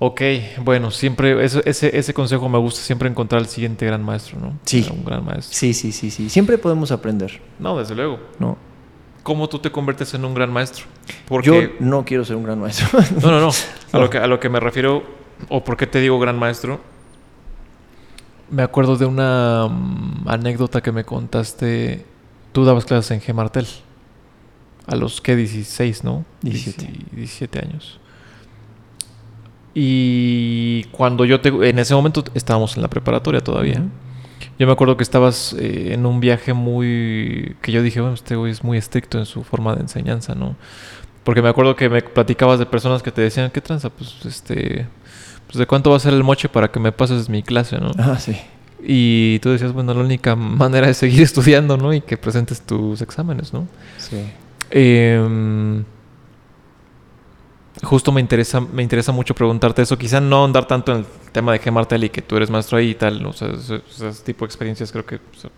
[0.00, 0.20] Ok,
[0.62, 4.58] bueno, siempre, eso- ese, ese consejo me gusta, siempre encontrar al siguiente gran maestro, ¿no?
[4.64, 4.86] Sí.
[4.90, 5.56] Un gran maestro.
[5.56, 6.28] Sí, sí, sí, sí.
[6.28, 8.18] Siempre podemos aprender, No, desde luego.
[8.38, 8.58] ¿no?
[9.24, 10.84] ¿Cómo tú te conviertes en un gran maestro?
[11.26, 11.48] Porque...
[11.48, 12.86] Yo no quiero ser un gran maestro.
[13.20, 13.50] No, no, no.
[13.92, 15.02] A, lo que, a lo que me refiero,
[15.48, 16.80] o por qué te digo gran maestro,
[18.50, 22.04] me acuerdo de una mm, anécdota que me contaste.
[22.52, 23.34] Tú dabas clases en G.
[23.34, 23.66] Martel.
[24.86, 26.24] A los que 16, ¿no?
[26.42, 26.86] 17.
[26.86, 27.98] Dieci- 17 años.
[29.74, 31.48] Y cuando yo te...
[31.68, 33.82] En ese momento estábamos en la preparatoria todavía.
[34.58, 37.56] Yo me acuerdo que estabas eh, en un viaje muy...
[37.60, 40.56] que yo dije, bueno, este güey es muy estricto en su forma de enseñanza, ¿no?
[41.24, 43.90] Porque me acuerdo que me platicabas de personas que te decían, ¿qué tranza?
[43.90, 44.86] Pues, este...
[45.46, 47.90] Pues, ¿de cuánto va a ser el moche para que me pases mi clase, no?
[47.98, 48.36] Ah, sí.
[48.86, 51.92] Y tú decías, bueno, la única manera es seguir estudiando, ¿no?
[51.92, 53.66] Y que presentes tus exámenes, ¿no?
[53.98, 54.16] Sí.
[54.70, 55.84] Em,
[57.84, 59.96] justo me interesa, me interesa mucho preguntarte eso.
[59.98, 61.70] Quizá no andar tanto en el tema de G.
[61.70, 63.24] Martel y que tú eres maestro ahí y tal.
[63.26, 65.16] O sea, ese, ese tipo de experiencias creo que...
[65.16, 65.50] o sea,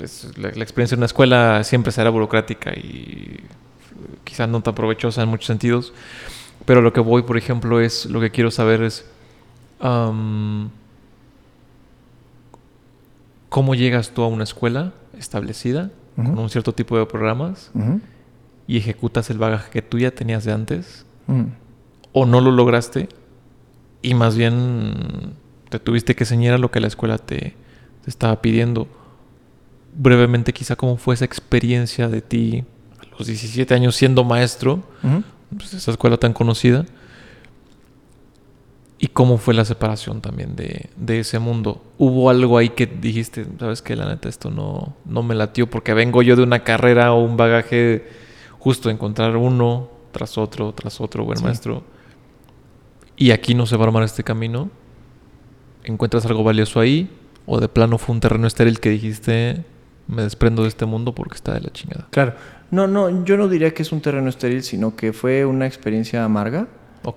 [0.00, 3.40] es- la, la experiencia en una escuela siempre será burocrática y eh,
[4.24, 5.92] quizá no tan provechosa en muchos sentidos.
[6.64, 8.06] Pero lo que voy, por ejemplo, es...
[8.06, 9.04] Lo que quiero saber es...
[13.48, 18.00] ¿Cómo llegas tú a una escuela establecida con un cierto tipo de programas Ujú.
[18.66, 21.46] Y ejecutas el bagaje que tú ya tenías de antes Ujú.
[22.12, 23.08] o no lo lograste
[24.02, 25.34] y más bien
[25.68, 27.54] te tuviste que ceñir a lo que la escuela te,
[28.04, 28.86] te estaba pidiendo?
[29.96, 32.64] Brevemente, quizá cómo fue esa experiencia de ti
[33.00, 34.82] a los 17 años siendo maestro,
[35.56, 36.84] pues esa escuela tan conocida,
[38.98, 41.82] y cómo fue la separación también de, de ese mundo.
[41.98, 45.92] ¿Hubo algo ahí que dijiste, sabes que la neta esto no, no me latió porque
[45.94, 48.06] vengo yo de una carrera o un bagaje
[48.64, 51.44] justo encontrar uno tras otro, tras otro buen Sí.
[51.44, 51.82] maestro?
[53.16, 54.70] Y aquí no se va a armar este camino.
[55.84, 57.10] ¿Encuentras algo valioso ahí?
[57.46, 59.64] ¿O de plano fue un terreno estéril que dijiste,
[60.08, 62.06] me desprendo de este mundo porque está de la chingada?
[62.10, 62.34] Claro.
[62.70, 66.24] No, no, yo no diría que es un terreno estéril, sino que fue una experiencia
[66.24, 66.66] amarga,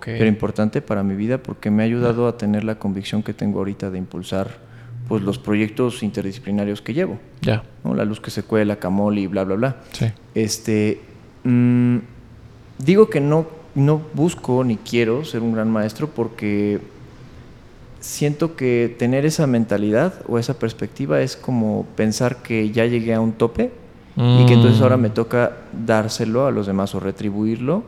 [0.04, 3.60] pero importante para mi vida porque me ha ayudado a tener la convicción que tengo
[3.60, 4.68] ahorita de impulsar
[5.08, 7.94] pues los proyectos interdisciplinarios que llevo, Ya, ¿no?
[7.96, 9.78] La luz que se cuela, Camoli, bla, bla, bla.
[9.94, 10.08] sí.
[10.36, 11.00] Este,
[11.48, 11.98] mm,
[12.80, 16.80] digo que no, no busco ni quiero ser un gran maestro porque
[18.00, 23.22] siento que tener esa mentalidad o esa perspectiva es como pensar que ya llegué a
[23.22, 23.72] un tope
[24.16, 25.14] y que entonces ahora me Mm.
[25.14, 27.84] toca dárselo a los demás o retribuirlo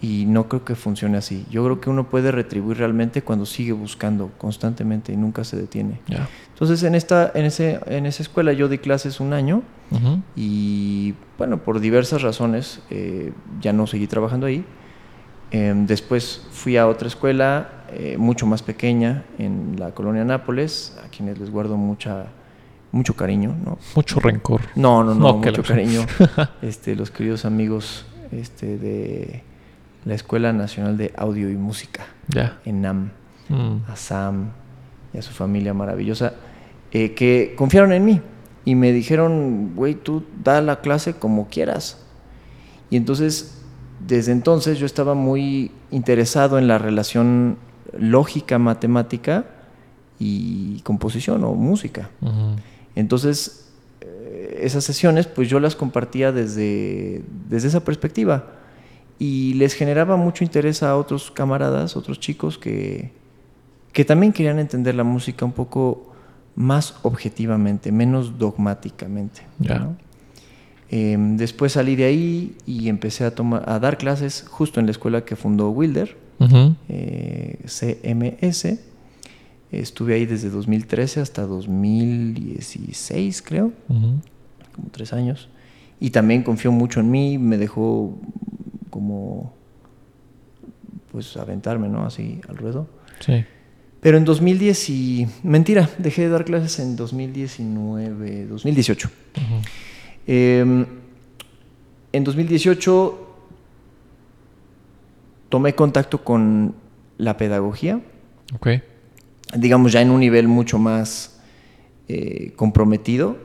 [0.00, 1.46] y no creo que funcione así.
[1.50, 6.00] Yo creo que uno puede retribuir realmente cuando sigue buscando constantemente y nunca se detiene.
[6.52, 9.62] Entonces en esta en ese en esa escuela yo di clases un año
[10.36, 14.64] Y bueno, por diversas razones eh, ya no seguí trabajando ahí.
[15.50, 21.08] Em, después fui a otra escuela eh, mucho más pequeña en la colonia Nápoles, a
[21.08, 22.26] quienes les guardo mucha,
[22.90, 23.54] mucho cariño.
[23.64, 23.78] ¿no?
[23.94, 24.62] Mucho rencor.
[24.76, 26.00] No, no, no, mucho cariño.
[26.62, 29.42] este, los queridos amigos este, de
[30.06, 32.58] la Escuela Nacional de Audio y Música, Ya.
[32.64, 33.10] ENAM,
[33.48, 33.90] Mm.
[33.90, 34.50] a Sam
[35.12, 36.32] y a su familia maravillosa,
[36.92, 38.20] eh, que confiaron en mí
[38.64, 41.98] y me dijeron, güey, tú da la clase como quieras.
[42.90, 43.62] Y entonces,
[44.06, 47.58] desde entonces yo estaba muy interesado en la relación
[47.98, 49.46] lógica, matemática
[50.18, 52.10] y composición o música.
[52.94, 53.70] Entonces,
[54.00, 58.46] eh, esas sesiones, pues yo las compartía desde, desde esa perspectiva
[59.18, 63.12] y les generaba mucho interés a otros camaradas, otros chicos que,
[63.92, 66.11] que también querían entender la música un poco
[66.54, 69.42] más objetivamente, menos dogmáticamente.
[70.90, 74.92] Em, después salí de ahí y empecé a, tomar, a dar clases justo en la
[74.92, 76.16] escuela que fundó Wilder,
[76.88, 78.78] eh, CMS.
[79.70, 85.48] Estuve ahí desde 2013 hasta 2016, creo, como tres años.
[85.98, 88.18] Y también confió mucho en mí, me dejó
[88.90, 89.54] como,
[91.10, 92.04] pues, aventarme, ¿no?
[92.04, 92.86] Así al ruedo.
[93.20, 93.44] Sí.
[94.02, 95.28] Pero en 2010 y...
[95.44, 99.10] Mentira, dejé de dar clases en 2019, 2018.
[100.26, 100.86] Em,
[102.12, 103.36] en 2018
[105.48, 106.74] tomé contacto con
[107.16, 108.00] la pedagogía.
[108.56, 108.68] Ok.
[109.56, 111.40] Digamos ya en un nivel mucho más
[112.08, 113.36] eh, comprometido,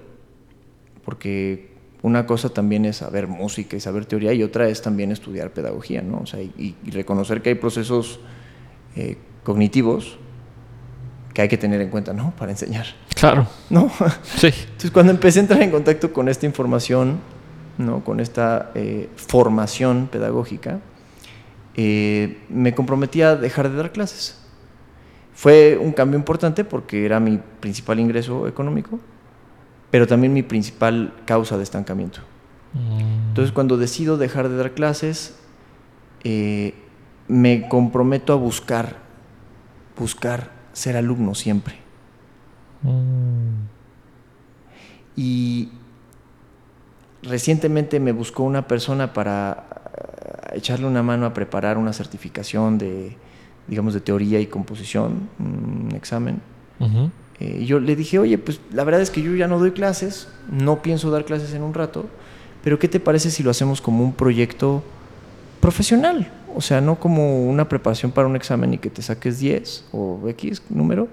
[1.06, 1.70] porque
[2.02, 6.02] una cosa también es saber música y saber teoría y otra es también estudiar pedagogía,
[6.02, 6.22] ¿no?
[6.22, 8.20] O sea, y, reconocer que hay procesos
[8.96, 10.18] eh, cognitivos
[11.38, 12.34] que hay que tener en cuenta, ¿no?
[12.36, 12.88] Para enseñar.
[13.14, 13.46] Claro.
[13.70, 13.92] ¿No?
[14.24, 14.48] Sí.
[14.48, 17.20] Entonces, cuando empecé a entrar en contacto con esta información,
[17.78, 18.04] ¿no?
[18.04, 20.80] Con esta eh, formación pedagógica,
[21.76, 24.40] eh, me comprometí a dejar de dar clases.
[25.36, 29.00] Fue un cambio importante porque era mi principal ingreso económico,
[29.92, 32.22] pero también mi principal causa de estancamiento.
[32.74, 33.28] Mm.
[33.28, 35.36] Entonces, cuando decido dejar de dar clases,
[36.24, 36.74] eh,
[37.28, 38.96] me comprometo a buscar,
[39.96, 41.76] buscar ser alumno siempre.
[42.84, 43.66] Mm.
[45.16, 45.70] Y
[47.24, 49.66] recientemente me buscó una persona para
[50.54, 53.18] eh, echarle una mano a preparar una certificación de,
[53.68, 56.42] digamos, de teoría y composición, un examen.
[57.40, 60.28] Eh, yo le dije, oye, pues la verdad es que yo ya no doy clases,
[60.52, 62.06] no pienso dar clases en un rato,
[62.64, 64.84] pero ¿qué te parece si lo hacemos como un proyecto
[65.60, 66.32] profesional?
[66.56, 70.28] O sea, no como una preparación para un examen y que te saques 10 o
[70.30, 71.08] X número,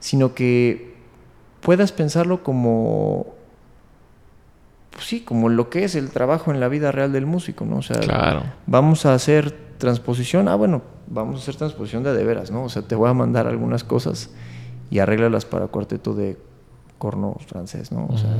[0.00, 0.94] sino que
[1.60, 3.34] puedas pensarlo como,
[4.90, 7.76] pues sí, como lo que es el trabajo en la vida real del músico, ¿no?
[7.76, 8.42] O sea, claro.
[8.66, 12.64] vamos a hacer transposición, ah, bueno, vamos a hacer transposición de de veras, ¿no?
[12.64, 14.30] O sea, te voy a mandar algunas cosas
[14.90, 16.36] y arréglalas para cuarteto de
[16.98, 18.06] corno francés, ¿no?
[18.06, 18.34] O sea,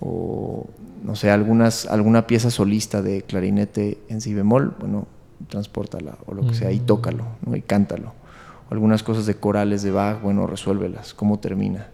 [0.00, 0.66] o
[1.02, 5.06] no sé, algunas, alguna pieza solista de clarinete en si bemol, bueno,
[5.48, 7.56] transportala o lo que sea y tócalo, ¿no?
[7.56, 8.12] Y cántalo.
[8.68, 11.88] O algunas cosas de corales de Bach, bueno, resuélvelas, cómo termina.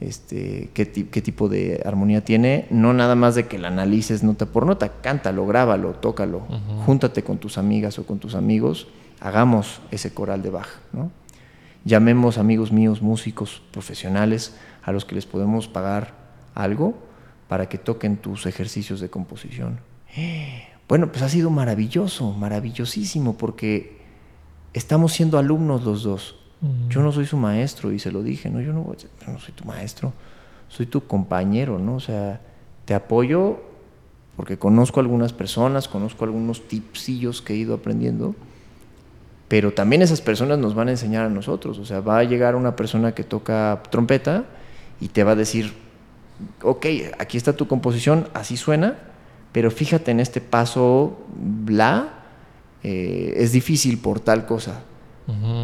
[0.00, 4.46] Este, qué, qué, tipo de armonía tiene, no nada más de que la analices nota
[4.46, 6.42] por nota, cántalo, grábalo, tócalo,
[6.84, 8.88] júntate con tus amigas o con tus amigos,
[9.20, 11.12] hagamos ese coral de Bach, ¿no?
[11.84, 16.14] Llamemos amigos míos, músicos profesionales, a los que les podemos pagar
[16.56, 16.94] algo
[17.52, 19.80] para que toquen tus ejercicios de composición.
[20.88, 23.98] Bueno, pues ha sido maravilloso, maravillosísimo, porque
[24.74, 26.36] estamos siendo alumnos los dos.
[26.88, 28.94] Yo no soy su maestro y se lo dije, no, yo no,
[29.26, 30.12] no soy tu maestro,
[30.68, 31.96] soy tu compañero, ¿no?
[31.96, 32.40] O sea,
[32.84, 33.62] te apoyo
[34.36, 38.34] porque conozco algunas personas, conozco algunos tipsillos que he ido aprendiendo
[39.52, 41.78] pero también esas personas nos van a enseñar a nosotros.
[41.78, 44.46] O sea, va a llegar una persona que toca trompeta
[44.98, 45.74] y te va a decir,
[46.62, 46.86] ok,
[47.18, 48.96] aquí está tu composición, así suena,
[49.52, 52.08] pero fíjate en este paso, bla,
[52.82, 54.80] eh, es difícil por tal cosa.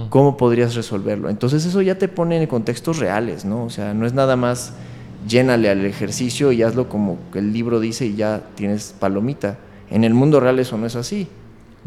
[0.09, 1.28] ¿Cómo podrías resolverlo?
[1.28, 3.64] Entonces eso ya te pone en contextos reales, ¿no?
[3.64, 4.72] O sea, no es nada más
[5.26, 9.59] llénale al ejercicio y hazlo como el libro dice y ya tienes palomita.
[9.90, 11.28] En el mundo real eso no es así.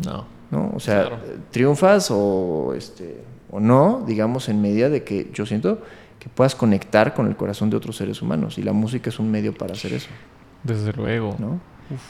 [0.03, 0.25] No.
[0.51, 0.71] ¿no?
[0.75, 5.79] O sea, triunfas o, este, o no, digamos, en medida de que yo siento
[6.21, 9.31] que puedas conectar con el corazón de otros seres humanos y la música es un
[9.31, 10.09] medio para hacer eso.
[10.63, 11.35] Desde luego.
[11.39, 11.59] ¿no?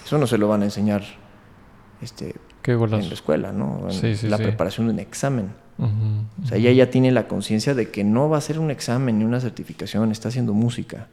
[0.06, 1.02] Eso no se lo van a enseñar
[2.02, 2.36] este,
[2.66, 3.88] en la escuela, ¿no?
[3.90, 5.54] En la preparación de un examen.
[5.80, 9.18] o sea, ella ya tiene la conciencia de que no va a ser un examen
[9.18, 11.08] ni una certificación, está haciendo música.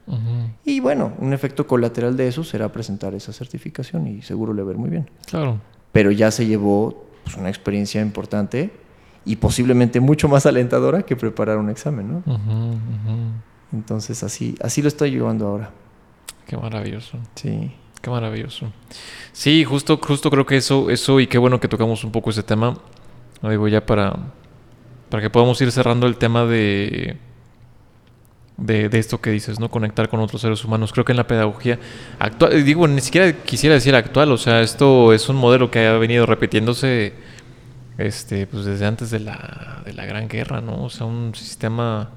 [0.64, 4.76] Y bueno, un efecto colateral de eso será presentar esa certificación y seguro le ver
[4.76, 5.08] muy bien.
[5.24, 5.60] Claro.
[5.92, 8.72] Pero ya se llevó pues, una experiencia importante
[9.28, 12.22] y posiblemente mucho más alentadora que preparar un examen, ¿no?
[13.72, 15.70] Entonces así, así lo estoy llevando ahora.
[16.46, 17.18] Qué maravilloso.
[17.34, 17.72] Sí.
[18.00, 18.72] Qué maravilloso.
[19.32, 22.42] Sí, justo, justo creo que eso, eso, y qué bueno que tocamos un poco ese
[22.42, 22.78] tema.
[23.42, 24.16] Lo digo ya para,
[25.10, 27.18] para que podamos ir cerrando el tema de
[28.58, 29.70] de, esto que dices, ¿no?
[29.70, 30.92] Conectar con otros seres humanos.
[30.92, 31.78] Creo que en la pedagogía
[32.18, 35.92] actual, digo, ni siquiera quisiera decir actual, o sea, esto es un modelo que ha
[35.92, 37.14] venido repitiéndose
[37.98, 40.84] este, pues desde antes de la, de la Gran Guerra, ¿no?
[40.84, 42.10] O sea, un sistema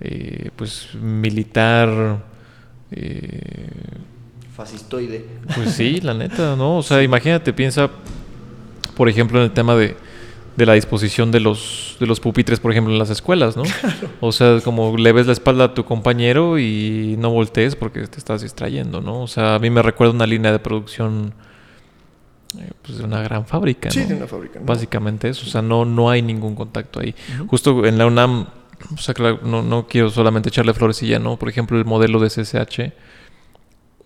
[0.00, 2.18] eh, pues militar
[2.90, 3.68] eh,
[4.54, 5.24] fascistoide.
[5.54, 6.78] Pues sí, la neta, ¿no?
[6.78, 7.88] O sea, imagínate, piensa,
[8.96, 9.96] por ejemplo, en el tema de,
[10.56, 13.62] de la disposición de los, de los pupitres, por ejemplo, en las escuelas, ¿no?
[14.20, 18.18] O sea, como le ves la espalda a tu compañero y no voltees porque te
[18.18, 19.22] estás distrayendo, ¿no?
[19.22, 21.34] O sea, a mí me recuerda una línea de producción
[22.82, 24.06] pues de una gran fábrica, Sí, ¿no?
[24.08, 24.60] de una fábrica.
[24.60, 24.66] ¿no?
[24.66, 27.14] Básicamente eso, o sea, no, no hay ningún contacto ahí.
[27.48, 28.46] Justo en la UNAM,
[28.94, 31.36] o sea, claro, no, no quiero solamente echarle flores y ya, ¿no?
[31.38, 32.92] Por ejemplo, el modelo de SSH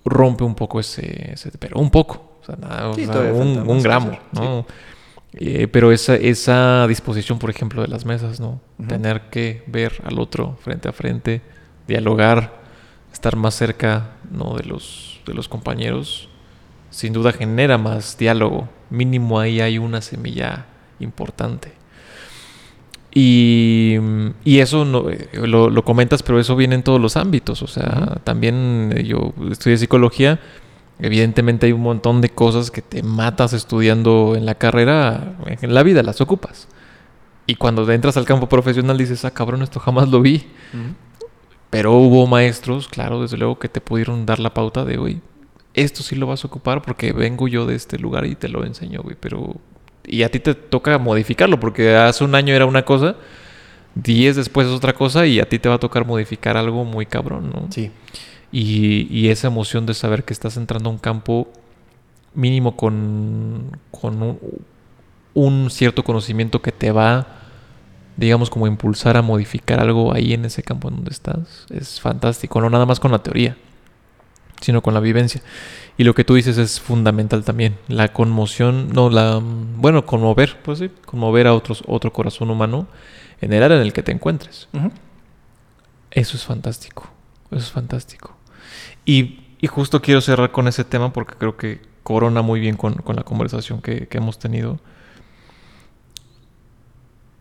[0.04, 3.32] rompe un poco ese, ese- pero un poco, o sea, nada, o Sí, sea, todavía
[3.42, 4.66] un, un gramo, hacer, ¿no?
[5.34, 8.60] Eh, pero esa, esa disposición, por ejemplo, de las mesas, ¿no?
[8.88, 11.42] Tener que ver al otro frente a frente,
[11.86, 12.62] dialogar,
[13.12, 14.54] estar más cerca, ¿no?
[14.56, 16.30] De los, de los compañeros,
[16.98, 18.68] sin duda genera más diálogo.
[18.90, 20.66] Mínimo ahí hay una semilla
[20.98, 21.70] importante.
[23.14, 23.98] Y,
[24.42, 27.62] y eso no, eh, lo, lo comentas, pero eso viene en todos los ámbitos.
[27.62, 30.40] O sea, también eh, yo estudié psicología.
[30.98, 35.84] Evidentemente hay un montón de cosas que te matas estudiando en la carrera, en la
[35.84, 36.66] vida las ocupas.
[37.46, 40.48] Y cuando entras al campo profesional dices, ah, cabrón, esto jamás lo vi.
[41.70, 45.20] Pero hubo maestros, claro, desde luego, que te pudieron dar la pauta de, hoy
[45.82, 48.64] esto sí lo vas a ocupar porque vengo yo de este lugar y te lo
[48.64, 49.16] enseño, güey.
[49.18, 49.56] Pero...
[50.04, 53.16] Y a ti te toca modificarlo porque hace un año era una cosa,
[53.94, 57.04] 10 después es otra cosa y a ti te va a tocar modificar algo muy
[57.04, 57.66] cabrón, ¿no?
[57.70, 57.90] Sí.
[58.50, 61.48] Y, y esa emoción de saber que estás entrando a un campo
[62.34, 64.38] mínimo con, con un,
[65.34, 67.26] un cierto conocimiento que te va,
[68.16, 72.60] digamos, como impulsar a modificar algo ahí en ese campo en donde estás, es fantástico.
[72.60, 73.56] No nada más con la teoría,
[74.60, 75.42] sino con la vivencia.
[75.96, 77.76] Y lo que tú dices es fundamental también.
[77.88, 82.86] La conmoción, no, la, bueno, conmover, pues sí, conmover a otros, otro corazón humano
[83.40, 84.68] en el área en el que te encuentres.
[86.10, 87.10] Eso es fantástico.
[87.50, 88.36] Eso es fantástico.
[89.04, 92.94] Y, y justo quiero cerrar con ese tema porque creo que corona muy bien con,
[92.94, 94.78] con la conversación que, que hemos tenido.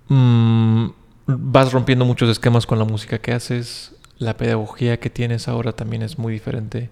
[0.09, 0.87] Mm,
[1.27, 3.93] vas rompiendo muchos esquemas con la música que haces.
[4.17, 6.89] La pedagogía que tienes ahora también es muy diferente.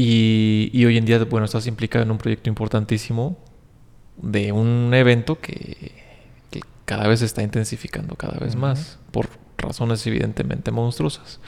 [0.00, 3.36] Y, y hoy en día, bueno, estás implicado en un proyecto importantísimo
[4.16, 5.90] de un evento que,
[6.52, 11.40] que cada vez se está intensificando cada vez más, por razones evidentemente monstruosas,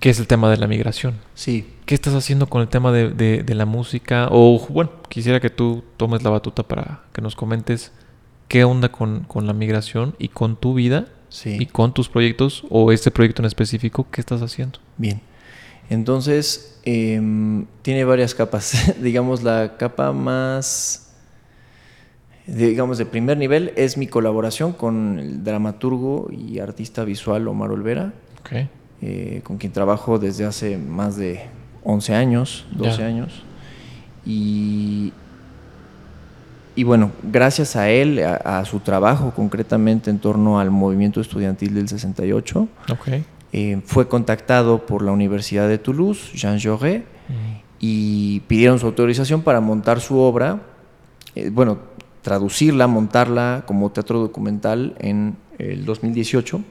[0.00, 1.14] que es el tema de la migración.
[1.34, 1.64] Sí.
[1.86, 4.26] ¿Qué estás haciendo con el tema de, de- de la música?
[4.32, 7.92] O bueno, quisiera que tú tomes la batuta para que nos comentes
[8.48, 11.56] qué onda con, con la migración y con tu vida Sí.
[11.60, 14.78] y con tus proyectos o este proyecto en específico, ¿qué estás haciendo?
[14.96, 15.20] Bien.
[15.90, 18.94] Entonces, em, tiene varias capas.
[19.02, 21.12] digamos, la capa más,
[22.46, 28.12] digamos, de primer nivel es mi colaboración con el dramaturgo y artista visual Omar Olvera,
[28.40, 28.66] Ok.
[29.02, 31.42] eh, con quien trabajo desde hace más de
[31.84, 33.06] 11 años, 12 Ya.
[33.06, 33.42] años.
[34.26, 35.12] Y,
[36.74, 41.74] y bueno, gracias a él, a, a su trabajo concretamente en torno al movimiento estudiantil
[41.74, 43.08] del 68, Ok.
[43.52, 47.02] Eh, fue contactado por la Universidad de Toulouse, Jean Jaurès,
[47.80, 50.60] y pidieron su autorización para montar su obra,
[51.34, 51.78] eh, bueno,
[52.22, 56.64] traducirla, montarla como teatro documental en el 2018, Ujú.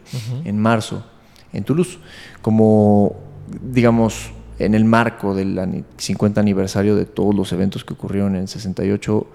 [0.43, 1.05] en marzo,
[1.53, 1.97] en Toulouse,
[2.41, 3.15] como,
[3.61, 8.41] digamos, en el marco del ani- 50 aniversario de todos los eventos que ocurrieron en
[8.41, 9.27] el 68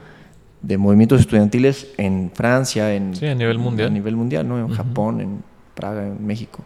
[0.63, 3.89] de movimientos estudiantiles en Francia, en, Sí, a nivel mundial.
[3.89, 4.59] a nivel mundial, ¿no?
[4.59, 4.69] En.
[4.69, 5.43] Japón, en
[5.75, 6.63] Praga, en México.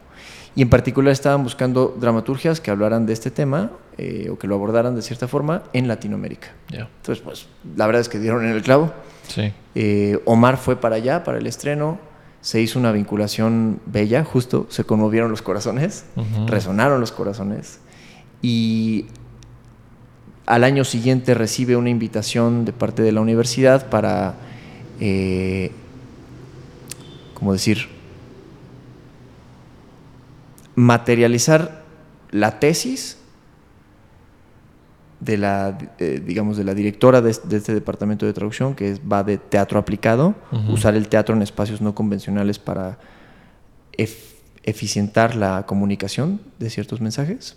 [0.56, 4.54] Y en particular estaban buscando dramaturgias que hablaran de este tema eh, o que lo
[4.54, 6.48] abordaran de cierta forma en Latinoamérica.
[6.72, 7.46] Entonces, pues,
[7.76, 8.90] la verdad es que dieron en el clavo.
[9.28, 9.52] Sí.
[9.74, 11.98] Eh, Omar fue para allá, para el estreno.
[12.40, 14.66] Se hizo una vinculación bella, justo.
[14.70, 16.06] Se conmovieron los corazones,
[16.46, 17.80] resonaron los corazones.
[18.40, 19.06] Y
[20.46, 24.36] al año siguiente recibe una invitación de parte de la universidad para,
[25.00, 25.70] eh,
[27.34, 27.95] ¿cómo decir?
[30.76, 31.82] Materializar
[32.30, 33.18] la tesis
[35.20, 39.00] de la, eh, digamos, de la directora de, de este departamento de traducción, que es-
[39.00, 40.34] va de teatro aplicado,
[40.68, 42.98] usar el teatro en espacios no convencionales para
[43.96, 47.56] ef- eficientar la comunicación de ciertos mensajes.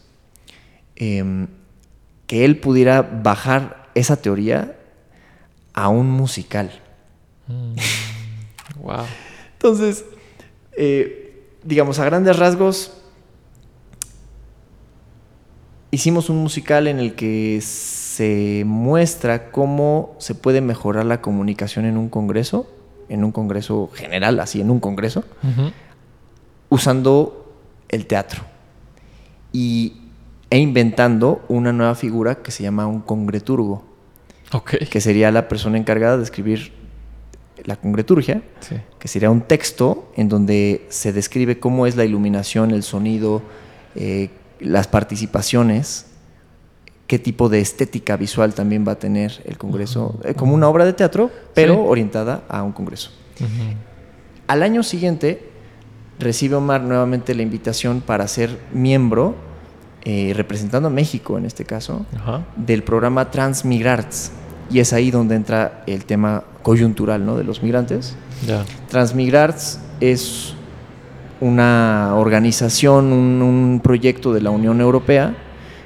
[0.95, 1.47] Em,
[2.27, 4.77] que él pudiera bajar esa teoría
[5.73, 6.71] a un musical.
[7.47, 7.75] Mm.
[8.81, 9.05] wow.
[9.53, 10.05] Entonces,
[10.77, 12.98] eh, digamos, a grandes rasgos,
[15.91, 21.97] hicimos un musical en el que se muestra cómo se puede mejorar la comunicación en
[21.97, 22.69] un congreso,
[23.09, 25.23] en un congreso general, así, en un congreso,
[26.69, 27.55] usando
[27.89, 28.43] el teatro.
[29.51, 29.93] Y,
[30.51, 33.83] e inventando una nueva figura que se llama un congreturgo
[34.51, 34.77] Ok.
[34.89, 36.71] que sería la persona encargada de escribir
[37.65, 38.41] la congreturgia,
[38.99, 43.41] que sería un texto en donde se describe cómo es la iluminación, el sonido,
[43.95, 44.29] eh,
[44.59, 46.05] las participaciones,
[47.07, 50.85] qué tipo de estética visual también va a tener el Congreso, eh, como una obra
[50.85, 53.11] de teatro, pero orientada a un Congreso.
[54.47, 55.49] Al año siguiente
[56.19, 59.35] recibe Omar nuevamente la invitación para ser miembro,
[60.03, 62.05] eh, representando a México en este caso,
[62.55, 64.31] del programa Transmigrarts.
[64.69, 67.37] Y es ahí donde entra el tema coyuntural ¿no?
[67.37, 68.15] de los migrantes.
[68.89, 70.53] Transmigrarts es
[71.41, 75.35] una organización, un, proyecto de la Unión Europea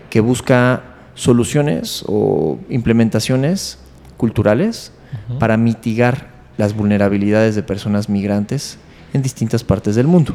[0.09, 0.81] que busca
[1.15, 3.79] soluciones o implementaciones
[4.17, 4.91] culturales
[5.39, 8.77] para mitigar las vulnerabilidades de personas migrantes
[9.13, 10.33] en distintas partes del mundo.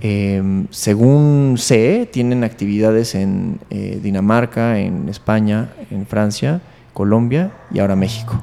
[0.00, 6.62] Em, según sé, tienen actividades en eh, Dinamarca, en España, en Francia,
[6.94, 8.42] Colombia y ahora México.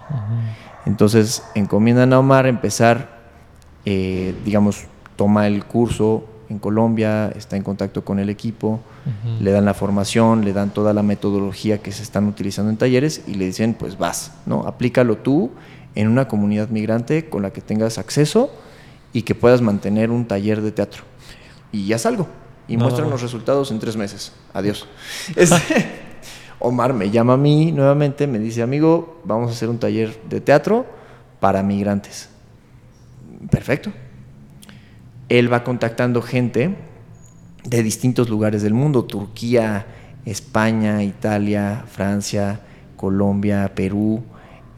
[0.86, 3.10] Entonces encomiendan a Omar empezar,
[3.86, 4.86] eh, digamos,
[5.18, 8.80] toma el curso en Colombia, está en contacto con el equipo,
[9.42, 13.24] le dan la formación, le dan toda la metodología que se están utilizando en talleres
[13.28, 14.62] y le dicen, pues vas, ¿no?
[14.66, 15.52] Aplícalo tú
[15.96, 18.50] en una comunidad migrante con la que tengas acceso
[19.12, 21.04] y que puedas mantener un taller de teatro.
[21.72, 22.28] Y ya salgo.
[22.68, 24.34] Y muestran los resultados en tres meses.
[24.54, 24.88] Adiós.
[26.60, 30.42] Omar me llama a mí nuevamente, me dice, amigo, vamos a hacer un taller de
[30.42, 30.86] teatro
[31.40, 32.30] para migrantes.
[33.50, 33.92] Perfecto.
[35.30, 36.76] Él va contactando gente
[37.64, 39.86] de distintos lugares del mundo, Turquía,
[40.26, 42.62] España, Italia, Francia,
[42.96, 44.24] Colombia, Perú,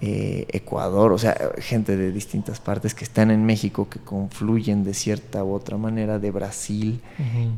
[0.01, 4.93] eh, Ecuador, o sea, gente de distintas partes que están en México, que confluyen de
[4.93, 7.01] cierta u otra manera, de Brasil,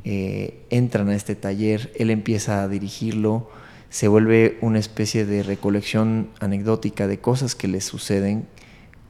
[0.03, 3.49] eh, entran a este taller, él empieza a dirigirlo,
[3.89, 8.47] se vuelve una especie de recolección anecdótica de cosas que le suceden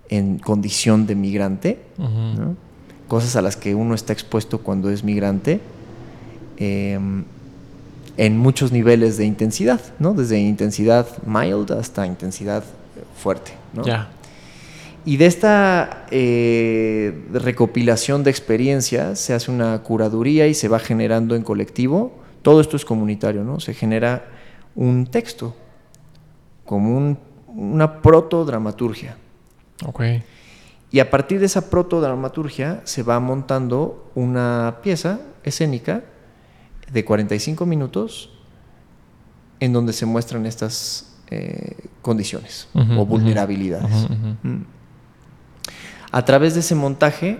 [0.09, 1.79] en condición de migrante,
[3.11, 5.59] cosas a las que uno está expuesto cuando es migrante.
[6.55, 7.25] Em,
[8.15, 10.13] en muchos niveles de intensidad, ¿no?
[10.13, 12.63] Desde intensidad mild hasta intensidad
[13.21, 13.51] fuerte.
[13.73, 13.83] ¿no?
[13.83, 14.07] Ya.
[15.03, 21.35] Y de esta eh, recopilación de experiencias se hace una curaduría y se va generando
[21.35, 22.13] en colectivo.
[22.41, 23.59] Todo esto es comunitario, ¿no?
[23.59, 24.23] Se genera
[24.73, 25.53] un texto,
[26.63, 27.17] como un,
[27.47, 29.17] una protodramaturgia.
[29.85, 30.01] Ok.
[30.91, 36.03] Y a partir de esa protodramaturgia se va montando una pieza escénica
[36.91, 38.29] de 45 minutos
[39.61, 44.09] en donde se muestran estas eh, condiciones o vulnerabilidades.
[44.43, 44.63] Mm.
[46.11, 47.39] A través de ese montaje,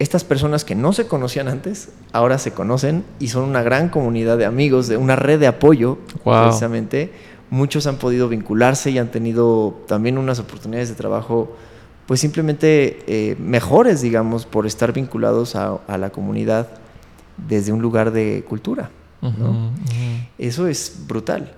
[0.00, 4.36] estas personas que no se conocían antes, ahora se conocen y son una gran comunidad
[4.36, 7.12] de amigos, de una red de apoyo, precisamente.
[7.50, 11.54] Muchos han podido vincularse y han tenido también unas oportunidades de trabajo,
[12.10, 16.66] pues simplemente eh, mejores, digamos, por estar vinculados a, la comunidad
[17.36, 18.90] desde un lugar de cultura.
[20.36, 21.54] Eso es brutal.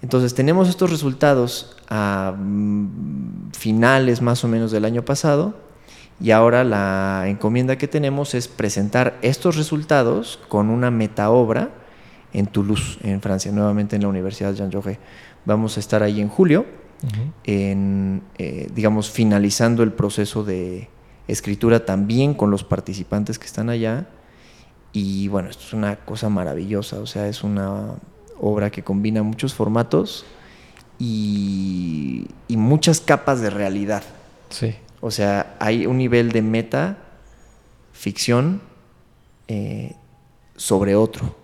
[0.00, 5.54] Entonces tenemos estos resultados a mm, finales más o menos del año pasado
[6.18, 11.72] y ahora la encomienda que tenemos es presentar estos resultados con una metaobra
[12.32, 14.96] en Toulouse, en Francia, nuevamente en la Universidad Jean Jaurès.
[15.44, 16.64] Vamos a estar ahí en julio,
[17.44, 20.88] en, eh, digamos, finalizando el proceso de
[21.28, 24.08] escritura también con los participantes que están allá.
[24.92, 27.94] Y bueno, esto es una cosa maravillosa, o sea, es una
[28.40, 30.24] obra que combina muchos formatos
[30.98, 34.02] y, muchas capas de realidad.
[34.50, 34.74] Sí.
[35.00, 36.98] O sea, hay un nivel de meta
[37.92, 38.60] ficción
[39.48, 39.94] eh,
[40.56, 41.39] sobre otro.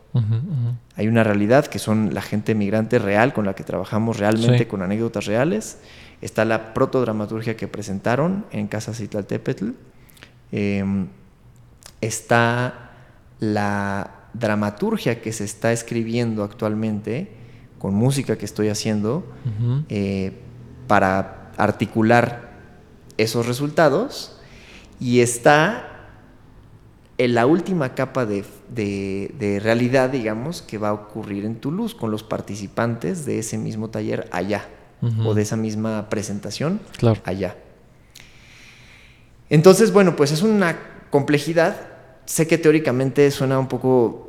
[0.97, 4.83] Hay una realidad que son la gente migrante real con la que trabajamos realmente con
[4.83, 5.79] anécdotas reales.
[6.21, 9.71] Está la protodramaturgia que presentaron en Casa Citlaltépetl.
[10.53, 11.09] Em,
[12.01, 12.93] está
[13.41, 17.33] la dramaturgia que se está escribiendo actualmente,
[17.79, 19.27] con música que estoy haciendo,
[19.89, 20.33] eh,
[20.87, 22.51] para articular
[23.19, 24.41] esos resultados.
[24.99, 25.96] Y está
[27.19, 32.23] en la última capa de, realidad, digamos, que va a ocurrir en Toulouse con los
[32.23, 34.69] participantes de ese mismo taller allá,
[35.25, 36.81] o de esa misma presentación
[37.25, 37.57] allá.
[39.49, 40.77] Entonces, bueno, pues es una
[41.11, 41.77] complejidad.
[42.25, 44.29] Sé que teóricamente suena un poco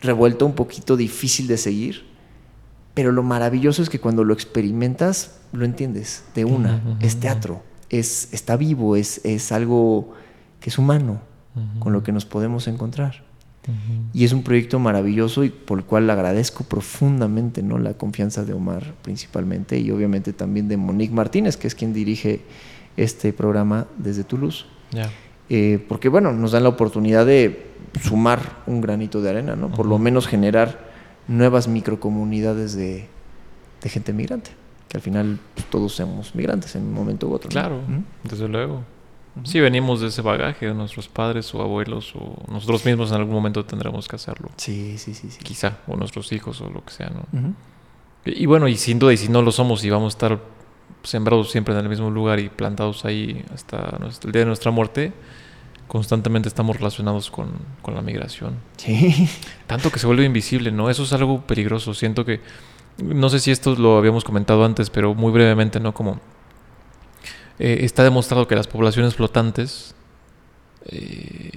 [0.00, 2.06] revuelto, un poquito difícil de seguir,
[2.94, 6.96] pero lo maravilloso es que cuando lo experimentas, lo entiendes de una.
[7.00, 10.14] es teatro, es, está vivo, es, es algo
[10.60, 11.20] que es humano,
[11.78, 13.24] con lo que nos podemos encontrar.
[14.12, 17.78] Y es un proyecto maravilloso y por el cual le agradezco profundamente ¿no?
[17.78, 22.42] la confianza de Omar principalmente y obviamente también de Monique Martínez, que es quien dirige
[22.96, 24.66] este programa desde Toulouse.
[25.48, 27.70] Eh, porque bueno, nos dan la oportunidad de
[28.02, 29.70] sumar un granito de arena, ¿no?
[29.70, 30.86] Por lo menos generar
[31.28, 33.06] nuevas microcomunidades de,
[33.82, 34.50] de gente migrante,
[34.88, 37.50] que al final pues, todos somos migrantes en un momento u otro.
[37.50, 37.80] Claro,
[38.24, 38.82] desde luego.
[39.44, 43.34] Sí, venimos de ese bagaje de nuestros padres o abuelos o nosotros mismos en algún
[43.34, 44.50] momento tendremos que hacerlo.
[44.56, 45.38] Sí, sí, sí, sí.
[45.42, 47.54] Quizá, o nuestros hijos o lo que sea, ¿no?
[48.24, 50.40] Y, y bueno, y sin duda, y si no lo somos y vamos a estar
[51.02, 54.70] sembrados siempre en el mismo lugar y plantados ahí hasta nuestro- el día de nuestra
[54.70, 55.12] muerte,
[55.86, 57.50] constantemente estamos relacionados con,
[57.82, 58.54] con la migración.
[58.76, 59.28] Sí.
[59.66, 60.90] Tanto que se vuelve invisible, ¿no?
[60.90, 61.94] Eso es algo peligroso.
[61.94, 62.40] Siento que,
[62.98, 65.94] no sé si esto lo habíamos comentado antes, pero muy brevemente, ¿no?
[65.94, 66.18] Como
[67.58, 69.94] eh, está demostrado que las poblaciones flotantes
[70.86, 71.50] eh,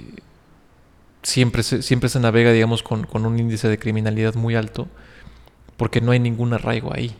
[1.22, 4.88] siempre, se, siempre se navega, digamos, con, un índice de criminalidad muy alto
[5.76, 7.14] porque no hay ningún arraigo ahí.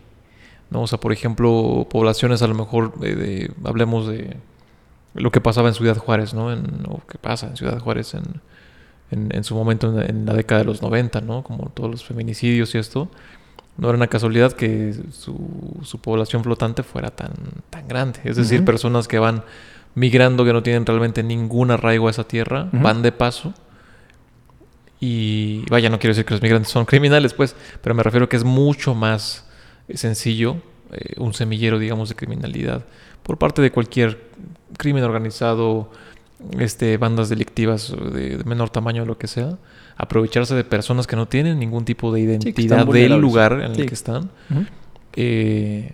[0.70, 0.82] ¿no?
[0.82, 2.92] O sea, por ejemplo, poblaciones a lo mejor,
[3.64, 4.36] hablemos de
[5.14, 6.46] lo que pasaba en Ciudad Juárez, ¿no?
[6.88, 8.22] O que pasa en Ciudad Juárez en,
[9.10, 11.42] en, en su momento en, en la década de los 90, ¿no?
[11.42, 13.10] Como todos los feminicidios y esto.
[13.76, 17.32] No era una casualidad que su, su población flotante fuera tan,
[17.70, 18.20] tan grande.
[18.24, 19.42] Es decir, personas que van
[19.94, 23.54] migrando, que no tienen realmente ningún arraigo a esa tierra, van de paso.
[25.00, 28.36] Y vaya, no quiero decir que los migrantes son criminales, pues, pero me refiero que
[28.36, 29.46] es mucho más
[29.88, 30.56] eh, sencillo
[30.92, 32.84] eh, un semillero, digamos, de criminalidad
[33.22, 34.18] por parte de cualquier
[34.76, 35.90] crimen organizado,
[36.58, 39.56] este, bandas delictivas de, de menor tamaño o lo que sea,
[39.96, 43.82] aprovecharse de personas que no tienen ningún tipo de identidad del lugar en Sí.
[43.82, 44.30] el que están,
[45.16, 45.92] eh,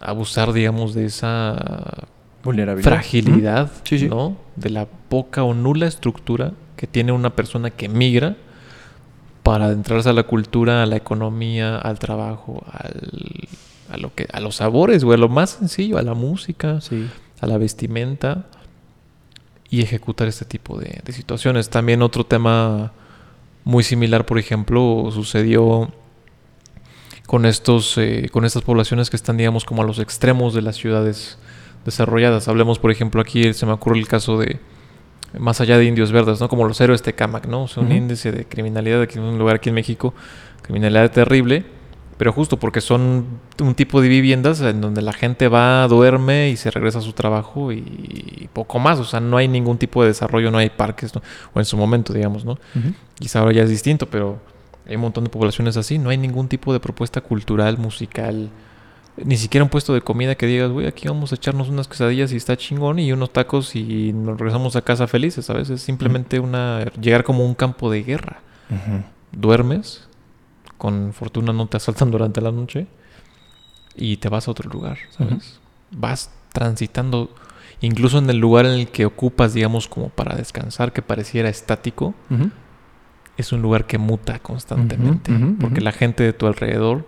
[0.00, 2.06] abusar, digamos, de esa
[2.42, 2.90] Vulnerabilidad.
[2.92, 4.06] fragilidad, sí.
[4.08, 4.36] ¿no?
[4.56, 8.36] De la poca o nula estructura que tiene una persona que migra
[9.42, 13.48] para adentrarse a la cultura, a la economía, al trabajo, al,
[13.90, 17.08] a lo que, a los sabores, güey, a lo más sencillo, a la música, Sí.
[17.40, 18.46] a la vestimenta
[19.70, 21.68] y ejecutar este tipo de, de situaciones.
[21.70, 22.92] También otro tema
[23.64, 25.90] muy similar, por ejemplo, sucedió
[27.26, 30.76] con estos, eh, con estas poblaciones que están, digamos, como a los extremos de las
[30.76, 31.38] ciudades
[31.84, 32.48] desarrolladas.
[32.48, 34.60] Hablemos, por ejemplo, aquí se me ocurre el caso de
[35.38, 36.48] más allá de indios verdes, ¿no?
[36.48, 37.64] Como los héroes de Camac, ¿no?
[37.64, 40.14] O sea, un índice de criminalidad aquí en un lugar aquí en México,
[40.62, 41.64] criminalidad terrible,
[42.16, 43.26] pero justo porque son
[43.60, 47.12] un tipo de viviendas en donde la gente va, duerme y se regresa a su
[47.12, 51.14] trabajo y poco más, o sea, no hay ningún tipo de desarrollo, no hay parques,
[51.14, 51.22] ¿no?
[51.52, 52.52] o en su momento, digamos, ¿no?
[52.52, 52.94] Ujú.
[53.18, 54.38] Quizá ahora ya es distinto, pero
[54.86, 58.50] hay un montón de poblaciones así, no hay ningún tipo de propuesta cultural, musical,
[59.16, 62.32] ni siquiera un puesto de comida que digas, güey, aquí vamos a echarnos unas quesadillas
[62.32, 65.70] y está chingón y unos tacos y nos regresamos a casa felices, ¿sabes?
[65.70, 68.40] Es simplemente una llegar como un campo de guerra.
[69.30, 70.08] Duermes,
[70.84, 72.86] con fortuna no te asaltan durante la noche
[73.96, 75.58] y te vas a otro lugar, ¿sabes?
[75.92, 77.34] Vas transitando
[77.80, 82.14] incluso en el lugar en el que ocupas, digamos, como para descansar, que pareciera estático,
[83.38, 85.32] es un lugar que muta constantemente.
[85.58, 87.06] Porque la gente de tu alrededor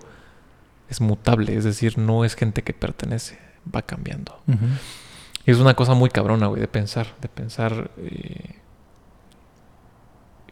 [0.89, 3.39] es mutable, es decir, no es gente que pertenece,
[3.75, 4.41] va cambiando.
[5.45, 8.55] Y es una cosa muy cabrona, güey, de pensar, de pensar eh,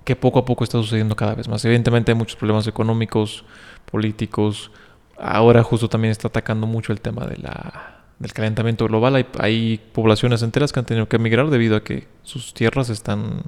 [0.05, 1.65] que poco a poco está sucediendo cada vez más.
[1.65, 3.45] Evidentemente hay muchos problemas económicos,
[3.91, 4.71] políticos.
[5.19, 9.17] Ahora justo también está atacando mucho el tema de la, del calentamiento global.
[9.17, 13.43] Hay, hay poblaciones enteras que han tenido que emigrar debido a que sus tierras están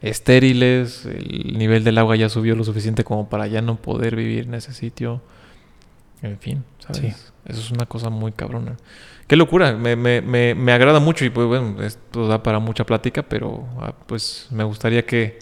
[0.00, 4.44] estériles, el nivel del agua ya subió lo suficiente como para ya no poder vivir
[4.44, 5.20] en ese sitio.
[6.22, 6.98] En fin, ¿sabes?
[6.98, 7.06] Sí.
[7.46, 8.76] Eso es una cosa muy cabrona.
[9.26, 12.84] Qué locura, me, me, me, me agrada mucho y pues bueno, esto da para mucha
[12.84, 15.38] plática, pero ah, pues me gustaría que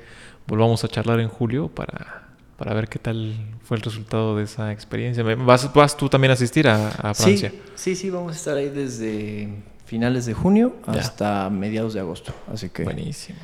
[0.47, 4.73] volvamos a charlar en julio para, para ver qué tal fue el resultado de esa
[4.73, 5.23] experiencia.
[5.23, 7.51] ¿Vas, vas tú también a asistir a, a Francia?
[7.51, 9.49] Sí, sí, sí, vamos a estar ahí desde
[9.85, 11.01] finales de junio Ya.
[11.01, 12.33] hasta mediados de agosto.
[12.53, 13.39] Así que Buenísimo.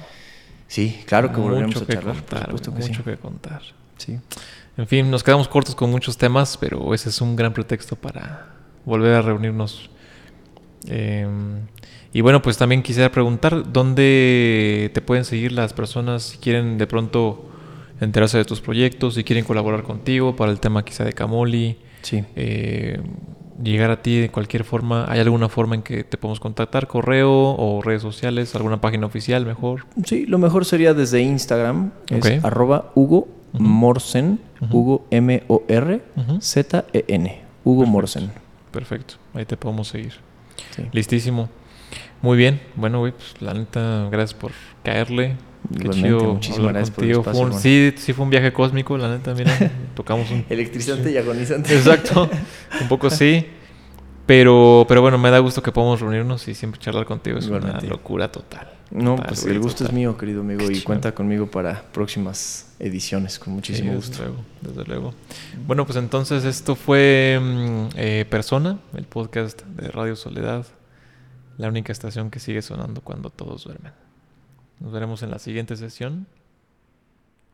[0.69, 3.11] sí, claro que volveremos mucho a que charlar, contar, por supuesto que mucho sí.
[3.11, 3.63] que contar.
[3.99, 4.19] Sí.
[4.77, 8.47] En fin, nos quedamos cortos con muchos temas, pero ese es un gran pretexto para
[8.85, 9.91] volver a reunirnos.
[10.89, 11.29] Eh,
[12.13, 16.87] y bueno, pues también quisiera preguntar dónde te pueden seguir las personas si quieren de
[16.87, 17.49] pronto
[18.01, 22.25] enterarse de tus proyectos, si quieren colaborar contigo para el tema quizá de Camoli, Sí.
[22.35, 23.01] eh,
[23.63, 25.05] llegar a ti de cualquier forma.
[25.09, 26.89] ¿Hay alguna forma en que te podemos contactar?
[26.89, 28.55] ¿Correo o redes sociales?
[28.57, 29.87] ¿Alguna página oficial mejor?
[30.05, 32.45] Sí, lo mejor sería desde Instagram, es Ok.
[32.45, 33.29] arroba Hugo.
[33.53, 34.41] Morsen.
[34.71, 36.41] Hugo M-O-R Ujú.
[36.41, 38.31] Z-E-N, Hugo Morsen.
[38.71, 40.13] Perfecto, ahí te podemos seguir.
[40.75, 40.85] Sí.
[40.93, 41.49] Listísimo.
[42.23, 42.61] Muy bien.
[42.77, 44.53] Bueno, güey, pues la neta, gracias por
[44.85, 45.37] caerle.
[45.73, 47.23] Qué Igualmente, chido muchísimas gracias por el.
[47.23, 49.53] Fue un- sí, sí fue un viaje cósmico, la neta, mira,
[49.95, 50.45] tocamos un...
[50.49, 51.75] Electrizante y agonizante.
[51.77, 52.29] Exacto,
[52.81, 53.47] un poco sí.
[54.27, 57.39] Pero, pero bueno, me da gusto que podamos reunirnos y siempre charlar contigo.
[57.39, 57.81] Es Igualmente.
[57.87, 58.69] una locura total.
[58.93, 60.85] No, Total, pues el gusto es mío, querido amigo, Qué y chido.
[60.85, 64.19] cuenta conmigo para próximas ediciones, con muchísimo Sí, gusto.
[64.19, 65.15] Desde luego, desde luego.
[65.67, 70.67] Bueno, pues entonces esto fue mm, eh, Persona, el podcast de Radio Soledad,
[71.63, 73.93] la única estación que sigue sonando cuando todos duermen.
[74.81, 76.27] Nos veremos en la siguiente sesión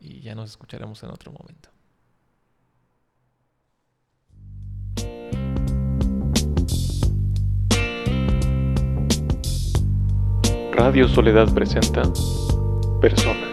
[0.01, 1.68] y ya nos escucharemos en otro momento.
[10.72, 12.02] Radio Soledad presenta
[13.02, 13.47] Persona.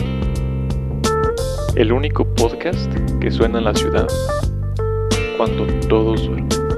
[1.75, 4.07] El único podcast que suena en la ciudad
[5.35, 6.74] cuando todos duermen.